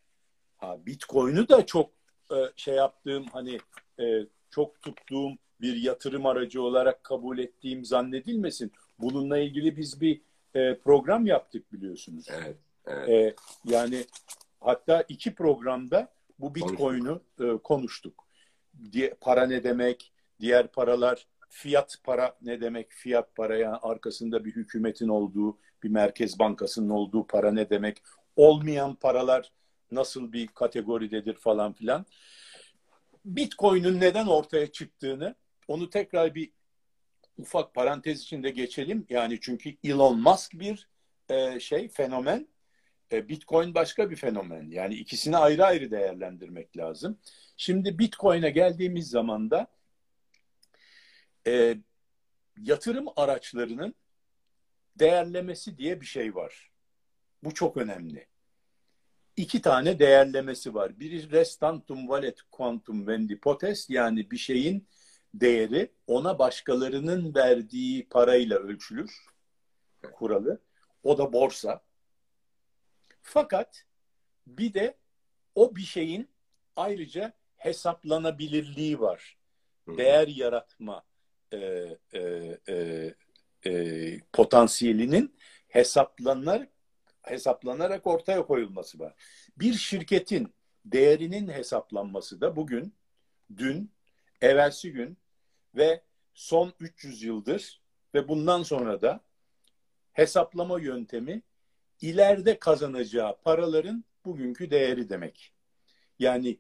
ha, 0.57 0.87
bitcoin'u 0.87 1.49
da 1.49 1.67
çok 1.67 1.91
e, 2.31 2.37
şey 2.57 2.75
yaptığım 2.75 3.27
hani 3.27 3.59
e, 4.01 4.27
çok 4.51 4.83
tuttuğum 4.83 5.33
bir 5.61 5.77
yatırım 5.77 6.27
aracı 6.27 6.63
olarak 6.63 7.05
kabul 7.05 7.39
ettiğim 7.39 7.85
zannedilmesin. 7.85 8.73
Bununla 8.99 9.39
ilgili 9.39 9.77
biz 9.77 10.01
bir 10.01 10.21
program 10.85 11.27
yaptık 11.27 11.73
biliyorsunuz. 11.73 12.27
Evet. 12.31 12.57
evet. 12.87 13.39
Yani 13.65 14.05
hatta 14.61 15.05
iki 15.09 15.35
programda 15.35 16.15
bu 16.39 16.55
Bitcoin'u 16.55 17.23
e, 17.41 17.59
konuştuk. 17.63 18.24
Para 19.21 19.47
ne 19.47 19.65
demek, 19.65 20.13
diğer 20.41 20.69
paralar, 20.69 21.27
fiyat 21.49 21.97
para 22.05 22.37
ne 22.43 22.61
demek, 22.61 22.93
fiyat 22.93 23.35
para 23.35 23.57
yani 23.57 23.77
arkasında 23.77 24.45
bir 24.45 24.57
hükümetin 24.57 25.09
olduğu, 25.09 25.59
bir 25.83 25.89
merkez 25.89 26.39
bankasının 26.39 26.91
olduğu 26.91 27.27
para 27.27 27.53
ne 27.53 27.71
demek, 27.71 28.03
olmayan 28.37 28.95
paralar 28.95 29.53
nasıl 29.91 30.33
bir 30.33 30.47
kategoridedir 30.47 31.35
falan 31.35 31.73
filan. 31.73 32.07
Bitcoin'in 33.25 34.01
neden 34.01 34.27
ortaya 34.27 34.73
çıktığını 34.73 35.35
onu 35.69 35.91
tekrar 35.91 36.35
bir 36.35 36.51
ufak 37.39 37.75
parantez 37.75 38.23
içinde 38.23 38.51
geçelim. 38.51 39.07
Yani 39.11 39.39
çünkü 39.41 39.77
Elon 39.85 40.21
Musk 40.21 40.53
bir 40.53 40.89
e, 41.29 41.61
şey 41.61 41.89
fenomen 41.89 42.49
e, 43.13 43.29
Bitcoin 43.29 43.75
başka 43.75 44.11
bir 44.11 44.17
fenomen. 44.17 44.71
Yani 44.71 44.95
ikisini 44.95 45.37
ayrı 45.37 45.65
ayrı 45.65 45.91
değerlendirmek 45.91 46.77
lazım. 46.77 47.19
Şimdi 47.57 47.99
Bitcoin'e 47.99 48.51
geldiğimiz 48.51 49.09
zaman 49.09 49.51
da 49.51 49.67
e, 51.47 51.77
yatırım 52.59 53.07
araçlarının 53.17 53.95
değerlemesi 54.99 55.79
diye 55.79 56.01
bir 56.01 56.07
şey 56.07 56.35
var. 56.35 56.71
Bu 57.45 57.55
çok 57.55 57.77
önemli. 57.77 58.27
iki 59.37 59.63
tane 59.63 59.99
değerlemesi 59.99 60.75
var. 60.75 61.01
Biri 61.01 61.31
restantum 61.31 62.09
valet 62.09 62.43
quantum 62.51 63.07
vendi 63.07 63.41
potest 63.41 63.91
yani 63.91 64.31
bir 64.31 64.37
şeyin 64.37 64.89
değeri 65.35 65.93
ona 66.07 66.39
başkalarının 66.39 67.35
verdiği 67.35 68.09
parayla 68.09 68.59
ölçülür 68.59 69.27
kuralı. 70.13 70.61
O 71.03 71.19
da 71.19 71.33
borsa. 71.33 71.81
Fakat 73.25 73.85
bir 74.47 74.75
de 74.75 74.97
o 75.55 75.77
bir 75.77 75.83
şeyin 75.83 76.31
ayrıca 76.77 77.33
hesaplanabilirliği 77.57 79.01
var. 79.01 79.39
Değer 79.89 80.29
yaratma 80.29 81.05
e, 81.53 81.59
e, 82.13 82.21
e, 82.69 83.15
e, 83.67 84.21
potansiyelinin 84.33 85.37
hesaplanır 85.69 86.69
hesaplanarak 87.23 88.07
ortaya 88.07 88.47
koyulması 88.47 88.99
var. 88.99 89.15
Bir 89.57 89.73
şirketin 89.73 90.55
değerinin 90.85 91.49
hesaplanması 91.49 92.41
da 92.41 92.57
bugün, 92.57 92.95
dün, 93.57 93.91
evvelsi 94.41 94.93
gün 94.93 95.19
ve 95.75 96.03
son 96.35 96.73
300 96.81 97.23
yıldır 97.23 97.83
ve 98.15 98.29
bundan 98.29 98.63
sonra 98.63 99.03
da 99.03 99.21
hesaplama 100.13 100.81
yöntemi 100.81 101.43
ileride 102.05 102.59
kazanacağı 102.59 103.37
paraların 103.43 104.05
bugünkü 104.25 104.71
değeri 104.71 105.09
demek. 105.09 105.53
Yani 106.19 106.59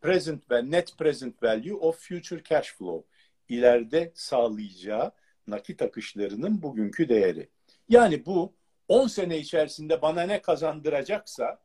present 0.00 0.50
ve 0.50 0.70
net 0.70 0.98
present 0.98 1.42
value 1.42 1.74
of 1.74 2.08
future 2.08 2.42
cash 2.44 2.72
flow 2.72 3.08
ileride 3.48 4.12
sağlayacağı 4.14 5.12
nakit 5.46 5.82
akışlarının 5.82 6.62
bugünkü 6.62 7.08
değeri. 7.08 7.48
Yani 7.88 8.26
bu 8.26 8.54
10 8.88 9.06
sene 9.06 9.38
içerisinde 9.38 10.02
bana 10.02 10.22
ne 10.22 10.42
kazandıracaksa 10.42 11.62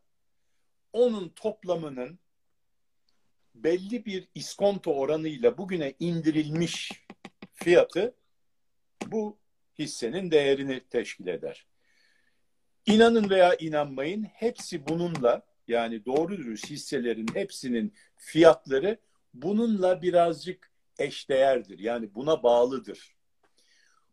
onun 0.93 1.29
toplamının 1.29 2.19
belli 3.55 4.05
bir 4.05 4.27
iskonto 4.35 4.93
oranıyla 4.93 5.57
bugüne 5.57 5.93
indirilmiş 5.99 6.91
fiyatı 7.53 8.15
bu 9.05 9.37
hissenin 9.79 10.31
değerini 10.31 10.81
teşkil 10.89 11.27
eder. 11.27 11.67
İnanın 12.87 13.29
veya 13.29 13.55
inanmayın 13.55 14.23
hepsi 14.23 14.87
bununla 14.87 15.41
yani 15.67 16.05
doğru 16.05 16.37
dürüst 16.37 16.69
hisselerin 16.69 17.27
hepsinin 17.33 17.93
fiyatları 18.15 18.97
bununla 19.33 20.01
birazcık 20.01 20.71
eşdeğerdir. 20.99 21.79
Yani 21.79 22.15
buna 22.15 22.43
bağlıdır. 22.43 23.15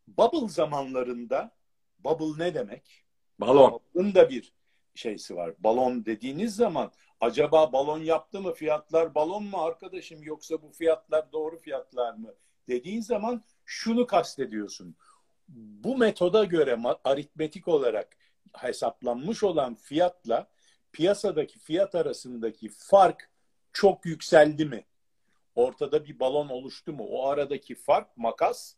Bubble 0.08 0.48
zamanlarında 0.48 1.54
bubble 1.98 2.44
ne 2.44 2.54
demek? 2.54 3.04
Balon. 3.40 3.72
Bubble'ın 3.72 4.14
da 4.14 4.30
bir 4.30 4.52
şeysi 4.94 5.36
var. 5.36 5.54
Balon 5.58 6.04
dediğiniz 6.04 6.56
zaman 6.56 6.92
acaba 7.20 7.72
balon 7.72 7.98
yaptı 7.98 8.40
mı 8.40 8.52
fiyatlar 8.52 9.14
balon 9.14 9.44
mu 9.44 9.58
arkadaşım 9.62 10.22
yoksa 10.22 10.62
bu 10.62 10.70
fiyatlar 10.70 11.32
doğru 11.32 11.58
fiyatlar 11.58 12.14
mı 12.14 12.34
dediğin 12.68 13.00
zaman 13.00 13.42
şunu 13.64 14.06
kastediyorsun. 14.06 14.96
Bu 15.48 15.96
metoda 15.96 16.44
göre 16.44 16.78
aritmetik 17.04 17.68
olarak 17.68 18.16
hesaplanmış 18.52 19.42
olan 19.42 19.74
fiyatla 19.74 20.50
piyasadaki 20.92 21.58
fiyat 21.58 21.94
arasındaki 21.94 22.68
fark 22.68 23.30
çok 23.72 24.06
yükseldi 24.06 24.64
mi? 24.64 24.84
Ortada 25.54 26.06
bir 26.06 26.20
balon 26.20 26.48
oluştu 26.48 26.92
mu? 26.92 27.04
O 27.04 27.28
aradaki 27.28 27.74
fark 27.74 28.16
makas 28.16 28.74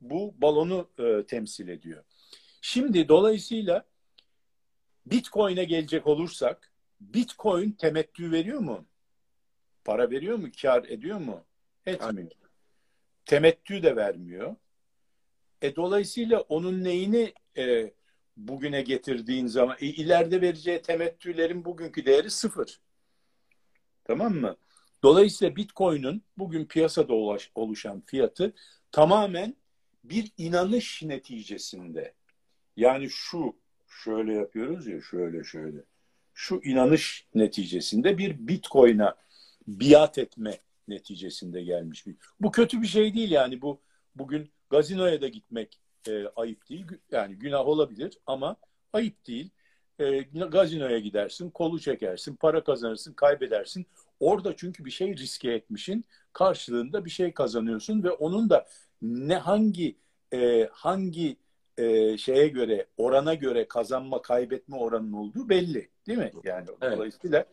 bu 0.00 0.34
balonu 0.38 0.90
e, 0.98 1.26
temsil 1.26 1.68
ediyor. 1.68 2.04
Şimdi 2.60 3.08
dolayısıyla 3.08 3.84
Bitcoin'e 5.06 5.64
gelecek 5.64 6.06
olursak 6.06 6.72
Bitcoin 7.00 7.70
temettü 7.70 8.32
veriyor 8.32 8.60
mu? 8.60 8.84
Para 9.84 10.10
veriyor 10.10 10.36
mu? 10.36 10.48
Kar 10.62 10.84
ediyor 10.84 11.18
mu? 11.18 11.44
Etmiyor. 11.86 12.30
Temettü 13.24 13.82
de 13.82 13.96
vermiyor. 13.96 14.56
E 15.62 15.76
dolayısıyla 15.76 16.40
onun 16.40 16.84
neyini 16.84 17.32
e, 17.56 17.92
bugüne 18.36 18.82
getirdiğin 18.82 19.46
zaman 19.46 19.76
e, 19.80 19.86
ileride 19.86 20.40
vereceği 20.40 20.82
temettülerin 20.82 21.64
bugünkü 21.64 22.06
değeri 22.06 22.30
sıfır. 22.30 22.80
Tamam 24.04 24.34
mı? 24.34 24.56
Dolayısıyla 25.02 25.56
Bitcoin'in 25.56 26.22
bugün 26.38 26.64
piyasada 26.64 27.14
oluşan 27.54 28.02
fiyatı 28.06 28.54
tamamen 28.92 29.56
bir 30.04 30.32
inanış 30.38 31.02
neticesinde. 31.02 32.14
Yani 32.76 33.10
şu 33.10 33.56
şöyle 33.88 34.34
yapıyoruz 34.34 34.86
ya 34.86 35.00
şöyle 35.00 35.44
şöyle. 35.44 35.78
Şu 36.34 36.60
inanış 36.64 37.26
neticesinde 37.34 38.18
bir 38.18 38.48
Bitcoin'a 38.48 39.16
biat 39.66 40.18
etme 40.18 40.58
neticesinde 40.88 41.62
gelmiş. 41.62 42.04
Bu 42.40 42.52
kötü 42.52 42.82
bir 42.82 42.86
şey 42.86 43.14
değil 43.14 43.30
yani 43.30 43.62
bu 43.62 43.80
bugün 44.14 44.50
gazinoya 44.70 45.20
da 45.20 45.28
gitmek 45.28 45.80
e, 46.08 46.26
ayıp 46.36 46.68
değil. 46.68 46.86
Yani 47.10 47.34
günah 47.34 47.66
olabilir 47.66 48.18
ama 48.26 48.56
ayıp 48.92 49.26
değil. 49.26 49.50
E, 49.98 50.20
gazinoya 50.22 50.98
gidersin, 50.98 51.50
kolu 51.50 51.80
çekersin, 51.80 52.36
para 52.36 52.64
kazanırsın, 52.64 53.12
kaybedersin. 53.12 53.86
Orada 54.20 54.56
çünkü 54.56 54.84
bir 54.84 54.90
şey 54.90 55.16
riske 55.16 55.52
etmişin, 55.52 56.04
karşılığında 56.32 57.04
bir 57.04 57.10
şey 57.10 57.32
kazanıyorsun 57.32 58.02
ve 58.02 58.10
onun 58.10 58.50
da 58.50 58.66
ne 59.02 59.36
hangi 59.36 59.96
e, 60.32 60.68
hangi 60.72 61.36
e, 61.78 62.18
şeye 62.18 62.48
göre, 62.48 62.86
orana 62.96 63.34
göre 63.34 63.68
kazanma, 63.68 64.22
kaybetme 64.22 64.76
oranının 64.76 65.12
olduğu 65.12 65.48
belli. 65.48 65.88
Değil 66.06 66.18
mi? 66.18 66.30
Yani 66.44 66.66
evet. 66.80 66.96
dolayısıyla 66.96 67.44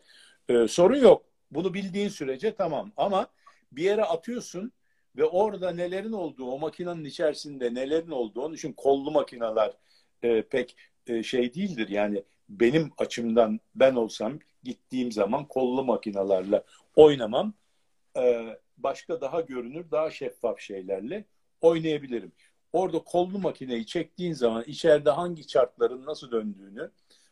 e, 0.48 0.68
sorun 0.68 0.96
yok. 0.96 1.24
Bunu 1.50 1.74
bildiğin 1.74 2.08
sürece 2.08 2.54
tamam. 2.54 2.92
Ama 2.96 3.26
bir 3.72 3.82
yere 3.82 4.04
atıyorsun 4.04 4.72
ve 5.16 5.24
orada 5.24 5.70
nelerin 5.70 6.12
olduğu, 6.12 6.44
o 6.44 6.58
makinenin 6.58 7.04
içerisinde 7.04 7.74
nelerin 7.74 8.10
olduğu, 8.10 8.42
onun 8.42 8.54
için 8.54 8.72
kollu 8.72 9.10
makineler 9.10 9.72
e, 10.22 10.42
pek 10.42 10.76
e, 11.06 11.22
şey 11.22 11.54
değildir. 11.54 11.88
Yani 11.88 12.22
benim 12.48 12.92
açımdan 12.98 13.60
ben 13.74 13.94
olsam 13.94 14.38
gittiğim 14.62 15.12
zaman 15.12 15.48
kollu 15.48 15.84
makinalarla 15.84 16.64
oynamam. 16.96 17.54
E, 18.16 18.46
başka 18.76 19.20
daha 19.20 19.40
görünür, 19.40 19.90
daha 19.90 20.10
şeffaf 20.10 20.60
şeylerle 20.60 21.24
oynayabilirim. 21.60 22.32
Orada 22.72 22.98
kollu 22.98 23.38
makineyi 23.38 23.86
çektiğin 23.86 24.32
zaman 24.32 24.64
içeride 24.66 25.10
hangi 25.10 25.46
çarkların 25.46 26.06
nasıl 26.06 26.30
döndüğünü, 26.30 26.90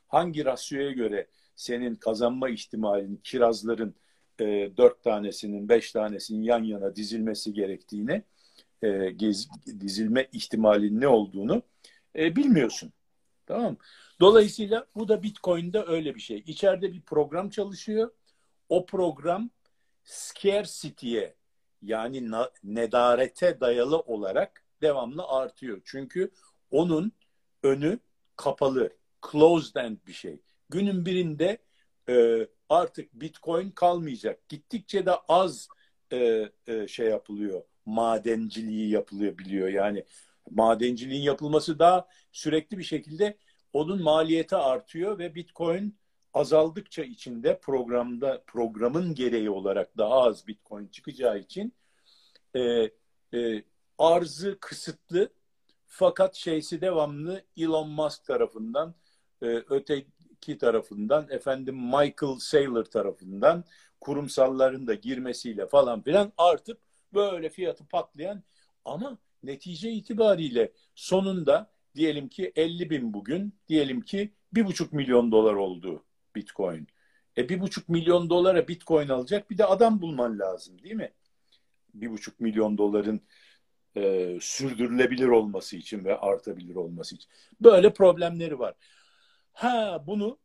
hangi 0.09 0.45
rasyoya 0.45 0.93
göre 0.93 1.26
senin 1.57 1.95
kazanma 1.95 2.49
ihtimalin, 2.49 3.20
kirazların 3.24 3.95
e, 4.41 4.70
dört 4.76 5.03
tanesinin, 5.03 5.68
beş 5.68 5.93
tanesinin 5.93 6.43
yan 6.43 6.64
yana 6.64 6.97
dizilmesi 6.97 7.53
gerektiğini, 7.53 8.22
e, 8.82 9.11
gez, 9.11 9.49
dizilme 9.80 10.28
ihtimalin 10.32 11.01
ne 11.01 11.09
olduğunu 11.09 11.62
e, 12.16 12.36
bilmiyorsun. 12.36 12.93
Tamam 13.47 13.76
Dolayısıyla 14.20 14.86
bu 14.97 15.09
da 15.09 15.22
Bitcoin'de 15.22 15.84
öyle 15.86 16.14
bir 16.14 16.20
şey. 16.20 16.45
İçeride 16.47 16.93
bir 16.93 17.01
program 17.01 17.51
çalışıyor. 17.51 18.11
O 18.68 18.86
program 18.86 19.51
scarcity'ye 20.05 21.34
yani 21.82 22.30
nedarete 22.64 23.61
dayalı 23.61 23.99
olarak 23.99 24.64
devamlı 24.82 25.24
artıyor. 25.26 25.80
Çünkü 25.84 26.30
onun 26.70 27.12
önü 27.62 27.99
kapalı, 28.36 28.97
closed 29.32 29.74
end 29.74 29.99
bir 30.07 30.12
şey. 30.12 30.41
Günün 30.68 31.07
birinde 31.07 31.59
e, 32.09 32.47
artık 32.71 33.14
Bitcoin 33.14 33.71
kalmayacak. 33.71 34.49
Gittikçe 34.49 35.07
de 35.07 35.12
az 35.29 35.68
e, 36.12 36.49
e, 36.66 36.89
şey 36.89 37.07
yapılıyor. 37.07 37.62
Madenciliği 37.87 38.91
yapılıyor 38.91 39.39
biliyor. 39.39 39.68
Yani 39.68 40.05
madenciliğin 40.51 41.23
yapılması 41.23 41.79
daha 41.79 42.09
sürekli 42.33 42.79
bir 42.79 42.85
şekilde 42.85 43.37
onun 43.73 44.03
maliyeti 44.03 44.57
artıyor 44.57 45.18
ve 45.18 45.35
Bitcoin 45.35 45.99
azaldıkça 46.35 47.03
içinde 47.03 47.61
programda 47.61 48.43
programın 48.47 49.14
gereği 49.14 49.51
olarak 49.51 49.99
daha 49.99 50.23
az 50.23 50.47
Bitcoin 50.47 50.89
çıkacağı 50.89 51.39
için 51.39 51.75
e, 52.57 52.91
e, 53.35 53.62
arzı 53.99 54.59
kısıtlı 54.61 55.31
fakat 55.87 56.35
şeysi 56.35 56.81
devamlı 56.81 57.45
Elon 57.57 57.89
Musk 57.89 58.25
tarafından 58.25 58.95
e, 59.43 59.47
öteki 60.41 60.59
tarafından 60.59 61.26
efendim 61.30 61.76
Michael 61.76 62.38
Saylor 62.38 62.84
tarafından 62.84 63.64
kurumsalların 64.01 64.86
da 64.86 64.95
girmesiyle 64.95 65.66
falan 65.66 66.03
filan 66.03 66.32
artıp 66.38 66.78
böyle 67.14 67.49
fiyatı 67.49 67.84
patlayan 67.84 68.43
ama 68.84 69.18
netice 69.43 69.91
itibariyle 69.91 70.72
sonunda 70.95 71.70
diyelim 71.95 72.28
ki 72.28 72.53
50 72.57 72.91
bin 72.91 73.12
bugün 73.12 73.55
diyelim 73.68 74.01
ki 74.01 74.30
bir 74.53 74.66
buçuk 74.66 74.93
milyon 74.93 75.32
dolar 75.32 75.55
oldu 75.55 76.05
Bitcoin. 76.34 76.86
E 77.36 77.49
bir 77.49 77.61
buçuk 77.61 77.88
milyon 77.88 78.30
dolara 78.30 78.68
Bitcoin 78.68 79.09
alacak 79.09 79.51
bir 79.51 79.59
de 79.59 79.64
adam 79.64 80.01
bulman 80.01 80.38
lazım 80.38 80.82
değil 80.82 80.95
mi? 80.95 81.12
Bir 81.95 82.11
buçuk 82.11 82.41
milyon 82.41 82.78
doların 82.78 83.20
e, 83.97 84.38
sürdürülebilir 84.41 85.28
olması 85.28 85.76
için 85.76 86.05
ve 86.05 86.18
artabilir 86.18 86.74
olması 86.74 87.14
için. 87.14 87.30
Böyle 87.61 87.93
problemleri 87.93 88.59
var. 88.59 88.74
Ha 89.53 90.05
bunu 90.07 90.38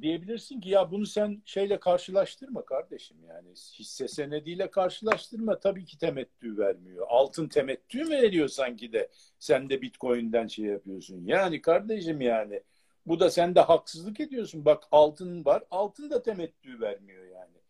diyebilirsin 0.00 0.60
ki 0.60 0.68
ya 0.68 0.90
bunu 0.90 1.06
sen 1.06 1.42
şeyle 1.44 1.80
karşılaştırma 1.80 2.64
kardeşim 2.64 3.16
yani 3.28 3.48
hisse 3.78 4.08
senediyle 4.08 4.70
karşılaştırma 4.70 5.60
tabii 5.60 5.84
ki 5.84 5.98
temettü 5.98 6.58
vermiyor. 6.58 7.06
Altın 7.08 7.48
temettü 7.48 8.04
mü 8.04 8.10
veriyor 8.10 8.48
sanki 8.48 8.92
de 8.92 9.08
sen 9.38 9.70
de 9.70 9.82
Bitcoin'den 9.82 10.46
şey 10.46 10.64
yapıyorsun. 10.64 11.24
Yani 11.26 11.62
kardeşim 11.62 12.20
yani 12.20 12.62
bu 13.06 13.20
da 13.20 13.30
sen 13.30 13.54
de 13.54 13.60
haksızlık 13.60 14.20
ediyorsun. 14.20 14.64
Bak 14.64 14.84
altın 14.92 15.44
var 15.44 15.64
altın 15.70 16.10
da 16.10 16.22
temettü 16.22 16.80
vermiyor 16.80 17.24
yani. 17.24 17.60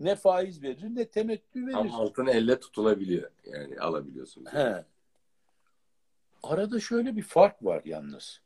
Ne 0.00 0.16
faiz 0.16 0.62
verir 0.62 0.86
ne 0.94 1.08
temettü 1.08 1.66
verir. 1.66 1.74
Ama 1.74 1.96
altın 1.96 2.26
elle 2.26 2.60
tutulabiliyor. 2.60 3.30
Yani 3.46 3.80
alabiliyorsun. 3.80 4.44
He. 4.44 4.84
Arada 6.42 6.80
şöyle 6.80 7.16
bir 7.16 7.22
fark 7.22 7.64
var 7.64 7.82
yalnız. 7.84 8.40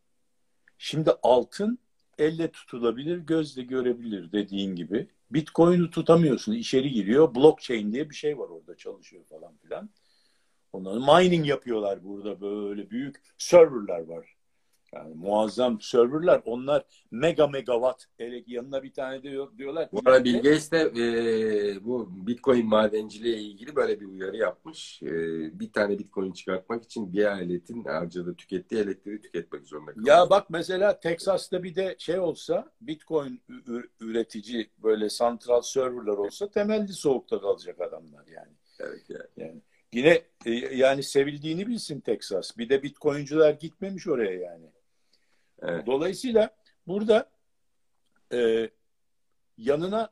Şimdi 0.84 1.10
altın 1.22 1.78
elle 2.18 2.50
tutulabilir, 2.50 3.18
gözle 3.18 3.62
görebilir 3.62 4.32
dediğin 4.32 4.76
gibi. 4.76 5.08
Bitcoin'i 5.30 5.90
tutamıyorsun, 5.90 6.52
içeri 6.52 6.90
giriyor. 6.90 7.34
Blockchain 7.34 7.92
diye 7.92 8.10
bir 8.10 8.14
şey 8.14 8.38
var 8.38 8.48
orada 8.48 8.76
çalışıyor 8.76 9.24
falan 9.24 9.56
filan. 9.56 9.90
Onların 10.72 11.22
mining 11.22 11.48
yapıyorlar 11.48 12.04
burada 12.04 12.40
böyle 12.40 12.90
büyük 12.90 13.22
serverlar 13.38 14.00
var. 14.00 14.36
Yani 14.94 15.14
muazzam 15.14 15.80
serverlar. 15.80 16.42
Onlar 16.44 16.84
mega 17.10 17.46
megawatt. 17.46 18.04
Ele, 18.18 18.44
yanına 18.46 18.82
bir 18.82 18.92
tane 18.92 19.22
de 19.22 19.38
diyorlar. 19.58 19.88
Bu 19.92 20.00
arada 20.04 20.24
Bill 20.24 20.34
Gates 20.34 20.72
de 20.72 20.80
e, 20.80 21.84
bu 21.84 22.26
Bitcoin 22.26 22.66
madenciliğe 22.66 23.36
ilgili 23.36 23.76
böyle 23.76 24.00
bir 24.00 24.06
uyarı 24.06 24.36
yapmış. 24.36 25.02
E, 25.02 25.10
bir 25.60 25.72
tane 25.72 25.98
Bitcoin 25.98 26.32
çıkartmak 26.32 26.84
için 26.84 27.12
bir 27.12 27.24
ailetin 27.24 27.84
harcadığı, 27.84 28.34
tükettiği 28.34 28.80
elektriği 28.80 29.20
tüketmek 29.20 29.66
zorunda 29.66 29.92
kalıyor. 29.92 30.16
Ya 30.16 30.30
bak 30.30 30.50
mesela 30.50 31.00
Texas'ta 31.00 31.62
bir 31.62 31.74
de 31.74 31.96
şey 31.98 32.18
olsa 32.18 32.72
Bitcoin 32.80 33.40
üretici 34.00 34.70
böyle 34.82 35.10
santral 35.10 35.62
serverlar 35.62 36.18
olsa 36.18 36.50
temelli 36.50 36.92
soğukta 36.92 37.40
kalacak 37.40 37.80
adamlar 37.80 38.26
yani. 38.26 38.52
Evet 38.80 39.04
yani. 39.08 39.28
yani. 39.36 39.60
Yine 39.92 40.22
e, 40.46 40.50
yani 40.76 41.02
sevildiğini 41.02 41.66
bilsin 41.66 42.00
Texas. 42.00 42.58
Bir 42.58 42.68
de 42.68 42.82
Bitcoin'cular 42.82 43.50
gitmemiş 43.50 44.08
oraya 44.08 44.34
yani. 44.34 44.66
Evet. 45.64 45.86
Dolayısıyla 45.86 46.56
burada 46.86 47.30
e, 48.32 48.70
yanına 49.58 50.10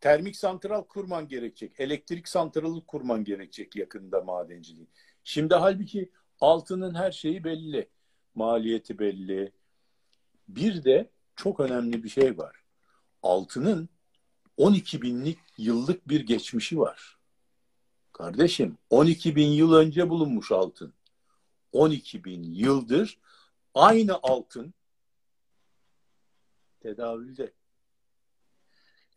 termik 0.00 0.36
santral 0.36 0.82
kurman 0.82 1.28
gerekecek. 1.28 1.80
Elektrik 1.80 2.28
santralı 2.28 2.86
kurman 2.86 3.24
gerekecek 3.24 3.76
yakında 3.76 4.20
madenciliği. 4.20 4.86
Şimdi 5.24 5.54
halbuki 5.54 6.10
altının 6.40 6.94
her 6.94 7.12
şeyi 7.12 7.44
belli. 7.44 7.88
Maliyeti 8.34 8.98
belli. 8.98 9.52
Bir 10.48 10.84
de 10.84 11.10
çok 11.36 11.60
önemli 11.60 12.04
bir 12.04 12.08
şey 12.08 12.38
var. 12.38 12.56
Altının 13.22 13.88
12 14.56 15.02
binlik 15.02 15.38
yıllık 15.58 16.08
bir 16.08 16.20
geçmişi 16.20 16.78
var. 16.78 17.18
Kardeşim 18.12 18.78
12 18.90 19.36
bin 19.36 19.48
yıl 19.48 19.72
önce 19.72 20.10
bulunmuş 20.10 20.52
altın. 20.52 20.94
12 21.72 22.24
bin 22.24 22.42
yıldır 22.42 23.18
aynı 23.74 24.18
altın 24.22 24.74
tedavülde. 26.82 27.52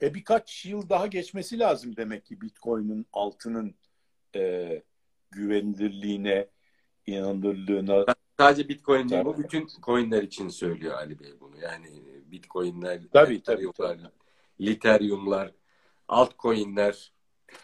E 0.01 0.13
birkaç 0.13 0.66
yıl 0.66 0.89
daha 0.89 1.07
geçmesi 1.07 1.59
lazım 1.59 1.95
demek 1.95 2.26
ki 2.26 2.41
Bitcoin'in 2.41 3.07
altının 3.13 3.76
e, 4.36 4.84
güvenilirliğine, 5.32 6.47
inanılırlığına. 7.05 8.05
Sadece 8.38 8.70
Bitcoin 8.70 9.09
değil 9.09 9.26
bu 9.26 9.38
bütün 9.38 9.68
coinler 9.84 10.24
için 10.24 10.49
söylüyor 10.49 10.93
Ali 10.93 11.20
Bey 11.20 11.39
bunu. 11.39 11.57
Yani 11.59 11.88
Bitcoin'ler, 12.32 13.01
tabii, 13.13 13.43
tabii, 13.43 13.72
tabii. 13.78 14.01
Literyumlar, 14.61 15.51
altcoin'ler. 16.07 17.13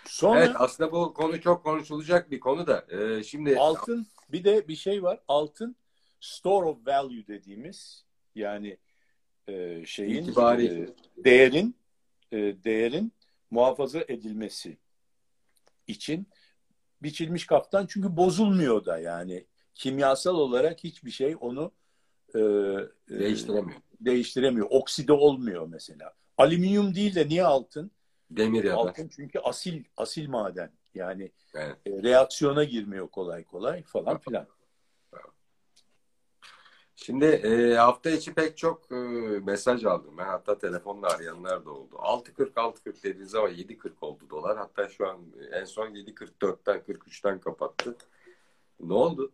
Sonra, 0.05 0.39
evet 0.39 0.55
aslında 0.55 0.91
bu 0.91 1.13
konu 1.13 1.41
çok 1.41 1.63
konuşulacak 1.63 2.31
bir 2.31 2.39
konu 2.39 2.67
da. 2.67 2.85
Ee, 2.89 3.23
şimdi 3.23 3.57
altın 3.57 4.07
bir 4.31 4.43
de 4.43 4.67
bir 4.67 4.75
şey 4.75 5.03
var. 5.03 5.19
Altın 5.27 5.75
store 6.19 6.65
of 6.65 6.87
value 6.87 7.27
dediğimiz 7.27 8.05
yani 8.35 8.77
e, 9.47 9.85
şeyin 9.85 10.23
İtibari. 10.23 10.65
e, 10.65 10.89
değerin 11.23 11.75
e, 12.31 12.37
değerin 12.37 13.13
muhafaza 13.51 13.99
edilmesi 13.99 14.77
için 15.87 16.27
biçilmiş 17.03 17.45
kaftan 17.45 17.85
çünkü 17.85 18.17
bozulmuyor 18.17 18.85
da 18.85 18.99
yani 18.99 19.45
kimyasal 19.75 20.35
olarak 20.35 20.83
hiçbir 20.83 21.11
şey 21.11 21.35
onu 21.39 21.71
e, 22.35 22.39
değiştiremiyor. 23.09 23.79
E, 23.79 24.05
değiştiremiyor. 24.05 24.67
Okside 24.69 25.13
olmuyor 25.13 25.67
mesela. 25.67 26.13
Alüminyum 26.37 26.95
değil 26.95 27.15
de 27.15 27.27
niye 27.27 27.43
altın? 27.43 27.91
Demir 28.31 28.63
ya 28.63 28.75
Altın 28.75 29.09
çünkü 29.15 29.39
asil 29.39 29.83
asil 29.97 30.29
maden. 30.29 30.71
Yani 30.93 31.31
evet. 31.53 31.77
e, 31.85 32.03
reaksiyona 32.03 32.63
girmiyor 32.63 33.07
kolay 33.07 33.43
kolay 33.43 33.83
falan 33.83 34.17
filan. 34.17 34.47
Şimdi 37.03 37.25
e, 37.25 37.75
hafta 37.75 38.09
içi 38.09 38.33
pek 38.33 38.57
çok 38.57 38.91
e, 38.91 38.95
mesaj 39.45 39.85
aldım. 39.85 40.13
Ben 40.17 40.25
hatta 40.25 40.57
telefonla 40.57 41.07
arayanlar 41.07 41.65
da 41.65 41.71
oldu. 41.71 41.95
6.40 41.95 42.53
6.40 42.53 43.03
dediğiniz 43.03 43.29
zaman 43.29 43.51
7.40 43.51 43.89
oldu 44.01 44.23
dolar. 44.29 44.57
Hatta 44.57 44.89
şu 44.89 45.07
an 45.07 45.17
en 45.51 45.65
son 45.65 45.87
7.44'ten 45.87 46.77
43'ten 46.77 47.39
kapattı. 47.39 47.95
Ne 48.79 48.93
oldu? 48.93 49.31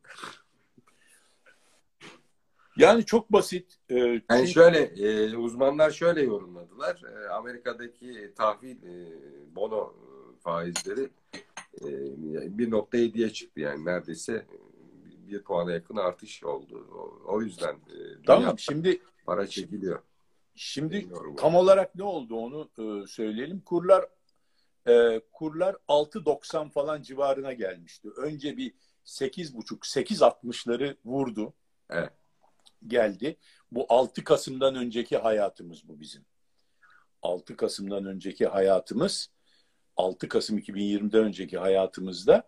Yani 2.77 3.05
çok 3.05 3.31
basit. 3.33 3.77
E, 3.89 3.95
yani 3.95 4.21
çünkü... 4.29 4.47
şöyle 4.47 4.79
e, 4.79 5.37
uzmanlar 5.37 5.91
şöyle 5.91 6.21
yorumladılar. 6.21 7.03
E, 7.03 7.29
Amerika'daki 7.29 8.33
tahvil 8.35 8.83
e, 8.83 9.05
bono 9.55 9.93
faizleri 10.39 11.09
e, 11.81 11.85
1.7'ye 11.85 13.29
çıktı 13.29 13.59
yani 13.59 13.85
neredeyse 13.85 14.45
bir 15.27 15.43
puana 15.43 15.71
yakın 15.71 15.95
artış 15.95 16.43
oldu. 16.43 16.87
O, 16.95 17.33
o 17.33 17.41
yüzden 17.41 17.73
e, 17.73 18.21
tamam 18.25 18.59
şimdi 18.59 19.01
para 19.25 19.47
çekiliyor. 19.47 20.01
Şimdi 20.55 20.93
Bilmiyorum 20.93 21.35
tam 21.35 21.53
yani. 21.53 21.61
olarak 21.61 21.95
ne 21.95 22.03
oldu 22.03 22.35
onu 22.35 22.69
e, 22.79 23.07
söyleyelim. 23.07 23.61
Kurlar 23.61 24.05
e, 24.87 25.21
kurlar 25.31 25.75
6.90 25.87 26.69
falan 26.69 27.01
civarına 27.01 27.53
gelmişti. 27.53 28.09
Önce 28.17 28.57
bir 28.57 28.73
8.5 29.05 30.03
8.60'ları 30.03 30.95
vurdu. 31.05 31.53
Evet. 31.89 32.11
Geldi. 32.87 33.37
Bu 33.71 33.85
6 33.89 34.23
Kasım'dan 34.23 34.75
önceki 34.75 35.17
hayatımız 35.17 35.87
bu 35.87 35.99
bizim. 35.99 36.25
6 37.21 37.55
Kasım'dan 37.55 38.05
önceki 38.05 38.47
hayatımız 38.47 39.29
6 39.97 40.27
Kasım 40.27 40.57
2020'den 40.57 41.23
önceki 41.23 41.57
hayatımızda 41.57 42.43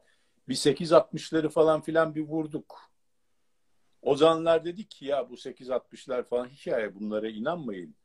bir 0.50 0.56
8.60'ları 0.56 1.50
falan 1.50 1.82
filan 1.82 2.16
bir 2.16 2.22
vurduk. 2.22 2.82
O 4.02 4.16
zamanlar 4.16 4.66
dedik 4.66 4.92
ki 4.92 5.06
ya 5.06 5.30
bu 5.30 5.34
8.60'lar 5.34 6.24
falan 6.24 6.48
hikaye 6.48 6.96
bunlara 6.96 7.30
inanmayın. 7.30 7.96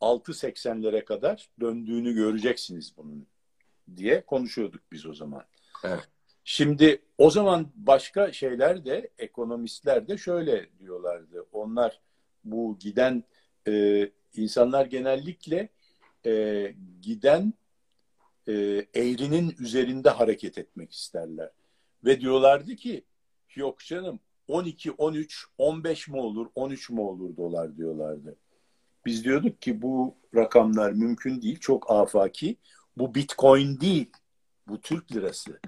6.80'lere 0.00 1.04
kadar 1.04 1.50
döndüğünü 1.60 2.14
göreceksiniz 2.14 2.96
bunun 2.96 3.26
diye 3.96 4.26
konuşuyorduk 4.26 4.82
biz 4.92 5.06
o 5.06 5.14
zaman. 5.14 5.44
Evet. 5.84 6.08
Şimdi 6.44 7.02
o 7.18 7.30
zaman 7.30 7.72
başka 7.74 8.32
şeyler 8.32 8.84
de 8.84 9.10
ekonomistler 9.18 10.08
de 10.08 10.18
şöyle 10.18 10.78
diyorlardı. 10.78 11.46
Onlar 11.52 12.00
bu 12.44 12.78
giden 12.78 13.24
e, 13.68 14.08
insanlar 14.34 14.86
genellikle 14.86 15.68
e, 16.26 16.74
giden 17.02 17.54
e, 18.48 18.52
eğrinin 18.94 19.56
üzerinde 19.58 20.10
hareket 20.10 20.58
etmek 20.58 20.92
isterler. 20.92 21.50
Ve 22.04 22.20
diyorlardı 22.20 22.76
ki 22.76 23.04
yok 23.54 23.78
canım 23.78 24.20
12, 24.48 24.90
13, 24.90 25.46
15 25.58 26.08
mi 26.08 26.16
olur, 26.16 26.46
13 26.54 26.90
mu 26.90 27.08
olur 27.08 27.36
dolar 27.36 27.76
diyorlardı. 27.76 28.36
Biz 29.06 29.24
diyorduk 29.24 29.62
ki 29.62 29.82
bu 29.82 30.16
rakamlar 30.34 30.92
mümkün 30.92 31.42
değil, 31.42 31.58
çok 31.58 31.90
afaki. 31.90 32.56
Bu 32.96 33.14
bitcoin 33.14 33.80
değil, 33.80 34.10
bu 34.68 34.80
Türk 34.80 35.12
lirası. 35.12 35.60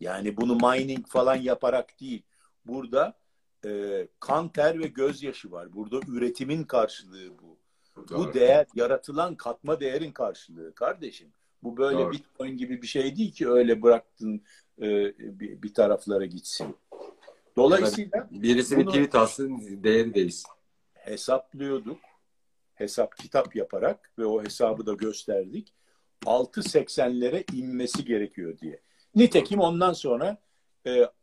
Yani 0.00 0.36
bunu 0.36 0.54
mining 0.54 1.06
falan 1.06 1.36
yaparak 1.36 2.00
değil. 2.00 2.22
Burada 2.66 3.18
e, 3.64 4.08
kan, 4.20 4.48
ter 4.48 4.78
ve 4.78 4.86
gözyaşı 4.86 5.52
var. 5.52 5.72
Burada 5.72 6.00
üretimin 6.08 6.64
karşılığı 6.64 7.38
bu. 7.38 7.58
Doğru. 8.08 8.18
Bu 8.18 8.34
değer, 8.34 8.66
yaratılan 8.74 9.34
katma 9.34 9.80
değerin 9.80 10.12
karşılığı 10.12 10.74
kardeşim. 10.74 11.32
Bu 11.62 11.76
böyle 11.76 11.98
Doğru. 11.98 12.12
bitcoin 12.12 12.56
gibi 12.56 12.82
bir 12.82 12.86
şey 12.86 13.16
değil 13.16 13.32
ki 13.32 13.48
öyle 13.48 13.82
bıraktın 13.82 14.42
bir, 14.80 15.62
bir 15.62 15.74
taraflara 15.74 16.24
gitsin. 16.26 16.76
Dolayısıyla 17.56 18.28
birisi 18.30 18.78
bir 18.78 18.86
tweet 18.86 19.14
atsın 19.14 19.82
değeri 19.84 20.14
değilsin. 20.14 20.50
Hesaplıyorduk. 20.94 21.98
Hesap 22.74 23.16
kitap 23.16 23.56
yaparak 23.56 24.12
ve 24.18 24.26
o 24.26 24.44
hesabı 24.44 24.86
da 24.86 24.92
gösterdik. 24.92 25.72
6.80'lere 26.24 27.56
inmesi 27.56 28.04
gerekiyor 28.04 28.58
diye. 28.58 28.80
Nitekim 29.14 29.60
ondan 29.60 29.92
sonra 29.92 30.38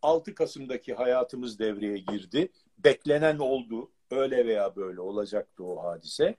6 0.01 0.35
Kasım'daki 0.35 0.93
hayatımız 0.93 1.59
devreye 1.59 1.97
girdi. 1.97 2.51
Beklenen 2.77 3.37
oldu. 3.37 3.91
Öyle 4.11 4.45
veya 4.45 4.75
böyle 4.75 5.01
olacaktı 5.01 5.63
o 5.63 5.83
hadise. 5.83 6.35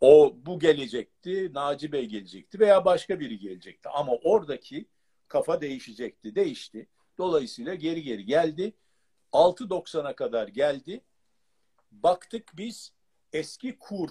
o 0.00 0.36
bu 0.46 0.58
gelecekti, 0.58 1.50
Naci 1.54 1.92
Bey 1.92 2.06
gelecekti 2.06 2.60
veya 2.60 2.84
başka 2.84 3.20
biri 3.20 3.38
gelecekti. 3.38 3.88
Ama 3.88 4.12
oradaki 4.12 4.86
kafa 5.28 5.60
değişecekti, 5.60 6.34
değişti. 6.34 6.86
Dolayısıyla 7.18 7.74
geri 7.74 8.02
geri 8.02 8.24
geldi. 8.24 8.72
6.90'a 9.32 10.16
kadar 10.16 10.48
geldi. 10.48 11.00
Baktık 11.92 12.56
biz 12.56 12.92
eski 13.32 13.78
kur 13.78 14.10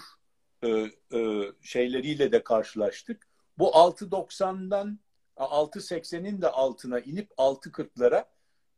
e, 0.63 0.69
e, 1.13 1.51
şeyleriyle 1.61 2.31
de 2.31 2.43
karşılaştık. 2.43 3.27
Bu 3.57 3.67
6.90'dan 3.67 4.99
6.80'in 5.37 6.41
de 6.41 6.49
altına 6.49 6.99
inip 6.99 7.31
6.40'lara 7.37 8.25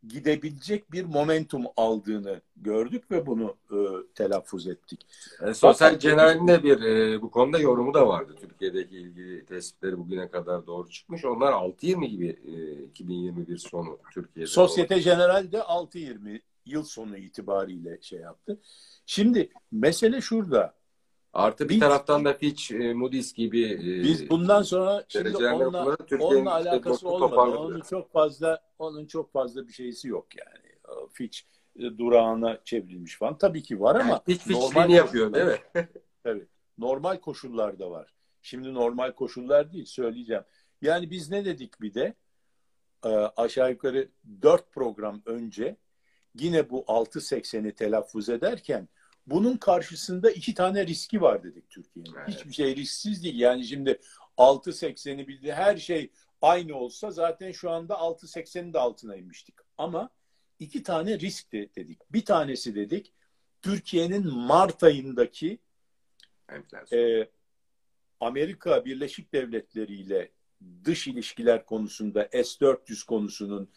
gidebilecek 0.08 0.92
bir 0.92 1.04
momentum 1.04 1.64
aldığını 1.76 2.40
gördük 2.56 3.10
ve 3.10 3.26
bunu 3.26 3.56
e, 3.70 3.76
telaffuz 4.14 4.66
ettik. 4.66 5.06
E, 5.42 5.54
Sosyal 5.54 5.98
General'in 5.98 6.48
de 6.48 6.62
bir 6.62 6.82
e, 6.82 7.22
bu 7.22 7.30
konuda 7.30 7.58
yorumu 7.58 7.94
da 7.94 8.08
vardı. 8.08 8.34
Türkiye'deki 8.40 8.96
ilgili 8.96 9.44
tespitleri 9.44 9.98
bugüne 9.98 10.28
kadar 10.28 10.66
doğru 10.66 10.90
çıkmış. 10.90 11.24
Onlar 11.24 11.52
6.20 11.52 12.06
gibi 12.06 12.28
e, 12.28 12.84
2021 12.84 13.58
sonu 13.58 13.98
Türkiye'de. 14.14 14.50
Sosyete 14.50 14.98
General 14.98 15.52
de 15.52 15.58
6.20 15.58 16.40
yıl 16.66 16.82
sonu 16.82 17.16
itibariyle 17.16 17.98
şey 18.00 18.18
yaptı. 18.18 18.60
Şimdi 19.06 19.50
mesele 19.72 20.20
şurada. 20.20 20.74
Artı 21.36 21.64
bir 21.64 21.74
biz, 21.74 21.80
taraftan 21.80 22.24
da 22.24 22.34
Fitch, 22.34 22.72
e, 22.72 22.94
Moody's 22.94 23.32
gibi 23.32 23.72
e, 23.72 23.78
biz 23.78 24.30
bundan 24.30 24.62
sonra 24.62 25.04
şimdi 25.08 25.36
onunla, 25.36 25.96
onunla 26.20 26.52
alakası 26.54 27.08
olmadı. 27.08 27.56
Onun 27.58 27.80
çok 27.80 28.12
fazla 28.12 28.60
onun 28.78 29.06
çok 29.06 29.32
fazla 29.32 29.68
bir 29.68 29.72
şeysi 29.72 30.08
yok 30.08 30.26
yani. 30.36 30.66
Fitch 31.12 31.38
e, 31.78 31.98
durağına 31.98 32.58
çevrilmiş 32.64 33.18
falan. 33.18 33.38
Tabii 33.38 33.62
ki 33.62 33.80
var 33.80 33.94
ama 33.94 34.08
yani 34.08 34.20
Fitch 34.38 34.50
normal 34.50 34.90
yapıyor 34.90 35.32
değil 35.32 35.46
mi? 35.74 35.88
Tabii. 36.24 36.46
Normal 36.78 37.16
koşullarda 37.16 37.90
var. 37.90 38.14
Şimdi 38.42 38.74
normal 38.74 39.12
koşullar 39.12 39.72
değil 39.72 39.86
söyleyeceğim. 39.86 40.44
Yani 40.82 41.10
biz 41.10 41.30
ne 41.30 41.44
dedik 41.44 41.80
bir 41.80 41.94
de 41.94 42.14
aşağı 43.36 43.70
yukarı 43.70 44.08
dört 44.42 44.72
program 44.72 45.22
önce 45.26 45.76
yine 46.34 46.70
bu 46.70 46.80
6.80'i 46.80 47.74
telaffuz 47.74 48.28
ederken 48.28 48.88
bunun 49.26 49.56
karşısında 49.56 50.30
iki 50.30 50.54
tane 50.54 50.86
riski 50.86 51.20
var 51.20 51.42
dedik 51.42 51.70
Türkiye'nin. 51.70 52.14
Evet. 52.18 52.28
Hiçbir 52.28 52.52
şey 52.52 52.76
risksiz 52.76 53.24
değil. 53.24 53.38
Yani 53.38 53.64
şimdi 53.64 54.00
6.80'i 54.38 55.28
bildi 55.28 55.52
her 55.52 55.76
şey 55.76 56.10
aynı 56.42 56.76
olsa 56.76 57.10
zaten 57.10 57.52
şu 57.52 57.70
anda 57.70 57.94
6.80'in 57.94 58.72
de 58.72 58.78
altına 58.78 59.16
inmiştik. 59.16 59.54
Ama 59.78 60.10
iki 60.58 60.82
tane 60.82 61.18
risk 61.18 61.52
de 61.52 61.68
dedik. 61.76 62.12
Bir 62.12 62.24
tanesi 62.24 62.74
dedik 62.74 63.12
Türkiye'nin 63.62 64.34
Mart 64.34 64.82
ayındaki 64.82 65.58
e, 66.92 67.28
Amerika 68.20 68.84
Birleşik 68.84 69.32
Devletleri 69.32 69.94
ile 69.94 70.32
dış 70.84 71.08
ilişkiler 71.08 71.64
konusunda 71.64 72.28
S-400 72.32 73.06
konusunun, 73.06 73.70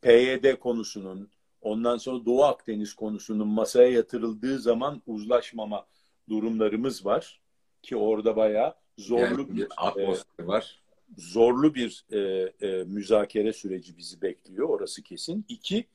PYD 0.00 0.58
konusunun, 0.58 1.30
Ondan 1.64 1.96
sonra 1.96 2.26
Doğu 2.26 2.44
Akdeniz 2.44 2.94
konusunun 2.94 3.48
masaya 3.48 3.90
yatırıldığı 3.90 4.58
zaman 4.58 5.02
uzlaşmama 5.06 5.86
durumlarımız 6.28 7.06
var. 7.06 7.40
Ki 7.82 7.96
orada 7.96 8.36
bayağı 8.36 8.74
zorlu 8.98 9.22
yani 9.22 9.48
bir, 9.48 9.56
bir 9.56 9.68
atmosfer 9.76 10.44
e, 10.44 10.46
var. 10.46 10.80
Zorlu 11.18 11.74
bir 11.74 12.04
e, 12.12 12.18
e, 12.66 12.84
müzakere 12.84 13.52
süreci 13.52 13.96
bizi 13.96 14.22
bekliyor. 14.22 14.68
Orası 14.68 15.02
kesin. 15.02 15.44
İki, 15.48 15.86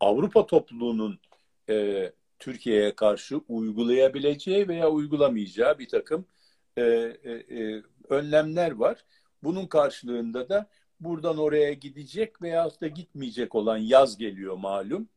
Avrupa 0.00 0.46
topluluğunun 0.46 1.18
e, 1.68 2.12
Türkiye'ye 2.38 2.94
karşı 2.94 3.40
uygulayabileceği 3.48 4.68
veya 4.68 4.90
uygulamayacağı 4.90 5.78
bir 5.78 5.88
takım 5.88 6.26
e, 6.76 6.82
e, 6.82 7.32
e, 7.32 7.82
önlemler 8.08 8.70
var. 8.70 9.04
Bunun 9.42 9.66
karşılığında 9.66 10.48
da 10.48 10.68
buradan 11.00 11.38
oraya 11.38 11.72
gidecek 11.72 12.42
veya 12.42 12.70
da 12.80 12.86
gitmeyecek 12.88 13.54
olan 13.54 13.76
yaz 13.76 14.18
geliyor 14.18 14.56
malum 14.56 15.08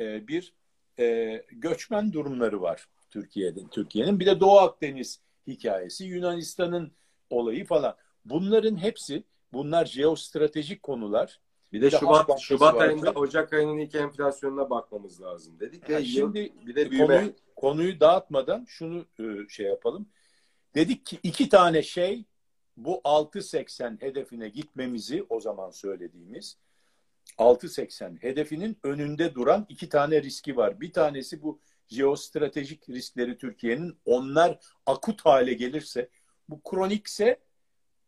e, 0.00 0.28
bir 0.28 0.52
e, 0.98 1.36
göçmen 1.52 2.12
durumları 2.12 2.62
var 2.62 2.88
Türkiye'de. 3.10 3.60
Türkiye'nin 3.70 4.20
bir 4.20 4.26
de 4.26 4.40
Doğu 4.40 4.58
Akdeniz 4.58 5.20
hikayesi, 5.46 6.04
Yunanistan'ın 6.04 6.92
olayı 7.30 7.66
falan. 7.66 7.96
Bunların 8.24 8.76
hepsi 8.76 9.24
bunlar 9.52 9.86
jeostratejik 9.86 10.82
konular. 10.82 11.40
Bir 11.72 11.82
de 11.82 11.90
Şubat 11.90 12.40
Şubat 12.40 12.74
vardı. 12.74 12.84
ayında 12.84 13.10
Ocak 13.10 13.52
ayının 13.52 13.78
ilk 13.78 13.94
enflasyonuna 13.94 14.70
bakmamız 14.70 15.22
lazım 15.22 15.60
dedik. 15.60 15.88
Yani 15.88 16.06
şimdi 16.06 16.52
bir 16.66 16.76
de 16.76 16.90
büyüme. 16.90 17.06
Konuyu, 17.06 17.34
konuyu 17.56 18.00
dağıtmadan 18.00 18.64
şunu 18.68 19.04
e, 19.18 19.48
şey 19.48 19.66
yapalım. 19.66 20.08
Dedik 20.74 21.06
ki 21.06 21.18
iki 21.22 21.48
tane 21.48 21.82
şey 21.82 22.24
bu 22.76 23.00
6.80 23.04 24.02
hedefine 24.02 24.48
gitmemizi 24.48 25.26
o 25.28 25.40
zaman 25.40 25.70
söylediğimiz 25.70 26.56
6.80 27.38 28.22
hedefinin 28.22 28.78
önünde 28.82 29.34
duran 29.34 29.66
iki 29.68 29.88
tane 29.88 30.22
riski 30.22 30.56
var. 30.56 30.80
Bir 30.80 30.92
tanesi 30.92 31.42
bu 31.42 31.60
jeostratejik 31.88 32.88
riskleri 32.88 33.38
Türkiye'nin. 33.38 33.98
Onlar 34.04 34.58
akut 34.86 35.24
hale 35.24 35.54
gelirse 35.54 36.08
bu 36.48 36.62
kronikse 36.62 37.40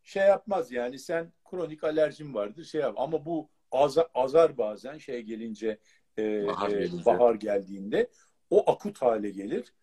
şey 0.03 0.23
yapmaz. 0.23 0.73
Yani 0.73 0.99
sen 0.99 1.33
kronik 1.51 1.85
alerjin 1.85 2.35
vardır 2.35 2.65
şey 2.65 2.81
yap. 2.81 2.95
Ama 2.99 3.25
bu 3.25 3.49
azar, 3.73 4.07
azar 4.15 4.59
bazen 4.59 4.99
şey 4.99 5.23
gelince, 5.23 5.79
e, 6.19 6.47
bahar, 6.47 6.71
e, 6.71 7.05
bahar 7.05 7.35
geldiğinde 7.35 8.11
o 8.51 8.71
akut 8.71 9.03
hale 9.03 9.31
gelir. 9.31 9.75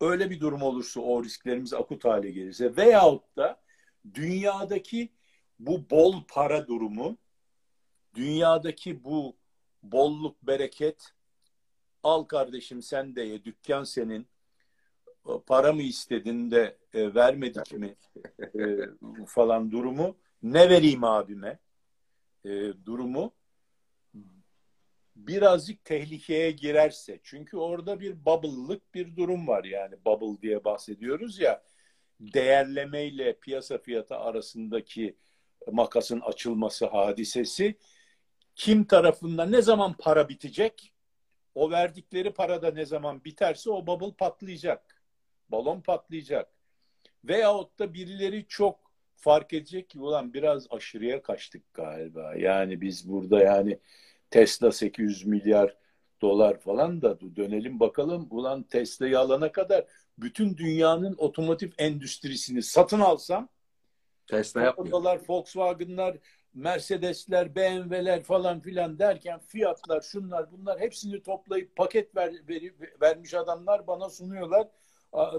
Öyle 0.00 0.30
bir 0.30 0.40
durum 0.40 0.62
olursa 0.62 1.00
o 1.00 1.24
risklerimiz 1.24 1.74
akut 1.74 2.04
hale 2.04 2.30
gelirse 2.30 2.76
veyahut 2.76 3.36
da 3.36 3.60
dünyadaki 4.14 5.12
bu 5.58 5.90
bol 5.90 6.14
para 6.28 6.66
durumu 6.66 7.18
dünyadaki 8.16 9.04
bu 9.04 9.36
bolluk, 9.82 10.42
bereket 10.42 11.12
al 12.02 12.24
kardeşim 12.24 12.82
sen 12.82 13.16
de 13.16 13.22
ye, 13.22 13.44
dükkan 13.44 13.84
senin, 13.84 14.26
para 15.46 15.72
mı 15.72 15.82
istedin 15.82 16.50
de 16.50 16.76
e, 16.94 17.14
vermedik 17.14 17.72
mi 17.72 17.96
e, 18.40 18.78
falan 19.26 19.70
durumu. 19.70 20.16
Ne 20.42 20.70
vereyim 20.70 21.04
abime 21.04 21.58
e, 22.44 22.50
durumu? 22.84 23.32
Birazcık 25.16 25.84
tehlikeye 25.84 26.50
girerse. 26.50 27.20
Çünkü 27.22 27.56
orada 27.56 28.00
bir 28.00 28.24
bubble'lık 28.24 28.94
bir 28.94 29.16
durum 29.16 29.48
var. 29.48 29.64
Yani 29.64 29.94
bubble 30.04 30.42
diye 30.42 30.64
bahsediyoruz 30.64 31.38
ya 31.38 31.62
değerlemeyle 32.20 33.38
piyasa 33.38 33.78
fiyatı 33.78 34.16
arasındaki 34.16 35.16
makasın 35.72 36.20
açılması 36.20 36.86
hadisesi 36.86 37.76
kim 38.56 38.84
tarafından 38.84 39.52
ne 39.52 39.62
zaman 39.62 39.92
para 39.92 40.28
bitecek? 40.28 40.92
O 41.54 41.70
verdikleri 41.70 42.32
para 42.32 42.62
da 42.62 42.70
ne 42.70 42.84
zaman 42.84 43.24
biterse 43.24 43.70
o 43.70 43.86
bubble 43.86 44.12
patlayacak. 44.12 45.02
Balon 45.48 45.80
patlayacak. 45.80 46.48
Veyahut 47.24 47.78
da 47.78 47.94
birileri 47.94 48.46
çok 48.48 48.92
fark 49.16 49.52
edecek 49.52 49.90
ki 49.90 50.00
ulan 50.00 50.34
biraz 50.34 50.66
aşırıya 50.70 51.22
kaçtık 51.22 51.74
galiba. 51.74 52.34
Yani 52.36 52.80
biz 52.80 53.08
burada 53.08 53.40
yani 53.40 53.78
Tesla 54.30 54.72
800 54.72 55.26
milyar 55.26 55.76
dolar 56.20 56.60
falan 56.60 57.02
da 57.02 57.20
dönelim 57.20 57.80
bakalım 57.80 58.28
ulan 58.30 58.62
Tesla'yı 58.62 59.18
alana 59.18 59.52
kadar 59.52 59.84
bütün 60.18 60.56
dünyanın 60.56 61.14
otomotiv 61.18 61.70
endüstrisini 61.78 62.62
satın 62.62 63.00
alsam 63.00 63.48
Tesla 64.26 64.62
yapmıyor. 64.62 65.20
Volkswagen'lar 65.28 66.16
Mercedesler, 66.56 67.56
BMW'ler 67.56 68.22
falan 68.22 68.60
filan 68.60 68.98
derken 68.98 69.40
fiyatlar, 69.40 70.00
şunlar 70.00 70.52
bunlar 70.52 70.80
hepsini 70.80 71.22
toplayıp 71.22 71.76
paket 71.76 72.16
ver, 72.16 72.32
ver, 72.48 72.62
vermiş 73.02 73.34
adamlar 73.34 73.86
bana 73.86 74.10
sunuyorlar. 74.10 74.68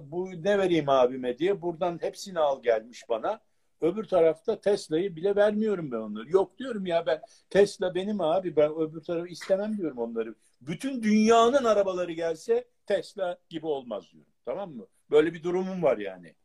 Bu 0.02 0.44
ne 0.44 0.60
vereyim 0.60 0.90
abime 0.90 1.38
diye 1.38 1.62
buradan 1.62 2.02
hepsini 2.02 2.40
al 2.40 2.64
gelmiş 2.64 3.10
bana. 3.10 3.42
Öbür 3.82 4.04
tarafta 4.04 4.62
Tesla'yı 4.62 5.16
bile 5.16 5.36
vermiyorum 5.36 5.92
ben 5.92 5.98
onları. 5.98 6.30
Yok 6.30 6.58
diyorum 6.58 6.86
ya 6.86 7.06
ben 7.06 7.22
Tesla 7.50 7.96
benim 7.96 8.22
abi 8.22 8.56
ben 8.56 8.72
öbür 8.72 9.02
tarafı 9.02 9.28
istemem 9.28 9.78
diyorum 9.78 9.98
onları. 9.98 10.36
Bütün 10.62 11.04
dünyanın 11.04 11.64
arabaları 11.64 12.12
gelse 12.12 12.66
Tesla 12.86 13.38
gibi 13.50 13.66
olmaz 13.66 14.12
diyorum. 14.12 14.32
Tamam 14.46 14.72
mı? 14.72 14.88
Böyle 15.12 15.34
bir 15.34 15.44
durumum 15.44 15.84
var 15.84 15.98
yani. 15.98 16.36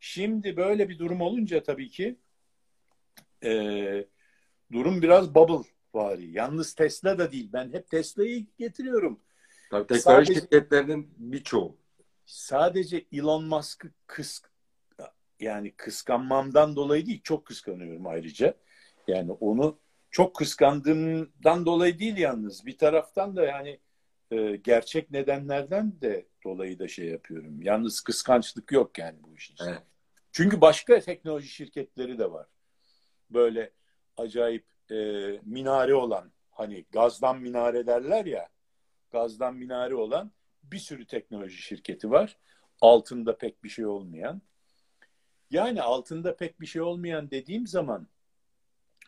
Şimdi 0.00 0.56
böyle 0.56 0.88
bir 0.88 0.98
durum 0.98 1.20
olunca 1.20 1.62
tabii 1.62 1.90
ki 1.90 2.16
e, 3.44 4.08
durum 4.72 5.02
biraz 5.02 5.34
bubble 5.34 5.68
vari. 5.94 6.30
Yalnız 6.30 6.74
Tesla 6.74 7.18
da 7.18 7.32
değil. 7.32 7.50
Ben 7.52 7.72
hep 7.72 7.90
Tesla'yı 7.90 8.46
getiriyorum. 8.58 9.20
Tabii 9.70 9.86
teknoloji 9.86 10.26
sadece, 10.26 10.34
şirketlerinin 10.34 11.14
birçoğu. 11.18 11.76
Sadece 12.26 13.06
Elon 13.12 13.44
Musk'ı 13.44 13.90
kıs 14.06 14.42
yani 15.40 15.72
kıskanmamdan 15.76 16.76
dolayı 16.76 17.06
değil 17.06 17.20
çok 17.24 17.46
kıskanıyorum 17.46 18.06
ayrıca. 18.06 18.54
Yani 19.08 19.32
onu 19.32 19.78
çok 20.10 20.36
kıskandığımdan 20.36 21.66
dolayı 21.66 21.98
değil 21.98 22.16
yalnız. 22.16 22.66
Bir 22.66 22.78
taraftan 22.78 23.36
da 23.36 23.44
yani 23.44 23.80
e, 24.30 24.56
gerçek 24.56 25.10
nedenlerden 25.10 26.00
de 26.00 26.26
dolayı 26.44 26.78
da 26.78 26.88
şey 26.88 27.06
yapıyorum. 27.06 27.62
Yalnız 27.62 28.00
kıskançlık 28.00 28.72
yok 28.72 28.98
yani 28.98 29.18
bu 29.22 29.36
işin. 29.36 29.56
Evet. 29.68 29.82
Çünkü 30.32 30.60
başka 30.60 31.00
teknoloji 31.00 31.48
şirketleri 31.48 32.18
de 32.18 32.30
var. 32.30 32.46
Böyle 33.30 33.72
acayip 34.16 34.64
e, 34.90 34.96
minare 35.44 35.94
olan 35.94 36.32
hani 36.50 36.84
gazdan 36.92 37.40
minare 37.40 37.86
derler 37.86 38.26
ya 38.26 38.48
gazdan 39.10 39.54
minare 39.54 39.94
olan 39.94 40.32
bir 40.62 40.78
sürü 40.78 41.06
teknoloji 41.06 41.62
şirketi 41.62 42.10
var. 42.10 42.36
Altında 42.80 43.38
pek 43.38 43.64
bir 43.64 43.68
şey 43.68 43.86
olmayan. 43.86 44.42
Yani 45.50 45.82
altında 45.82 46.36
pek 46.36 46.60
bir 46.60 46.66
şey 46.66 46.82
olmayan 46.82 47.30
dediğim 47.30 47.66
zaman 47.66 48.08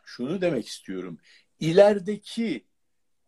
şunu 0.05 0.41
demek 0.41 0.67
istiyorum. 0.69 1.19
İlerideki 1.61 2.65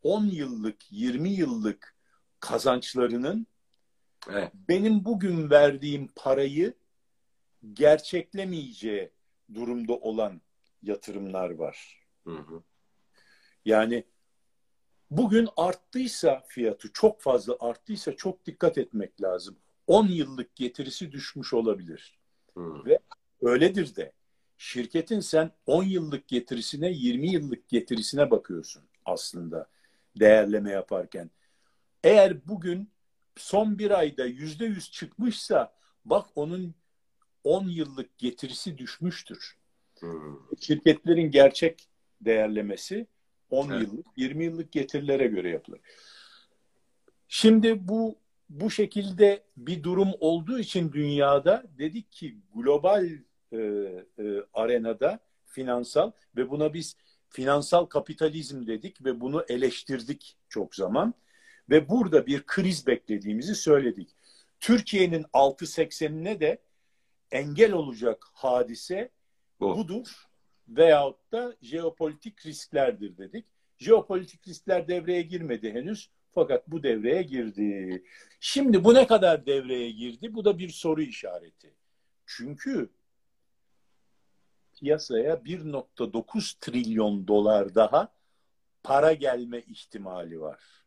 10 0.02 0.24
yıllık, 0.24 0.92
20 0.92 1.30
yıllık 1.30 1.96
kazançlarının 2.40 3.46
Evet. 4.30 4.52
benim 4.68 5.04
bugün 5.04 5.50
verdiğim 5.50 6.08
parayı 6.16 6.74
gerçeklemeyeceği 7.72 9.10
durumda 9.54 9.92
olan 9.92 10.40
yatırımlar 10.84 11.50
var. 11.50 12.06
Hı 12.26 12.36
hı. 12.36 12.62
Yani 13.64 14.04
bugün 15.10 15.48
arttıysa 15.56 16.42
fiyatı 16.48 16.92
çok 16.92 17.20
fazla 17.20 17.56
arttıysa 17.60 18.16
çok 18.16 18.46
dikkat 18.46 18.78
etmek 18.78 19.22
lazım. 19.22 19.56
10 19.86 20.06
yıllık 20.06 20.56
getirisi 20.56 21.12
düşmüş 21.12 21.54
olabilir. 21.54 22.18
Hı. 22.56 22.82
Öyledir 23.42 23.96
de. 23.96 24.12
Şirketin 24.58 25.20
sen 25.20 25.50
10 25.66 25.84
yıllık 25.84 26.28
getirisine 26.28 26.90
20 26.90 27.30
yıllık 27.30 27.68
getirisine 27.68 28.30
bakıyorsun 28.30 28.82
aslında 29.04 29.68
değerleme 30.20 30.70
yaparken. 30.70 31.30
Eğer 32.04 32.48
bugün 32.48 32.90
son 33.36 33.78
bir 33.78 33.90
ayda 33.90 34.24
yüzde 34.24 34.64
yüz 34.64 34.90
çıkmışsa 34.90 35.74
bak 36.04 36.26
onun 36.34 36.74
10 37.44 37.68
yıllık 37.68 38.18
getirisi 38.18 38.78
düşmüştür. 38.78 39.56
Hı. 40.00 40.08
Şirketlerin 40.60 41.30
gerçek 41.30 41.88
değerlemesi 42.20 43.06
10 43.50 43.70
Evet. 43.70 43.82
yıllık, 43.82 44.06
20 44.16 44.44
yıllık 44.44 44.72
getirilere 44.72 45.26
göre 45.26 45.50
yapılır. 45.50 45.80
Şimdi 47.28 47.88
bu 47.88 48.18
bu 48.48 48.70
şekilde 48.70 49.42
bir 49.56 49.82
durum 49.82 50.08
olduğu 50.20 50.58
için 50.58 50.92
dünyada 50.92 51.64
dedik 51.78 52.12
ki 52.12 52.38
global 52.54 53.08
e, 53.52 53.58
e, 53.58 54.24
arenada 54.52 55.18
finansal 55.46 56.10
ve 56.36 56.50
buna 56.50 56.74
biz 56.74 56.96
finansal 57.28 57.84
kapitalizm 57.84 58.66
dedik 58.66 59.04
ve 59.04 59.20
bunu 59.20 59.44
eleştirdik 59.48 60.36
çok 60.48 60.74
zaman 60.74 61.14
ve 61.70 61.88
burada 61.88 62.26
bir 62.26 62.42
kriz 62.46 62.86
beklediğimizi 62.86 63.54
söyledik. 63.54 64.10
Türkiye'nin 64.60 65.22
6.80'ine 65.22 66.40
de 66.40 66.58
engel 67.30 67.72
olacak 67.72 68.24
hadise 68.32 69.10
Bu. 69.60 69.76
budur 69.76 70.26
veyahut 70.68 71.32
da 71.32 71.56
jeopolitik 71.62 72.46
risklerdir 72.46 73.16
dedik. 73.16 73.46
Jeopolitik 73.78 74.48
riskler 74.48 74.88
devreye 74.88 75.22
girmedi 75.22 75.72
henüz 75.72 76.10
fakat 76.34 76.68
bu 76.68 76.82
devreye 76.82 77.22
girdi. 77.22 78.02
Şimdi 78.40 78.84
bu 78.84 78.94
ne 78.94 79.06
kadar 79.06 79.46
devreye 79.46 79.90
girdi? 79.90 80.34
Bu 80.34 80.44
da 80.44 80.58
bir 80.58 80.68
soru 80.68 81.02
işareti. 81.02 81.74
Çünkü 82.26 82.90
piyasaya 84.74 85.34
1.9 85.34 86.60
trilyon 86.60 87.28
dolar 87.28 87.74
daha 87.74 88.14
para 88.82 89.12
gelme 89.12 89.60
ihtimali 89.60 90.40
var. 90.40 90.84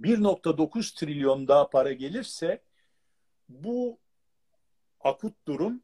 1.9 0.00 0.98
trilyon 0.98 1.48
daha 1.48 1.70
para 1.70 1.92
gelirse 1.92 2.62
bu 3.48 3.98
akut 5.00 5.46
durum 5.46 5.82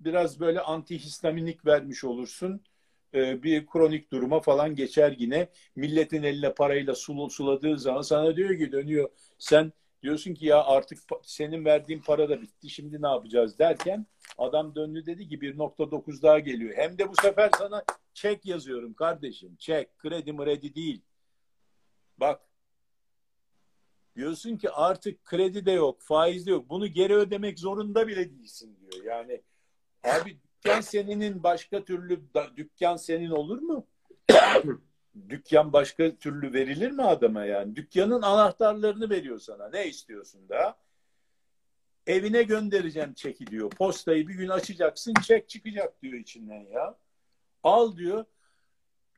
biraz 0.00 0.40
böyle 0.40 0.60
antihistaminik 0.60 1.66
vermiş 1.66 2.04
olursun. 2.04 2.60
Ee, 3.14 3.42
bir 3.42 3.66
kronik 3.66 4.12
duruma 4.12 4.40
falan 4.40 4.74
geçer 4.74 5.14
yine. 5.18 5.48
Milletin 5.76 6.22
eline 6.22 6.54
parayla 6.54 6.94
sulu 6.94 7.30
suladığı 7.30 7.78
zaman 7.78 8.02
sana 8.02 8.36
diyor 8.36 8.58
ki 8.58 8.72
dönüyor. 8.72 9.08
Sen 9.38 9.72
diyorsun 10.02 10.34
ki 10.34 10.46
ya 10.46 10.64
artık 10.64 10.98
senin 11.22 11.64
verdiğin 11.64 12.00
para 12.00 12.28
da 12.28 12.42
bitti. 12.42 12.70
Şimdi 12.70 13.02
ne 13.02 13.08
yapacağız 13.08 13.58
derken 13.58 14.06
adam 14.38 14.74
döndü 14.74 15.06
dedi 15.06 15.28
ki 15.28 15.38
1.9 15.38 16.22
daha 16.22 16.38
geliyor. 16.38 16.74
Hem 16.76 16.98
de 16.98 17.08
bu 17.08 17.14
sefer 17.22 17.50
sana 17.58 17.84
çek 18.14 18.46
yazıyorum 18.46 18.94
kardeşim. 18.94 19.56
Çek. 19.56 19.98
Kredi 19.98 20.32
mredi 20.32 20.74
değil. 20.74 21.02
Bak 22.18 22.40
diyorsun 24.16 24.56
ki 24.56 24.70
artık 24.70 25.24
kredi 25.24 25.66
de 25.66 25.72
yok, 25.72 26.00
faiz 26.00 26.46
de 26.46 26.50
yok. 26.50 26.70
Bunu 26.70 26.86
geri 26.86 27.14
ödemek 27.14 27.58
zorunda 27.58 28.08
bile 28.08 28.30
değilsin 28.30 28.78
diyor. 28.80 29.04
Yani 29.04 29.42
abi 30.04 30.38
dükkan 30.64 30.80
seninin 30.80 31.42
başka 31.42 31.84
türlü 31.84 32.20
dükkan 32.56 32.96
senin 32.96 33.30
olur 33.30 33.58
mu? 33.58 33.86
dükkan 35.28 35.72
başka 35.72 36.16
türlü 36.16 36.52
verilir 36.52 36.90
mi 36.90 37.02
adama 37.02 37.44
yani? 37.44 37.76
Dükkanın 37.76 38.22
anahtarlarını 38.22 39.10
veriyor 39.10 39.38
sana. 39.38 39.68
Ne 39.68 39.88
istiyorsun 39.88 40.48
da? 40.48 40.78
Evine 42.06 42.42
göndereceğim 42.42 43.14
çeki 43.14 43.46
diyor. 43.46 43.70
Postayı 43.70 44.28
bir 44.28 44.34
gün 44.34 44.48
açacaksın, 44.48 45.14
çek 45.26 45.48
çıkacak 45.48 46.02
diyor 46.02 46.14
içinden 46.14 46.60
ya. 46.60 46.98
Al 47.62 47.96
diyor. 47.96 48.24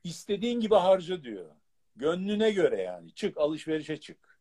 İstediğin 0.03 0.59
gibi 0.59 0.75
harca 0.75 1.23
diyor. 1.23 1.45
Gönlüne 1.95 2.51
göre 2.51 2.81
yani. 2.81 3.13
Çık 3.13 3.37
alışverişe 3.37 3.99
çık. 3.99 4.39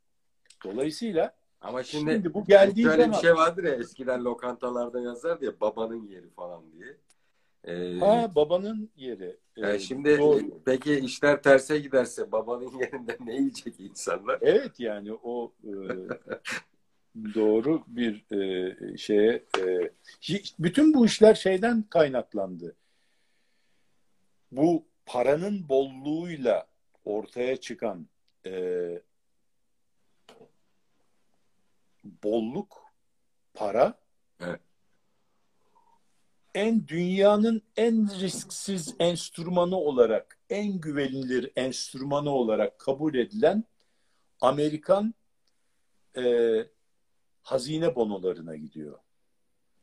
Dolayısıyla 0.65 1.35
Ama 1.63 1.83
şimdi, 1.83 2.13
Şimdi 2.13 2.35
bu 2.35 2.45
geldiği 2.45 2.83
şöyle 2.83 3.03
zaman- 3.03 3.13
bir 3.13 3.23
şey 3.27 3.35
vardır 3.35 3.65
ya 3.65 3.75
eskiden 3.75 4.25
lokantalarda 4.25 5.01
yazardı 5.01 5.45
ya 5.45 5.61
babanın 5.61 6.07
yeri 6.09 6.31
falan 6.31 6.63
diye. 6.73 6.97
Ee, 7.65 7.99
ha 7.99 8.31
babanın 8.35 8.91
yeri. 8.97 9.37
yani 9.57 9.75
Ee, 9.75 9.79
şimdi 9.79 10.19
doğru. 10.19 10.41
peki 10.65 10.95
işler 10.95 11.43
terse 11.43 11.79
giderse 11.79 12.33
babanın 12.33 12.71
yerinde 12.81 13.17
ne 13.25 13.35
yiyecek 13.37 13.81
insanlar? 13.81 14.39
Evet 14.43 14.81
yani 14.81 15.13
o 15.23 15.53
e, 15.65 15.73
doğru 17.35 17.83
bir 17.87 18.25
e, 18.37 18.97
şeye 18.97 19.45
e, 19.59 19.91
bütün 20.59 20.95
bu 20.95 21.07
işler 21.07 21.35
şeyden 21.35 21.83
kaynaklandı. 21.83 22.75
Bu 24.53 24.85
paranın 25.07 25.69
bolluğuyla 25.69 26.67
ortaya 27.05 27.57
çıkan 27.57 28.07
e, 28.47 28.53
bolluk 32.05 32.83
para 33.55 34.01
Evet. 34.41 34.61
en 36.55 36.89
dünyanın 36.89 37.63
en 37.77 38.21
risksiz 38.21 38.95
enstrümanı 38.99 39.77
olarak 39.77 40.39
en 40.51 40.81
güvenilir 40.81 41.53
enstrümanı 41.57 42.31
olarak 42.31 42.79
kabul 42.79 43.15
edilen 43.15 43.65
Amerikan 44.41 45.15
e, 46.17 46.25
hazine 47.43 47.95
bonolarına 47.95 48.57
gidiyor. 48.57 48.99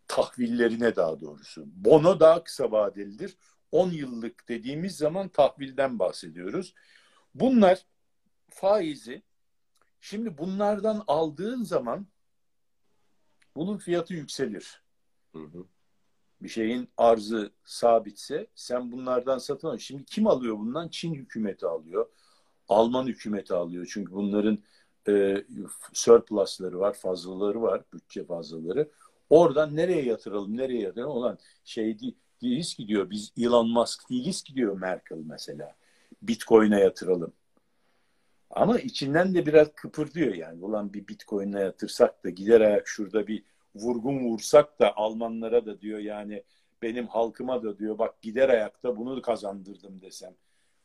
Tahvillerine 0.07 0.95
daha 0.95 1.21
doğrusu. 1.21 1.63
Bono 1.65 2.19
daha 2.19 2.43
kısa 2.43 2.71
vadelidir. 2.71 3.37
10 3.71 3.91
yıllık 3.91 4.49
dediğimiz 4.49 4.97
zaman 4.97 5.29
tahvilden 5.29 5.99
bahsediyoruz. 5.99 6.73
Bunlar 7.35 7.85
faizi 8.49 9.21
şimdi 10.01 10.37
bunlardan 10.37 11.03
aldığın 11.07 11.63
zaman 11.63 12.07
bunun 13.55 13.77
fiyatı 13.77 14.13
yükselir. 14.13 14.83
Hı 15.33 15.39
hı. 15.39 15.65
Bir 16.41 16.49
şeyin 16.49 16.89
arzı 16.97 17.51
sabitse 17.63 18.47
sen 18.55 18.91
bunlardan 18.91 19.37
satın 19.37 19.67
al. 19.67 19.77
Şimdi 19.77 20.05
kim 20.05 20.27
alıyor 20.27 20.57
bundan? 20.57 20.87
Çin 20.87 21.13
hükümeti 21.13 21.65
alıyor. 21.65 22.09
Alman 22.67 23.07
hükümeti 23.07 23.53
alıyor. 23.53 23.89
Çünkü 23.93 24.11
bunların 24.11 24.59
e, 25.07 25.45
surplusları 25.93 26.79
var, 26.79 26.93
fazlaları 26.93 27.61
var, 27.61 27.83
bütçe 27.93 28.25
fazlaları. 28.25 28.91
Oradan 29.29 29.75
nereye 29.75 30.03
yatıralım, 30.03 30.57
nereye 30.57 30.81
yatıralım? 30.81 31.11
Olan 31.11 31.37
şey 31.63 31.99
değil, 31.99 32.15
değiliz 32.41 32.73
ki 32.75 32.87
diyor. 32.87 33.09
Biz 33.09 33.33
Elon 33.37 33.69
Musk 33.69 34.09
değiliz 34.09 34.43
ki 34.43 34.55
diyor 34.55 34.77
Merkel 34.79 35.17
mesela. 35.25 35.75
Bitcoin'e 36.21 36.79
yatıralım. 36.79 37.33
Ama 38.49 38.79
içinden 38.79 39.33
de 39.35 39.45
biraz 39.45 39.71
kıpırdıyor 39.75 40.35
yani. 40.35 40.63
Ulan 40.65 40.93
bir 40.93 41.07
Bitcoin'e 41.07 41.59
yatırsak 41.59 42.23
da 42.23 42.29
gider 42.29 42.61
ayak 42.61 42.87
şurada 42.87 43.27
bir 43.27 43.43
vurgun 43.75 44.19
vursak 44.19 44.79
da 44.79 44.97
Almanlara 44.97 45.65
da 45.65 45.81
diyor 45.81 45.99
yani 45.99 46.43
benim 46.81 47.07
halkıma 47.07 47.63
da 47.63 47.77
diyor 47.79 47.97
bak 47.97 48.21
gider 48.21 48.49
ayakta 48.49 48.97
bunu 48.97 49.21
kazandırdım 49.21 50.01
desem. 50.01 50.35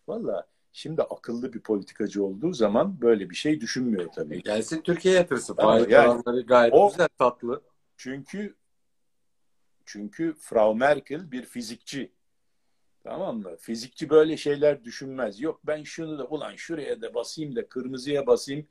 Valla 0.08 0.46
şimdi 0.72 1.02
akıllı 1.02 1.52
bir 1.52 1.60
politikacı 1.60 2.24
olduğu 2.24 2.52
zaman 2.52 3.00
böyle 3.00 3.30
bir 3.30 3.34
şey 3.34 3.60
düşünmüyor 3.60 4.12
tabii. 4.12 4.42
Gelsin 4.42 4.82
Türkiye'ye 4.82 5.20
yatırsın. 5.20 5.54
Faiz 5.54 5.90
yani 5.90 6.22
gayet 6.46 6.74
o- 6.74 6.90
güzel, 6.90 7.08
tatlı. 7.18 7.62
Çünkü 7.96 8.54
çünkü 9.84 10.34
Frau 10.38 10.74
Merkel 10.74 11.32
bir 11.32 11.42
fizikçi. 11.44 12.12
Tamam 13.05 13.38
mı? 13.38 13.57
Fizikçi 13.61 14.11
böyle 14.11 14.36
şeyler 14.36 14.84
düşünmez. 14.84 15.40
Yok 15.40 15.61
ben 15.66 15.82
şunu 15.82 16.18
da 16.18 16.26
ulan 16.26 16.57
şuraya 16.57 17.02
da 17.02 17.14
basayım 17.14 17.57
da 17.57 17.68
kırmızıya 17.68 18.26
basayım 18.26 18.66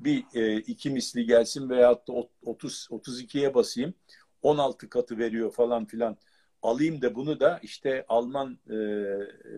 bir 0.00 0.24
e, 0.34 0.56
iki 0.56 0.90
misli 0.90 1.26
gelsin 1.26 1.70
veyahut 1.70 2.08
da 2.08 2.12
30 2.46 2.88
32'ye 2.90 3.54
basayım 3.54 3.94
16 4.42 4.88
katı 4.88 5.18
veriyor 5.18 5.52
falan 5.52 5.84
filan 5.86 6.16
alayım 6.62 7.02
da 7.02 7.14
bunu 7.14 7.40
da 7.40 7.60
işte 7.62 8.04
Alman 8.08 8.58
e, 8.70 8.74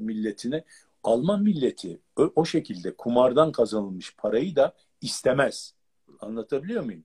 milletine 0.01 0.65
Alman 1.05 1.43
milleti 1.43 2.01
o, 2.17 2.33
o 2.37 2.45
şekilde 2.45 2.97
kumardan 2.97 3.53
kazanılmış 3.53 4.17
parayı 4.17 4.57
da 4.57 4.75
istemez. 5.01 5.75
Anlatabiliyor 6.21 6.83
muyum? 6.85 7.05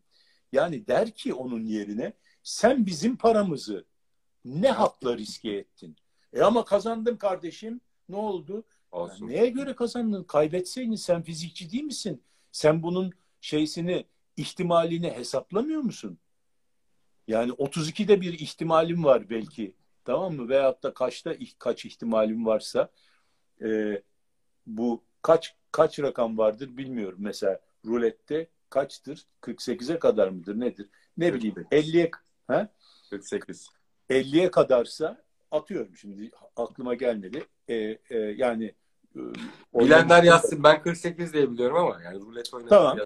Yani 0.52 0.88
der 0.88 1.12
ki 1.12 1.34
onun 1.34 1.64
yerine 1.66 2.14
sen 2.44 2.86
bizim 2.86 3.18
paramızı 3.18 3.86
ne 4.46 4.72
hakla 4.72 5.18
riske 5.18 5.52
ettin? 5.52 5.96
E 6.34 6.42
ama 6.42 6.66
kazandım 6.66 7.18
kardeşim. 7.18 7.82
Ne 8.10 8.16
oldu? 8.16 8.64
Olsun. 8.92 9.28
neye 9.28 9.50
göre 9.50 9.76
kazandın? 9.76 10.24
Kaybetseydin 10.24 10.96
sen 10.96 11.24
fizikçi 11.24 11.72
değil 11.72 11.84
misin? 11.84 12.24
Sen 12.52 12.84
bunun 12.84 13.14
şeysini, 13.42 14.06
ihtimalini 14.38 15.12
hesaplamıyor 15.12 15.82
musun? 15.82 16.18
Yani 17.28 17.52
32'de 17.52 18.22
bir 18.22 18.34
ihtimalim 18.34 19.04
var 19.04 19.30
belki. 19.30 19.76
Tamam 20.06 20.36
mı? 20.36 20.50
Veyahut 20.50 20.84
da 20.84 20.94
kaçta 20.94 21.36
kaç 21.60 21.86
ihtimalim 21.86 22.46
varsa 22.46 22.90
e, 23.62 24.02
bu 24.66 25.04
kaç 25.22 25.56
kaç 25.72 26.00
rakam 26.00 26.38
vardır 26.38 26.78
bilmiyorum. 26.78 27.20
Mesela 27.22 27.60
rulette 27.86 28.48
kaçtır? 28.70 29.26
48'e 29.42 30.00
kadar 30.00 30.28
mıdır? 30.28 30.60
Nedir? 30.60 30.90
Ne 31.18 31.34
bileyim 31.34 31.56
50'ye 31.56 32.12
ha? 32.48 32.70
48. 33.10 33.68
50'ye 34.10 34.52
kadarsa 34.52 35.24
atıyorum 35.52 35.98
şimdi 35.98 36.32
aklıma 36.56 36.94
gelmedi. 36.94 37.46
E, 37.68 37.76
e, 38.10 38.18
yani 38.18 38.74
e, 39.16 39.20
Bilenler 39.80 40.24
yazsın. 40.24 40.64
Ben 40.64 40.82
48 40.82 41.34
diye 41.34 41.52
biliyorum 41.52 41.78
ama 41.78 42.04
yani 42.04 42.20
rulet 42.20 42.54
oynadım. 42.54 42.70
Tamam. 42.70 42.98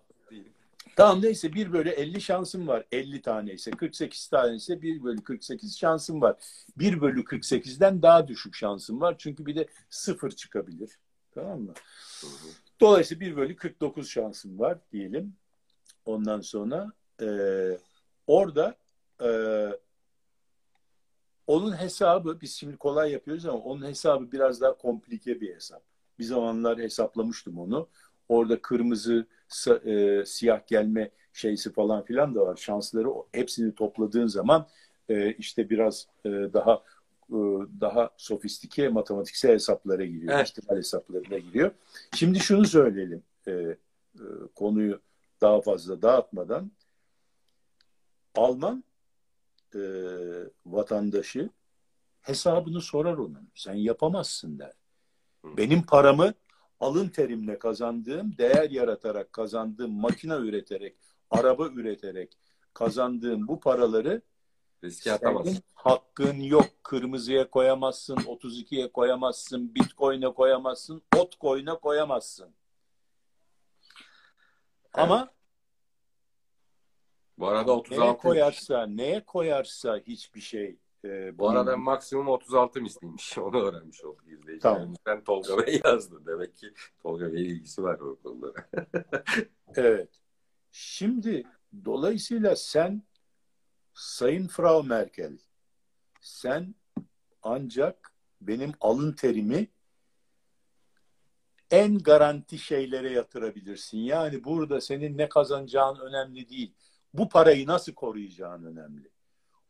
Tamam 0.96 1.22
neyse 1.22 1.54
1 1.54 1.74
bölü 1.74 1.90
50 1.90 2.22
şansım 2.22 2.68
var. 2.68 2.86
50 2.92 3.22
tane 3.22 3.54
ise 3.54 3.72
48 3.72 4.28
tane 4.28 4.56
ise 4.56 4.82
1 4.82 5.04
bölü 5.04 5.24
48 5.24 5.78
şansım 5.78 6.22
var. 6.22 6.36
1 6.78 7.02
bölü 7.02 7.24
48'den 7.24 8.02
daha 8.02 8.28
düşük 8.28 8.56
şansım 8.56 9.02
var. 9.02 9.16
Çünkü 9.18 9.46
bir 9.46 9.56
de 9.56 9.68
0 9.90 10.32
çıkabilir. 10.32 10.90
Tamam 11.32 11.62
mı? 11.62 11.74
Dolayısıyla 12.80 13.22
1 13.22 13.36
bölü 13.36 13.56
49 13.56 14.10
şansım 14.10 14.60
var 14.60 14.78
diyelim. 14.92 15.34
Ondan 16.06 16.42
sonra 16.42 16.92
e, 17.22 17.28
orada 18.28 18.76
e, 19.22 19.30
onun 21.48 21.82
hesabı 21.82 22.42
biz 22.42 22.56
şimdi 22.56 22.78
kolay 22.78 23.12
yapıyoruz 23.12 23.46
ama 23.46 23.60
onun 23.60 23.86
hesabı 23.86 24.32
biraz 24.32 24.62
daha 24.62 24.78
komplike 24.78 25.42
bir 25.42 25.56
hesap. 25.56 25.82
Bir 26.20 26.24
zamanlar 26.24 26.78
hesaplamıştım 26.78 27.60
onu. 27.60 27.88
Orada 28.30 28.62
kırmızı, 28.62 29.28
e, 29.86 30.24
siyah 30.26 30.68
gelme 30.68 31.12
şeysi 31.34 31.74
falan 31.74 32.06
filan 32.06 32.36
da 32.36 32.42
var. 32.42 32.56
Şansları 32.56 33.10
hepsini 33.32 33.76
topladığın 33.76 34.28
zaman 34.28 34.68
e, 35.10 35.34
işte 35.34 35.70
biraz 35.70 36.08
e, 36.26 36.30
daha 36.30 36.84
e, 37.30 37.38
daha 37.82 38.10
sofistike 38.18 38.90
matematiksel 38.90 39.52
hesaplara 39.52 40.06
giriyor. 40.06 40.34
Evet. 40.36 40.50
İhtimal 40.50 40.78
hesaplarına 40.78 41.38
giriyor. 41.38 41.72
Şimdi 42.16 42.40
şunu 42.40 42.66
söyleyelim. 42.66 43.24
E, 43.48 43.52
e, 43.52 43.78
konuyu 44.56 45.02
daha 45.42 45.62
fazla 45.62 46.02
dağıtmadan. 46.02 46.72
Alman 48.36 48.84
e, 49.76 49.82
vatandaşı 50.66 51.50
hesabını 52.22 52.82
sorar 52.82 53.18
onun. 53.18 53.50
Sen 53.56 53.74
yapamazsın 53.74 54.60
der. 54.60 54.74
Benim 55.44 55.84
paramı 55.84 56.34
alın 56.80 57.10
terimle 57.10 57.60
kazandığım, 57.60 58.38
değer 58.38 58.70
yaratarak 58.70 59.34
kazandığım, 59.34 59.92
makine 59.92 60.34
üreterek, 60.34 60.96
araba 61.30 61.68
üreterek 61.68 62.38
kazandığım 62.74 63.48
bu 63.48 63.60
paraları 63.60 64.22
riske 64.84 65.12
atamazsın. 65.14 65.64
Hakkın 65.74 66.40
yok. 66.40 66.66
Kırmızıya 66.84 67.50
koyamazsın, 67.50 68.16
32'ye 68.16 68.92
koyamazsın, 68.92 69.76
Bitcoin'e 69.76 70.34
koyamazsın, 70.34 71.04
Otcoin'e 71.18 71.74
koyamazsın. 71.80 72.46
Evet. 72.46 72.54
Ama 74.94 75.35
bu 77.38 77.48
arada 77.48 77.76
36 77.76 78.02
neye 78.02 78.18
koyarsa, 78.18 78.88
neye 78.88 79.26
koyarsa 79.26 79.98
hiçbir 79.98 80.42
şey 80.42 80.78
e, 81.06 81.38
Bu 81.38 81.50
arada 81.50 81.78
maksimum 81.78 82.28
36 82.28 82.82
misliymiş. 82.82 83.38
Onu 83.38 83.62
öğrenmiş 83.62 84.04
olduk 84.04 84.28
izleyicilerimizden. 84.28 84.98
Tamam. 85.06 85.24
Tolga 85.24 85.66
Bey 85.66 85.82
yazdı. 85.86 86.26
Demek 86.26 86.58
ki 86.58 86.74
Tolga 87.04 87.34
Bey 87.34 87.46
ilgisi 87.46 87.84
var 87.84 88.00
o 88.00 88.16
konulara. 88.24 88.70
evet. 89.76 90.10
Şimdi 90.72 91.44
dolayısıyla 91.86 92.56
sen 92.56 93.04
Sayın 93.94 94.48
Frau 94.48 94.84
Merkel 94.84 95.38
sen 96.22 96.76
ancak 97.44 98.14
benim 98.42 98.72
alın 98.82 99.12
terimi 99.14 99.68
en 101.72 102.00
garanti 102.00 102.58
şeylere 102.58 103.12
yatırabilirsin. 103.12 103.98
Yani 103.98 104.44
burada 104.44 104.82
senin 104.82 105.18
ne 105.18 105.30
kazanacağın 105.30 106.00
önemli 106.00 106.50
değil. 106.50 106.74
Bu 107.18 107.30
parayı 107.30 107.68
nasıl 107.68 107.94
koruyacağın 107.94 108.64
önemli. 108.64 109.10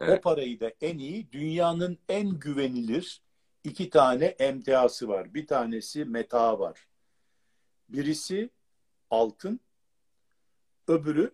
Evet. 0.01 0.19
O 0.19 0.21
parayı 0.21 0.59
da 0.59 0.71
en 0.81 0.97
iyi 0.97 1.31
dünyanın 1.31 1.97
en 2.09 2.29
güvenilir 2.29 3.21
iki 3.63 3.89
tane 3.89 4.25
emtiası 4.25 5.07
var. 5.07 5.33
Bir 5.33 5.47
tanesi 5.47 6.05
meta 6.05 6.59
var. 6.59 6.87
Birisi 7.89 8.49
altın, 9.09 9.59
öbürü 10.87 11.31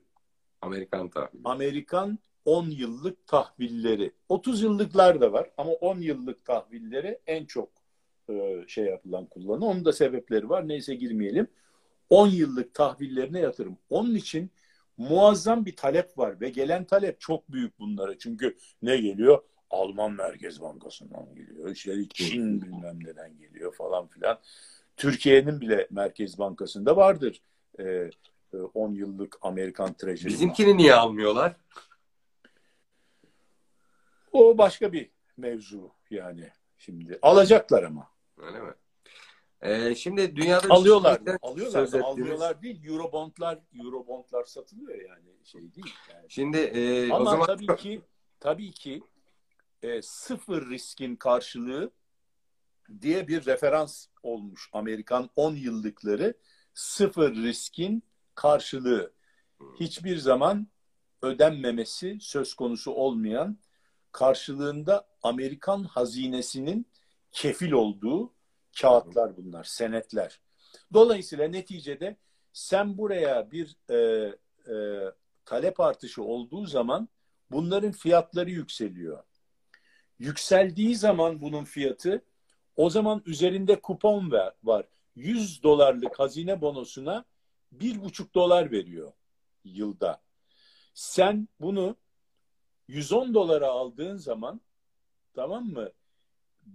Amerikan 0.62 1.09
tahvili. 1.09 1.41
Amerikan 1.45 2.20
10 2.45 2.70
yıllık 2.70 3.28
tahvilleri. 3.28 4.12
30 4.30 4.62
yıllıklar 4.62 5.22
da 5.22 5.34
var 5.34 5.51
ama 5.57 5.72
10 5.72 5.99
yıllık 5.99 6.45
tahvilleri 6.45 7.20
en 7.28 7.45
çok 7.45 7.70
e, 8.30 8.66
şey 8.68 8.86
yapılan 8.86 9.26
kullanı. 9.26 9.66
Onun 9.66 9.86
da 9.86 9.93
sebepleri 9.93 10.49
var. 10.49 10.68
Neyse 10.68 10.95
girmeyelim. 10.95 11.47
10 12.09 12.28
yıllık 12.28 12.74
tahvillerine 12.74 13.39
yatırım. 13.39 13.78
Onun 13.89 14.16
için 14.16 14.51
muazzam 15.02 15.66
bir 15.66 15.76
talep 15.76 16.18
var 16.18 16.41
ve 16.41 16.49
gelen 16.49 16.86
talep 16.86 17.20
çok 17.20 17.52
büyük 17.52 17.80
bunlara. 17.80 18.18
Çünkü 18.18 18.58
ne 18.82 18.97
geliyor? 18.97 19.43
Alman 19.70 20.12
Merkez 20.12 20.62
Bankası'ndan 20.62 21.36
geliyor. 21.36 21.70
İşte 21.70 22.10
Çin 22.14 22.62
bilmem 22.62 22.99
neden 23.04 23.38
geliyor 23.38 23.74
falan 23.76 24.08
filan. 24.08 24.39
Türkiye'nin 24.97 25.62
bile 25.62 25.88
Merkez 25.91 26.39
Bankası'nda 26.39 26.95
vardır. 26.95 27.41
Ee, 27.80 28.10
10 28.74 28.93
yıllık 28.93 29.38
Amerikan 29.41 29.93
Treasury. 29.93 30.28
Bizimkini 30.28 30.78
niye 30.78 30.95
almıyorlar? 30.95 31.56
O 34.32 34.57
başka 34.57 34.94
bir 34.94 35.10
mevzu 35.38 35.91
yani 36.10 36.49
şimdi. 36.78 37.19
Alacaklar 37.22 37.84
ama. 37.84 38.10
Öyle 38.38 38.60
mi? 38.60 38.73
Ee, 39.62 39.96
şimdi 39.96 40.36
dünyada 40.36 40.70
alıyorlar. 40.70 41.22
Alıyorlar 41.42 41.92
da 41.92 42.04
almıyorlar 42.04 42.62
değil. 42.62 42.86
Eurobondlar 42.86 43.60
Eurobondlar 43.84 44.46
satılıyor 44.46 45.02
yani 45.02 45.26
şey 45.44 45.62
değil. 45.62 45.94
Yani. 46.14 46.26
Şimdi 46.30 46.58
e, 46.58 47.12
Ama 47.12 47.22
o 47.22 47.26
zaman 47.26 47.46
tabii 47.46 47.76
ki 47.76 48.02
tabii 48.40 48.72
ki 48.72 49.04
e, 49.82 50.02
sıfır 50.02 50.70
riskin 50.70 51.16
karşılığı 51.16 51.92
diye 53.02 53.28
bir 53.28 53.46
referans 53.46 54.06
olmuş 54.24 54.70
Amerikan 54.74 55.30
10 55.36 55.56
yıllıkları 55.56 56.34
sıfır 56.74 57.36
riskin 57.36 58.04
karşılığı 58.36 59.14
hiçbir 59.80 60.18
zaman 60.18 60.68
ödenmemesi 61.22 62.18
söz 62.22 62.54
konusu 62.54 62.92
olmayan 62.92 63.58
karşılığında 64.12 65.08
Amerikan 65.24 65.84
hazinesinin 65.84 66.86
kefil 67.32 67.72
olduğu 67.72 68.34
kağıtlar 68.80 69.38
bunlar, 69.38 69.64
senetler. 69.64 70.39
Dolayısıyla 70.93 71.48
neticede 71.48 72.18
sen 72.53 72.98
buraya 72.98 73.52
bir 73.52 73.76
e, 73.89 73.95
e, 74.73 74.76
talep 75.45 75.80
artışı 75.80 76.23
olduğu 76.23 76.65
zaman 76.65 77.10
bunların 77.52 77.91
fiyatları 77.91 78.49
yükseliyor. 78.49 79.23
Yükseldiği 80.19 80.95
zaman 80.95 81.41
bunun 81.41 81.64
fiyatı 81.64 82.26
o 82.76 82.89
zaman 82.89 83.22
üzerinde 83.26 83.81
kupon 83.81 84.31
var. 84.64 84.88
100 85.15 85.64
dolarlık 85.64 86.19
hazine 86.19 86.61
bonosuna 86.61 87.26
bir 87.72 88.03
buçuk 88.03 88.35
dolar 88.35 88.72
veriyor 88.72 89.14
yılda. 89.64 90.22
Sen 90.93 91.48
bunu 91.60 91.95
110 92.88 93.34
dolara 93.34 93.68
aldığın 93.68 94.18
zaman 94.18 94.61
tamam 95.34 95.65
mı? 95.65 95.89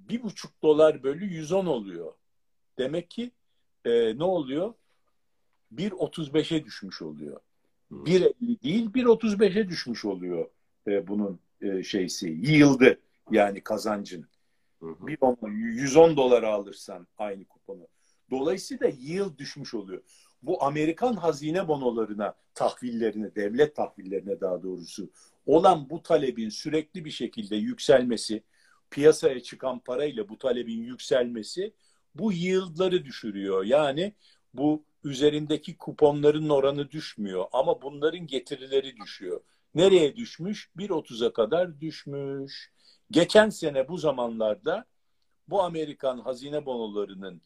Bir 0.09 0.23
buçuk 0.23 0.63
dolar 0.63 1.03
bölü 1.03 1.25
110 1.25 1.67
oluyor. 1.67 2.13
Demek 2.79 3.11
ki 3.11 3.31
e, 3.85 4.19
ne 4.19 4.25
oluyor? 4.25 4.75
1.35'e 5.75 6.65
düşmüş 6.65 7.03
oluyor. 7.03 7.41
1.50 7.93 8.63
değil 8.63 8.91
1.35'e 8.91 9.69
düşmüş 9.69 10.05
oluyor 10.05 10.51
e, 10.87 11.07
bunun 11.07 11.41
e, 11.61 11.83
şeysi. 11.83 12.29
Yıldı 12.29 13.01
yani 13.31 13.61
kazancın. 13.61 14.27
Bir 14.83 15.19
110 15.49 16.17
dolara 16.17 16.53
alırsan 16.53 17.07
aynı 17.19 17.45
kuponu. 17.45 17.89
Dolayısıyla 18.31 18.87
yield 18.87 19.39
düşmüş 19.39 19.75
oluyor. 19.75 20.03
bu 20.43 20.65
Amerikan 20.65 21.15
hazine 21.15 21.69
bonolarına, 21.69 22.35
tahvillerine, 22.55 23.35
devlet 23.35 23.77
tahvillerine 23.77 24.41
daha 24.41 24.63
doğrusu 24.63 25.11
olan 25.47 25.91
bu 25.91 26.03
talebin 26.03 26.49
sürekli 26.49 27.05
bir 27.05 27.11
şekilde 27.11 27.57
yükselmesi, 27.57 28.43
piyasaya 28.91 29.43
çıkan 29.43 29.79
parayla 29.79 30.29
bu 30.29 30.39
talebin 30.39 30.83
yükselmesi 30.83 31.73
bu 32.15 32.33
yield'ları 32.33 33.05
düşürüyor. 33.05 33.65
Yani 33.65 34.13
bu 34.55 34.85
üzerindeki 35.05 35.77
kuponların 35.77 36.49
oranı 36.49 36.91
düşmüyor 36.91 37.45
ama 37.53 37.83
bunların 37.83 38.27
getirileri 38.27 38.97
düşüyor. 38.97 39.41
Nereye 39.75 40.17
düşmüş? 40.17 40.71
1.30'a 40.77 41.33
kadar 41.33 41.81
düşmüş. 41.81 42.73
Geçen 43.11 43.51
sene 43.51 43.89
bu 43.89 43.99
zamanlarda 43.99 44.87
bu 45.49 45.63
Amerikan 45.63 46.19
hazine 46.19 46.67
bonolarının 46.67 47.41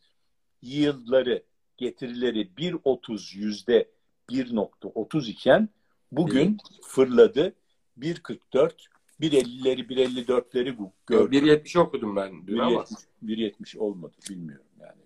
yield'ları, 0.63 1.43
getirileri 1.77 2.51
1.30 2.57 3.39
yüzde 3.39 3.91
1.30 4.29 5.31
iken 5.31 5.69
bugün 6.13 6.59
fırladı 6.83 7.55
1.44 7.99 8.73
1.50'leri 9.21 9.87
1.54'leri 9.87 10.91
gördüm. 11.07 11.47
1.70 11.47 11.79
okudum 11.79 12.17
ben 12.17 12.47
dün 12.47 12.57
1.70, 12.57 12.63
ama. 12.63 12.85
1.70 13.25 13.79
olmadı 13.79 14.17
bilmiyorum 14.31 14.67
yani. 14.81 15.01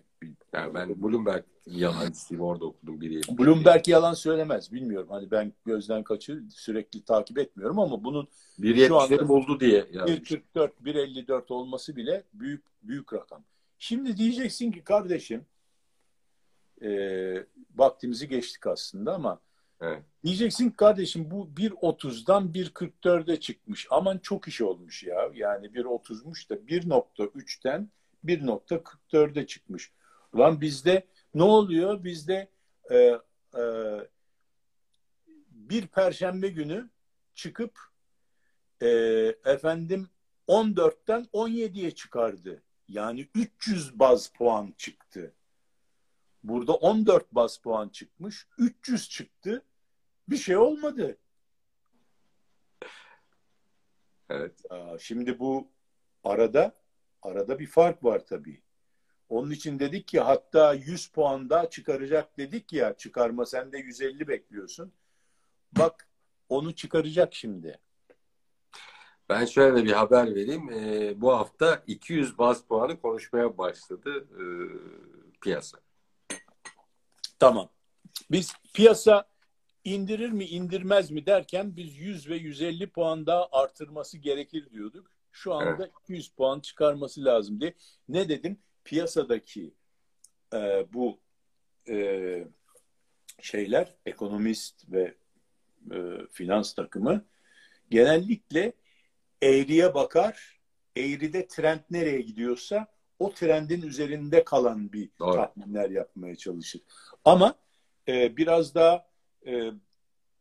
Yani 0.53 0.73
ben 0.73 1.03
Bloomberg 1.03 1.43
yalancısıyım 1.65 2.43
orada 2.43 2.65
okudum 2.65 3.01
1.70. 3.01 3.37
Bloomberg 3.37 3.87
yalan 3.87 4.13
söylemez 4.13 4.73
bilmiyorum. 4.73 5.07
Hani 5.09 5.31
ben 5.31 5.53
gözden 5.65 6.03
kaçır 6.03 6.49
sürekli 6.49 7.03
takip 7.03 7.37
etmiyorum 7.37 7.79
ama 7.79 8.03
bunun 8.03 8.27
1.70'leri 8.59 9.27
buldu 9.27 9.59
diye 9.59 9.87
yazmış. 9.91 10.31
1.44 10.31 10.69
1.54 10.83 11.53
olması 11.53 11.95
bile 11.95 12.23
büyük 12.33 12.63
büyük 12.83 13.13
rakam. 13.13 13.43
Şimdi 13.79 14.17
diyeceksin 14.17 14.71
ki 14.71 14.83
kardeşim 14.83 15.45
e, 16.81 16.89
vaktimizi 17.75 18.27
geçtik 18.27 18.67
aslında 18.67 19.13
ama 19.13 19.39
Evet. 19.85 20.03
Diyeceksin 20.23 20.69
kardeşim 20.69 21.31
bu 21.31 21.49
1.30'dan 21.55 22.51
1.44'e 22.51 23.39
çıkmış. 23.39 23.87
Aman 23.89 24.17
çok 24.17 24.47
iş 24.47 24.61
olmuş 24.61 25.03
ya. 25.03 25.31
Yani 25.33 25.67
1.30'muş 25.67 26.49
da 26.49 26.55
1.3'ten 26.55 27.89
1.44'e 28.25 29.47
çıkmış. 29.47 29.91
Ulan 30.33 30.61
bizde 30.61 31.07
ne 31.33 31.43
oluyor? 31.43 32.03
Bizde 32.03 32.49
e, 32.91 32.97
e, 33.57 33.63
bir 35.49 35.87
perşembe 35.87 36.47
günü 36.47 36.89
çıkıp 37.35 37.79
e, 38.81 38.87
efendim 39.45 40.09
14'ten 40.47 41.23
17'ye 41.33 41.91
çıkardı. 41.91 42.63
Yani 42.87 43.27
300 43.35 43.99
baz 43.99 44.27
puan 44.27 44.73
çıktı. 44.77 45.33
Burada 46.43 46.73
14 46.73 47.31
bas 47.31 47.57
puan 47.57 47.89
çıkmış. 47.89 48.47
300 48.57 49.09
çıktı. 49.09 49.63
Bir 50.27 50.37
şey 50.37 50.57
olmadı. 50.57 51.17
Evet. 54.29 54.61
Şimdi 54.99 55.39
bu 55.39 55.67
arada 56.23 56.75
arada 57.21 57.59
bir 57.59 57.67
fark 57.67 58.03
var 58.03 58.25
tabii. 58.25 58.61
Onun 59.29 59.51
için 59.51 59.79
dedik 59.79 60.07
ki 60.07 60.19
hatta 60.19 60.73
100 60.73 61.07
puan 61.07 61.49
daha 61.49 61.69
çıkaracak 61.69 62.37
dedik 62.37 62.73
ya 62.73 62.97
çıkarma 62.97 63.45
sen 63.45 63.71
de 63.71 63.77
150 63.77 64.27
bekliyorsun. 64.27 64.93
Bak 65.71 66.07
onu 66.49 66.75
çıkaracak 66.75 67.33
şimdi. 67.33 67.79
Ben 69.29 69.45
şöyle 69.45 69.83
bir 69.83 69.91
haber 69.91 70.35
vereyim. 70.35 70.69
Ee, 70.69 71.21
bu 71.21 71.31
hafta 71.33 71.83
200 71.87 72.37
baz 72.37 72.65
puanı 72.65 73.01
konuşmaya 73.01 73.57
başladı 73.57 74.27
e, 74.31 74.43
piyasa. 75.41 75.77
Tamam. 77.39 77.69
Biz 78.31 78.53
piyasa 78.73 79.27
indirir 79.85 80.31
mi 80.31 80.45
indirmez 80.45 81.11
mi 81.11 81.25
derken 81.25 81.75
biz 81.75 81.97
100 81.97 82.29
ve 82.29 82.35
150 82.35 82.89
puan 82.89 83.25
daha 83.25 83.47
artırması 83.51 84.17
gerekir 84.17 84.69
diyorduk. 84.71 85.11
Şu 85.31 85.53
anda 85.53 85.83
evet. 85.83 85.91
200 86.03 86.29
puan 86.29 86.59
çıkarması 86.59 87.25
lazım 87.25 87.61
diye. 87.61 87.73
Ne 88.09 88.29
dedim? 88.29 88.57
Piyasadaki 88.83 89.73
e, 90.53 90.85
bu 90.93 91.19
e, 91.89 92.47
şeyler, 93.41 93.95
ekonomist 94.05 94.91
ve 94.91 95.15
e, 95.91 95.97
finans 96.31 96.73
takımı 96.73 97.25
genellikle 97.89 98.73
eğriye 99.41 99.93
bakar. 99.93 100.55
Eğride 100.97 101.47
trend 101.47 101.79
nereye 101.89 102.21
gidiyorsa 102.21 102.87
o 103.19 103.33
trendin 103.33 103.81
üzerinde 103.81 104.43
kalan 104.43 104.93
bir 104.93 105.09
Doğru. 105.19 105.35
tahminler 105.35 105.89
yapmaya 105.89 106.35
çalışır. 106.35 106.81
Ama 107.25 107.55
e, 108.07 108.37
biraz 108.37 108.75
daha 108.75 109.07
e, 109.47 109.71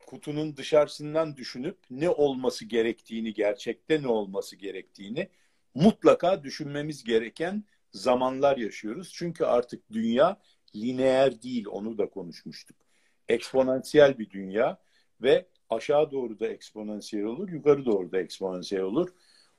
kutunun 0.06 0.56
dışarısından 0.56 1.36
düşünüp 1.36 1.78
ne 1.90 2.10
olması 2.10 2.64
gerektiğini, 2.64 3.34
gerçekte 3.34 4.02
ne 4.02 4.08
olması 4.08 4.56
gerektiğini 4.56 5.28
mutlaka 5.74 6.44
düşünmemiz 6.44 7.04
gereken 7.04 7.64
zamanlar 7.92 8.56
yaşıyoruz. 8.56 9.12
Çünkü 9.14 9.44
artık 9.44 9.92
dünya 9.92 10.40
lineer 10.76 11.42
değil, 11.42 11.66
onu 11.70 11.98
da 11.98 12.10
konuşmuştuk. 12.10 12.76
Eksponansiyel 13.28 14.18
bir 14.18 14.30
dünya 14.30 14.78
ve 15.22 15.46
aşağı 15.70 16.10
doğru 16.10 16.40
da 16.40 16.46
eksponansiyel 16.46 17.24
olur, 17.24 17.48
yukarı 17.48 17.84
doğru 17.84 18.12
da 18.12 18.18
eksponansiyel 18.20 18.84
olur. 18.84 19.08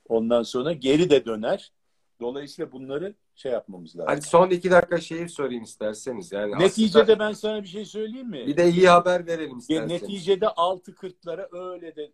Ondan 0.09 0.43
sonra 0.43 0.73
geri 0.73 1.09
de 1.09 1.25
döner. 1.25 1.71
Dolayısıyla 2.19 2.71
bunları 2.71 3.15
şey 3.35 3.51
yapmamız 3.51 3.95
lazım. 3.95 4.07
Hadi 4.07 4.21
son 4.21 4.49
iki 4.49 4.71
dakika 4.71 5.01
şeyi 5.01 5.29
sorayım 5.29 5.63
isterseniz. 5.63 6.31
Yani 6.31 6.59
Neticede 6.59 7.01
aslında... 7.01 7.19
ben 7.19 7.33
sana 7.33 7.63
bir 7.63 7.67
şey 7.67 7.85
söyleyeyim 7.85 8.29
mi? 8.29 8.47
Bir 8.47 8.57
de 8.57 8.69
iyi 8.69 8.89
haber 8.89 9.27
verelim 9.27 9.57
isterseniz. 9.57 10.01
Neticede 10.01 10.45
6.40'lara 10.45 11.71
öyle 11.71 11.95
de 11.95 12.11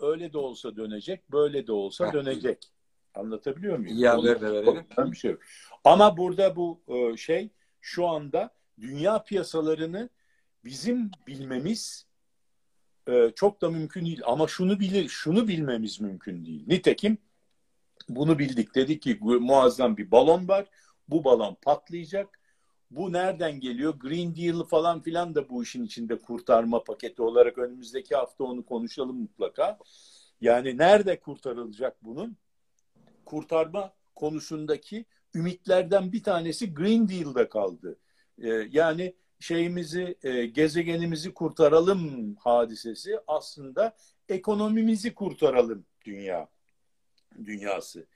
öyle 0.00 0.32
de 0.32 0.38
olsa 0.38 0.76
dönecek, 0.76 1.32
böyle 1.32 1.66
de 1.66 1.72
olsa 1.72 2.12
dönecek. 2.12 2.58
Anlatabiliyor 3.14 3.78
muyum? 3.78 3.96
İyi 3.96 4.08
haber 4.08 4.40
de 4.40 4.52
verelim. 4.52 4.86
Bir 4.98 5.16
şey 5.16 5.30
yok. 5.30 5.40
Ama 5.84 6.16
burada 6.16 6.56
bu 6.56 6.80
şey 7.16 7.50
şu 7.80 8.06
anda 8.06 8.50
dünya 8.80 9.22
piyasalarını 9.22 10.08
bizim 10.64 11.10
bilmemiz 11.26 12.06
çok 13.34 13.62
da 13.62 13.70
mümkün 13.70 14.06
değil. 14.06 14.20
Ama 14.24 14.48
şunu 14.48 14.80
bilir, 14.80 15.08
şunu 15.08 15.48
bilmemiz 15.48 16.00
mümkün 16.00 16.44
değil. 16.44 16.64
Nitekim 16.66 17.18
bunu 18.08 18.38
bildik. 18.38 18.74
Dedik 18.74 19.02
ki 19.02 19.18
muazzam 19.20 19.96
bir 19.96 20.10
balon 20.10 20.48
var. 20.48 20.66
Bu 21.08 21.24
balon 21.24 21.56
patlayacak. 21.62 22.38
Bu 22.90 23.12
nereden 23.12 23.60
geliyor? 23.60 23.94
Green 23.94 24.36
Deal 24.36 24.64
falan 24.64 25.00
filan 25.00 25.34
da 25.34 25.48
bu 25.48 25.62
işin 25.62 25.84
içinde 25.84 26.18
kurtarma 26.18 26.84
paketi 26.84 27.22
olarak 27.22 27.58
önümüzdeki 27.58 28.16
hafta 28.16 28.44
onu 28.44 28.64
konuşalım 28.66 29.20
mutlaka. 29.20 29.78
Yani 30.40 30.78
nerede 30.78 31.20
kurtarılacak 31.20 32.04
bunun? 32.04 32.36
Kurtarma 33.24 33.92
konusundaki 34.14 35.04
ümitlerden 35.34 36.12
bir 36.12 36.22
tanesi 36.22 36.74
Green 36.74 37.08
Deal'da 37.08 37.48
kaldı. 37.48 37.98
Ee, 38.38 38.48
yani 38.70 39.14
şeyimizi, 39.40 40.16
e, 40.22 40.46
gezegenimizi 40.46 41.34
kurtaralım 41.34 42.34
hadisesi 42.34 43.20
aslında 43.26 43.96
ekonomimizi 44.28 45.14
kurtaralım 45.14 45.84
dünya 46.04 46.48
dünyası. 47.44 48.06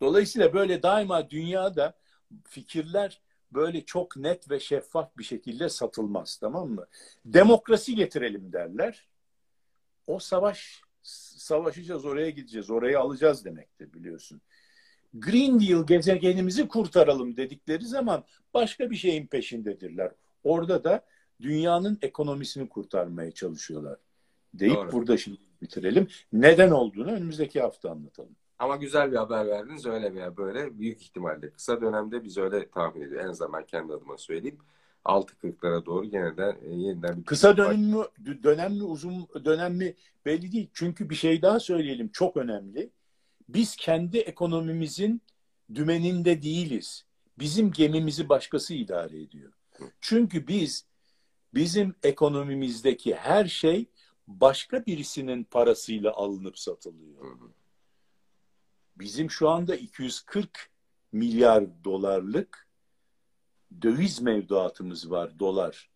Dolayısıyla 0.00 0.54
böyle 0.54 0.82
daima 0.82 1.30
dünyada 1.30 1.98
fikirler 2.44 3.22
böyle 3.52 3.84
çok 3.84 4.16
net 4.16 4.50
ve 4.50 4.60
şeffaf 4.60 5.18
bir 5.18 5.24
şekilde 5.24 5.68
satılmaz 5.68 6.36
tamam 6.36 6.70
mı? 6.70 6.86
Demokrasi 7.24 7.94
getirelim 7.94 8.52
derler. 8.52 9.08
O 10.06 10.18
savaş 10.18 10.82
savaşacağız 11.02 12.04
oraya 12.04 12.30
gideceğiz 12.30 12.70
orayı 12.70 13.00
alacağız 13.00 13.44
demektir 13.44 13.92
biliyorsun. 13.92 14.40
Green 15.14 15.60
Deal 15.60 15.86
gezegenimizi 15.86 16.68
kurtaralım 16.68 17.36
dedikleri 17.36 17.84
zaman 17.84 18.24
başka 18.54 18.90
bir 18.90 18.96
şeyin 18.96 19.26
peşindedirler. 19.26 20.12
Orada 20.44 20.84
da 20.84 21.04
dünyanın 21.40 21.98
ekonomisini 22.02 22.68
kurtarmaya 22.68 23.32
çalışıyorlar. 23.32 23.98
Deyip 24.54 24.74
Doğru. 24.74 24.92
burada 24.92 25.16
şimdi 25.16 25.38
bitirelim. 25.62 26.08
Neden 26.32 26.70
olduğunu 26.70 27.12
önümüzdeki 27.12 27.60
hafta 27.60 27.90
anlatalım. 27.90 28.36
Ama 28.58 28.76
güzel 28.76 29.12
bir 29.12 29.16
haber 29.16 29.46
verdiniz 29.46 29.86
öyle 29.86 30.14
veya 30.14 30.36
böyle 30.36 30.78
büyük 30.78 31.02
ihtimalle 31.02 31.50
kısa 31.50 31.80
dönemde 31.80 32.24
biz 32.24 32.38
öyle 32.38 32.70
tahmin 32.70 33.00
ediyoruz. 33.00 33.26
En 33.26 33.30
azından 33.30 33.52
ben 33.52 33.66
kendi 33.66 33.92
adıma 33.92 34.18
söyleyeyim. 34.18 34.58
6.40'lara 35.04 35.86
doğru 35.86 36.04
yeniden 36.04 36.56
e, 36.62 36.74
yeniden 36.74 37.16
bir 37.16 37.24
kısa 37.24 37.56
dönem 37.56 37.80
mi 37.80 38.04
dönem 38.42 38.74
mi 38.74 38.82
uzun 38.82 39.28
dönem 39.44 39.74
mi 39.74 39.94
belli 40.24 40.52
değil. 40.52 40.70
Çünkü 40.72 41.10
bir 41.10 41.14
şey 41.14 41.42
daha 41.42 41.60
söyleyelim 41.60 42.08
çok 42.08 42.36
önemli. 42.36 42.90
Biz 43.48 43.76
kendi 43.76 44.18
ekonomimizin 44.18 45.22
dümeninde 45.74 46.42
değiliz. 46.42 47.04
Bizim 47.38 47.72
gemimizi 47.72 48.28
başkası 48.28 48.74
idare 48.74 49.22
ediyor. 49.22 49.52
Çünkü 50.00 50.46
biz 50.46 50.84
bizim 51.54 51.94
ekonomimizdeki 52.02 53.14
her 53.14 53.44
şey 53.44 53.86
başka 54.26 54.86
birisinin 54.86 55.44
parasıyla 55.44 56.12
alınıp 56.12 56.58
satılıyor. 56.58 57.24
Hı 57.24 57.44
hı. 57.44 57.57
Bizim 58.98 59.30
şu 59.30 59.48
anda 59.48 59.76
240 59.76 60.70
milyar 61.12 61.84
dolarlık 61.84 62.68
döviz 63.82 64.20
mevduatımız 64.20 65.10
var 65.10 65.38
dolar. 65.38 65.90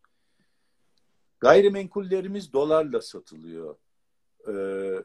Gayrimenkullerimiz 1.41 2.53
dolarla 2.53 3.01
satılıyor. 3.01 3.77
Ee, 4.49 5.05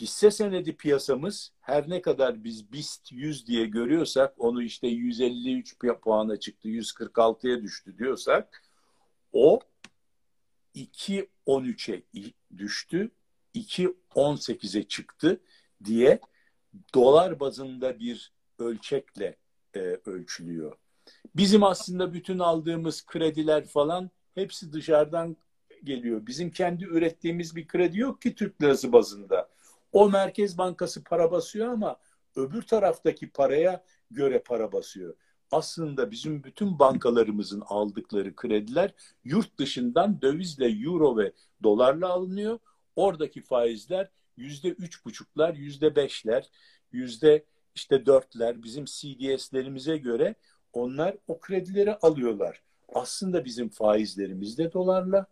hisse 0.00 0.30
senedi 0.30 0.76
piyasamız 0.76 1.52
her 1.60 1.90
ne 1.90 2.02
kadar 2.02 2.44
biz 2.44 2.72
BIST 2.72 3.12
100 3.12 3.46
diye 3.46 3.66
görüyorsak 3.66 4.34
onu 4.38 4.62
işte 4.62 4.86
153 4.86 5.76
puana 6.02 6.36
çıktı, 6.36 6.68
146'ya 6.68 7.62
düştü 7.62 7.98
diyorsak 7.98 8.62
o 9.32 9.60
2.13'e 10.74 12.02
düştü, 12.58 13.10
2.18'e 13.54 14.82
çıktı 14.82 15.40
diye 15.84 16.20
dolar 16.94 17.40
bazında 17.40 17.98
bir 17.98 18.32
ölçekle 18.58 19.36
e, 19.74 19.80
ölçülüyor. 20.06 20.76
Bizim 21.36 21.62
aslında 21.62 22.12
bütün 22.12 22.38
aldığımız 22.38 23.06
krediler 23.06 23.64
falan 23.66 24.10
hepsi 24.34 24.72
dışarıdan 24.72 25.36
geliyor. 25.84 26.26
Bizim 26.26 26.50
kendi 26.50 26.84
ürettiğimiz 26.84 27.56
bir 27.56 27.66
kredi 27.66 27.98
yok 27.98 28.22
ki 28.22 28.34
Türk 28.34 28.62
lirası 28.62 28.92
bazında. 28.92 29.48
O 29.92 30.10
Merkez 30.10 30.58
Bankası 30.58 31.04
para 31.04 31.32
basıyor 31.32 31.68
ama 31.68 31.96
öbür 32.36 32.62
taraftaki 32.62 33.30
paraya 33.30 33.84
göre 34.10 34.42
para 34.42 34.72
basıyor. 34.72 35.14
Aslında 35.50 36.10
bizim 36.10 36.44
bütün 36.44 36.78
bankalarımızın 36.78 37.62
aldıkları 37.66 38.36
krediler 38.36 38.94
yurt 39.24 39.58
dışından 39.58 40.22
dövizle, 40.22 40.66
euro 40.66 41.16
ve 41.16 41.32
dolarla 41.62 42.08
alınıyor. 42.08 42.58
Oradaki 42.96 43.40
faizler 43.40 44.10
yüzde 44.36 44.68
üç 44.68 45.04
buçuklar, 45.04 45.54
yüzde 45.54 45.96
beşler, 45.96 46.50
yüzde 46.92 47.44
işte 47.74 48.06
dörtler 48.06 48.62
bizim 48.62 48.84
CDS'lerimize 48.84 49.96
göre 49.96 50.34
onlar 50.72 51.16
o 51.26 51.40
kredileri 51.40 51.94
alıyorlar. 51.94 52.62
Aslında 52.94 53.44
bizim 53.44 53.68
faizlerimiz 53.68 54.58
de 54.58 54.72
dolarla, 54.72 55.26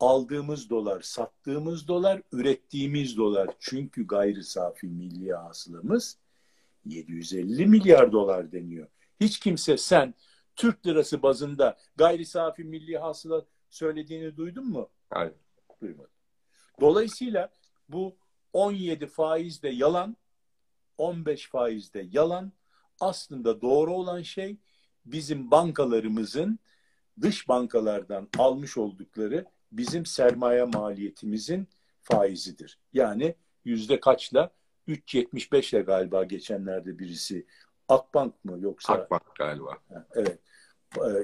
aldığımız 0.00 0.70
dolar, 0.70 1.00
sattığımız 1.00 1.88
dolar, 1.88 2.22
ürettiğimiz 2.32 3.16
dolar. 3.16 3.48
Çünkü 3.60 4.06
gayri 4.06 4.44
safi 4.44 4.86
milli 4.86 5.32
hasılamız 5.32 6.18
750 6.84 7.66
milyar 7.66 8.12
dolar 8.12 8.52
deniyor. 8.52 8.88
Hiç 9.20 9.40
kimse 9.40 9.76
sen 9.76 10.14
Türk 10.56 10.86
lirası 10.86 11.22
bazında 11.22 11.76
gayri 11.96 12.26
safi 12.26 12.64
milli 12.64 12.98
hasıla 12.98 13.44
söylediğini 13.70 14.36
duydun 14.36 14.68
mu? 14.68 14.88
Hayır. 15.10 15.34
Duymadım. 15.80 16.10
Dolayısıyla 16.80 17.50
bu 17.88 18.16
17 18.52 19.06
faiz 19.06 19.62
de 19.62 19.68
yalan, 19.68 20.16
15 20.98 21.48
faiz 21.48 21.94
de 21.94 22.06
yalan. 22.10 22.52
Aslında 23.00 23.60
doğru 23.60 23.94
olan 23.94 24.22
şey 24.22 24.56
bizim 25.06 25.50
bankalarımızın 25.50 26.58
dış 27.20 27.48
bankalardan 27.48 28.28
almış 28.38 28.78
oldukları 28.78 29.44
bizim 29.72 30.06
sermaye 30.06 30.64
maliyetimizin 30.64 31.68
faizidir. 32.00 32.78
Yani 32.92 33.34
yüzde 33.64 34.00
kaçla? 34.00 34.50
3.75 34.88 35.76
ile 35.76 35.82
galiba 35.82 36.24
geçenlerde 36.24 36.98
birisi 36.98 37.46
Akbank 37.88 38.44
mı 38.44 38.60
yoksa? 38.60 38.92
Akbank 38.92 39.34
galiba. 39.34 39.78
Evet 40.14 40.38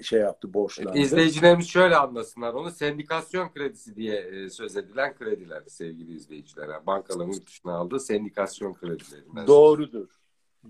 şey 0.02 0.20
yaptı 0.20 0.54
borçlandı. 0.54 0.98
İzleyicilerimiz 0.98 1.68
şöyle 1.68 1.96
anlasınlar 1.96 2.54
onu 2.54 2.70
sendikasyon 2.70 3.48
kredisi 3.48 3.96
diye 3.96 4.16
e, 4.16 4.50
söz 4.50 4.76
edilen 4.76 5.14
krediler 5.14 5.62
sevgili 5.66 6.14
izleyiciler. 6.14 6.68
Yani 6.68 6.86
bankaların 6.86 7.32
yurt 7.32 7.46
dışına 7.46 7.72
aldığı 7.72 8.00
sendikasyon 8.00 8.74
kredileri. 8.74 9.46
Doğrudur. 9.46 10.08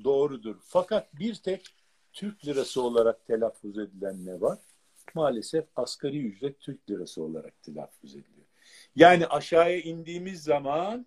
Doğrudur. 0.05 0.57
Fakat 0.65 1.19
bir 1.19 1.35
tek 1.35 1.75
Türk 2.13 2.47
lirası 2.47 2.83
olarak 2.83 3.27
telaffuz 3.27 3.79
edilen 3.79 4.27
ne 4.27 4.41
var? 4.41 4.59
Maalesef 5.15 5.65
asgari 5.77 6.27
ücret 6.27 6.61
Türk 6.61 6.91
lirası 6.91 7.23
olarak 7.23 7.63
telaffuz 7.63 8.11
ediliyor. 8.11 8.47
Yani 8.97 9.27
aşağıya 9.27 9.81
indiğimiz 9.81 10.43
zaman 10.43 11.07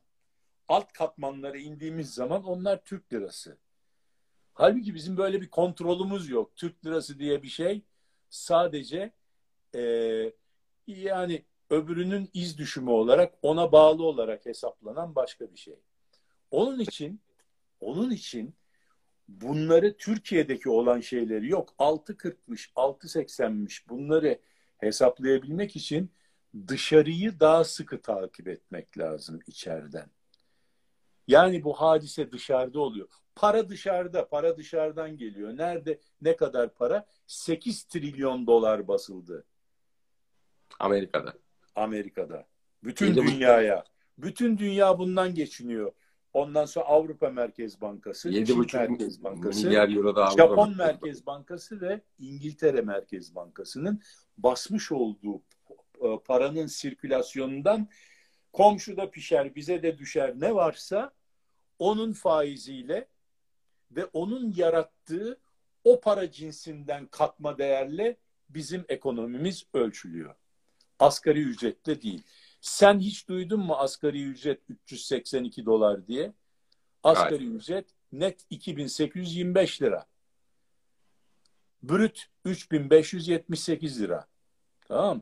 alt 0.68 0.94
katmanlara 0.94 1.58
indiğimiz 1.58 2.14
zaman 2.14 2.44
onlar 2.44 2.84
Türk 2.84 3.14
lirası. 3.14 3.58
Halbuki 4.54 4.96
bizim 4.96 5.18
böyle 5.18 5.42
bir 5.42 5.50
kontrolümüz 5.50 6.30
yok. 6.30 6.56
Türk 6.56 6.86
lirası 6.86 7.20
diye 7.20 7.44
bir 7.44 7.48
şey 7.48 7.82
sadece 8.30 9.12
e, 9.76 9.82
yani 10.88 11.44
öbürünün 11.70 12.30
iz 12.34 12.58
düşümü 12.58 12.90
olarak 12.90 13.34
ona 13.42 13.72
bağlı 13.72 14.04
olarak 14.04 14.46
hesaplanan 14.46 15.16
başka 15.16 15.52
bir 15.52 15.58
şey. 15.58 15.80
Onun 16.52 16.80
için 16.80 17.22
onun 17.80 18.12
için 18.12 18.54
bunları 19.28 19.98
Türkiye'deki 19.98 20.70
olan 20.70 21.00
şeyleri 21.00 21.50
yok 21.50 21.74
6.40'mış 21.80 22.72
6.80'miş 22.76 23.90
bunları 23.90 24.40
hesaplayabilmek 24.78 25.76
için 25.76 26.12
dışarıyı 26.68 27.40
daha 27.40 27.64
sıkı 27.64 28.02
takip 28.02 28.48
etmek 28.48 28.98
lazım 28.98 29.40
içeriden. 29.48 30.10
Yani 31.32 31.64
bu 31.64 31.74
hadise 31.74 32.32
dışarıda 32.32 32.80
oluyor. 32.80 33.08
Para 33.36 33.70
dışarıda, 33.70 34.30
para 34.30 34.58
dışarıdan 34.58 35.18
geliyor. 35.18 35.58
Nerede, 35.58 36.00
ne 36.22 36.36
kadar 36.36 36.74
para? 36.74 37.06
8 37.28 37.84
trilyon 37.84 38.48
dolar 38.48 38.88
basıldı. 38.88 39.46
Amerika'da. 40.80 41.34
Amerika'da. 41.76 42.48
Bütün 42.84 43.16
dünyaya. 43.16 43.84
Bütün 44.18 44.58
dünya 44.58 45.00
bundan 45.00 45.36
geçiniyor. 45.36 45.92
Ondan 46.34 46.66
sonra 46.66 46.86
Avrupa 46.86 47.30
Merkez 47.30 47.82
Bankası, 47.82 48.30
7,5 48.30 48.90
Merkez 48.90 49.24
Bankası, 49.24 49.68
milyar 49.68 49.90
euro 49.90 50.16
da 50.16 50.32
Japon 50.38 50.78
Merkez 50.78 51.26
Bankası 51.26 51.82
ve 51.82 52.02
İngiltere 52.20 52.82
Merkez 52.82 53.36
Bankası'nın 53.36 54.02
basmış 54.38 54.92
olduğu 54.92 55.42
e, 56.02 56.20
paranın 56.26 56.68
sirkülasyonundan 56.68 57.90
komşuda 58.54 59.12
pişer, 59.12 59.56
bize 59.56 59.84
de 59.84 59.98
düşer 59.98 60.34
ne 60.36 60.56
varsa 60.56 61.14
onun 61.82 62.14
faiziyle 62.14 63.08
ve 63.92 64.06
onun 64.06 64.54
yarattığı 64.56 65.40
o 65.84 66.02
para 66.02 66.32
cinsinden 66.32 67.06
katma 67.08 67.58
değerle 67.58 68.18
bizim 68.50 68.86
ekonomimiz 68.90 69.66
ölçülüyor. 69.74 70.36
Asgari 71.00 71.42
ücretle 71.42 72.02
değil. 72.02 72.24
Sen 72.62 73.00
hiç 73.00 73.28
duydun 73.28 73.60
mu 73.60 73.74
asgari 73.76 74.24
ücret 74.24 74.60
382 74.70 75.66
dolar 75.66 76.08
diye? 76.08 76.34
Asgari 77.04 77.38
Hayır. 77.38 77.52
ücret 77.52 77.86
net 78.12 78.46
2825 78.50 79.82
lira. 79.82 80.06
Brüt 81.84 82.26
3578 82.46 84.02
lira. 84.02 84.28
Tamam 84.88 85.22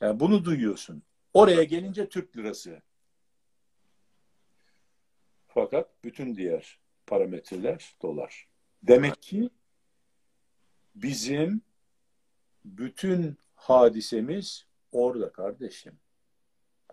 Yani 0.00 0.20
bunu 0.20 0.44
duyuyorsun. 0.44 1.02
Oraya 1.34 1.62
gelince 1.62 2.08
Türk 2.08 2.36
lirası. 2.36 2.82
Fakat 5.60 6.04
bütün 6.04 6.36
diğer 6.36 6.78
parametreler 7.06 7.96
dolar. 8.02 8.48
Demek 8.82 9.22
ki 9.22 9.50
bizim 10.94 11.62
bütün 12.64 13.38
hadisemiz 13.54 14.66
orada 14.92 15.32
kardeşim. 15.32 15.92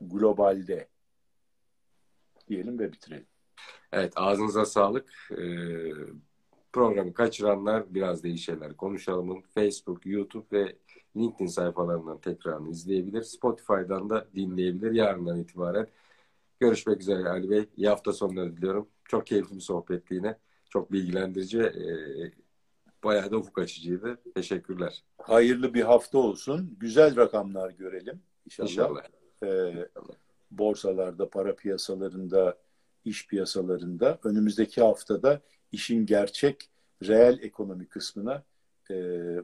Globalde. 0.02 0.88
Diyelim 2.48 2.80
ve 2.80 2.91
bitirelim. 2.94 3.27
Evet 3.91 4.14
ağzınıza 4.15 4.65
sağlık. 4.65 5.14
Ee, 5.31 5.91
programı 6.73 7.14
kaçıranlar 7.14 7.94
biraz 7.94 8.23
değişenler 8.23 8.77
konuşalımın 8.77 9.41
Facebook, 9.41 10.06
YouTube 10.06 10.57
ve 10.57 10.76
LinkedIn 11.18 11.48
sayfalarından 11.48 12.18
tekrarını 12.18 12.69
izleyebilir. 12.69 13.23
Spotify'dan 13.23 14.10
da 14.10 14.27
dinleyebilir. 14.35 14.91
Yarından 14.91 15.39
itibaren 15.39 15.88
görüşmek 16.59 17.01
üzere 17.01 17.29
Ali 17.29 17.49
Bey. 17.49 17.65
İyi 17.77 17.89
hafta 17.89 18.13
sonları 18.13 18.57
diliyorum. 18.57 18.88
Çok 19.05 19.27
keyifli 19.27 19.55
bir 19.55 19.61
sohbetti 19.61 20.13
yine. 20.13 20.38
Çok 20.69 20.91
bilgilendirici. 20.91 21.59
E, 21.59 21.84
bayağı 23.03 23.31
da 23.31 23.38
ufuk 23.38 23.59
açıcıydı. 23.59 24.17
Teşekkürler. 24.35 25.03
Hayırlı 25.17 25.73
bir 25.73 25.81
hafta 25.81 26.17
olsun. 26.17 26.77
Güzel 26.79 27.15
rakamlar 27.15 27.69
görelim. 27.69 28.21
İnşallah. 28.45 28.69
İnşallah. 28.69 29.03
Ee, 29.43 29.89
borsalarda, 30.51 31.29
para 31.29 31.55
piyasalarında, 31.55 32.57
iş 33.05 33.27
piyasalarında 33.27 34.19
önümüzdeki 34.23 34.81
haftada 34.81 35.41
işin 35.71 36.05
gerçek, 36.05 36.69
reel 37.03 37.39
ekonomi 37.41 37.88
kısmına 37.88 38.43
e, 38.89 38.95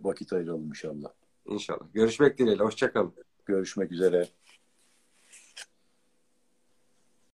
vakit 0.03 0.33
ayıralım 0.33 0.67
inşallah. 0.67 1.09
İnşallah. 1.45 1.93
Görüşmek 1.93 2.37
dileğiyle. 2.37 2.63
Hoşçakalın. 2.63 3.13
Görüşmek 3.45 3.91
üzere. 3.91 4.27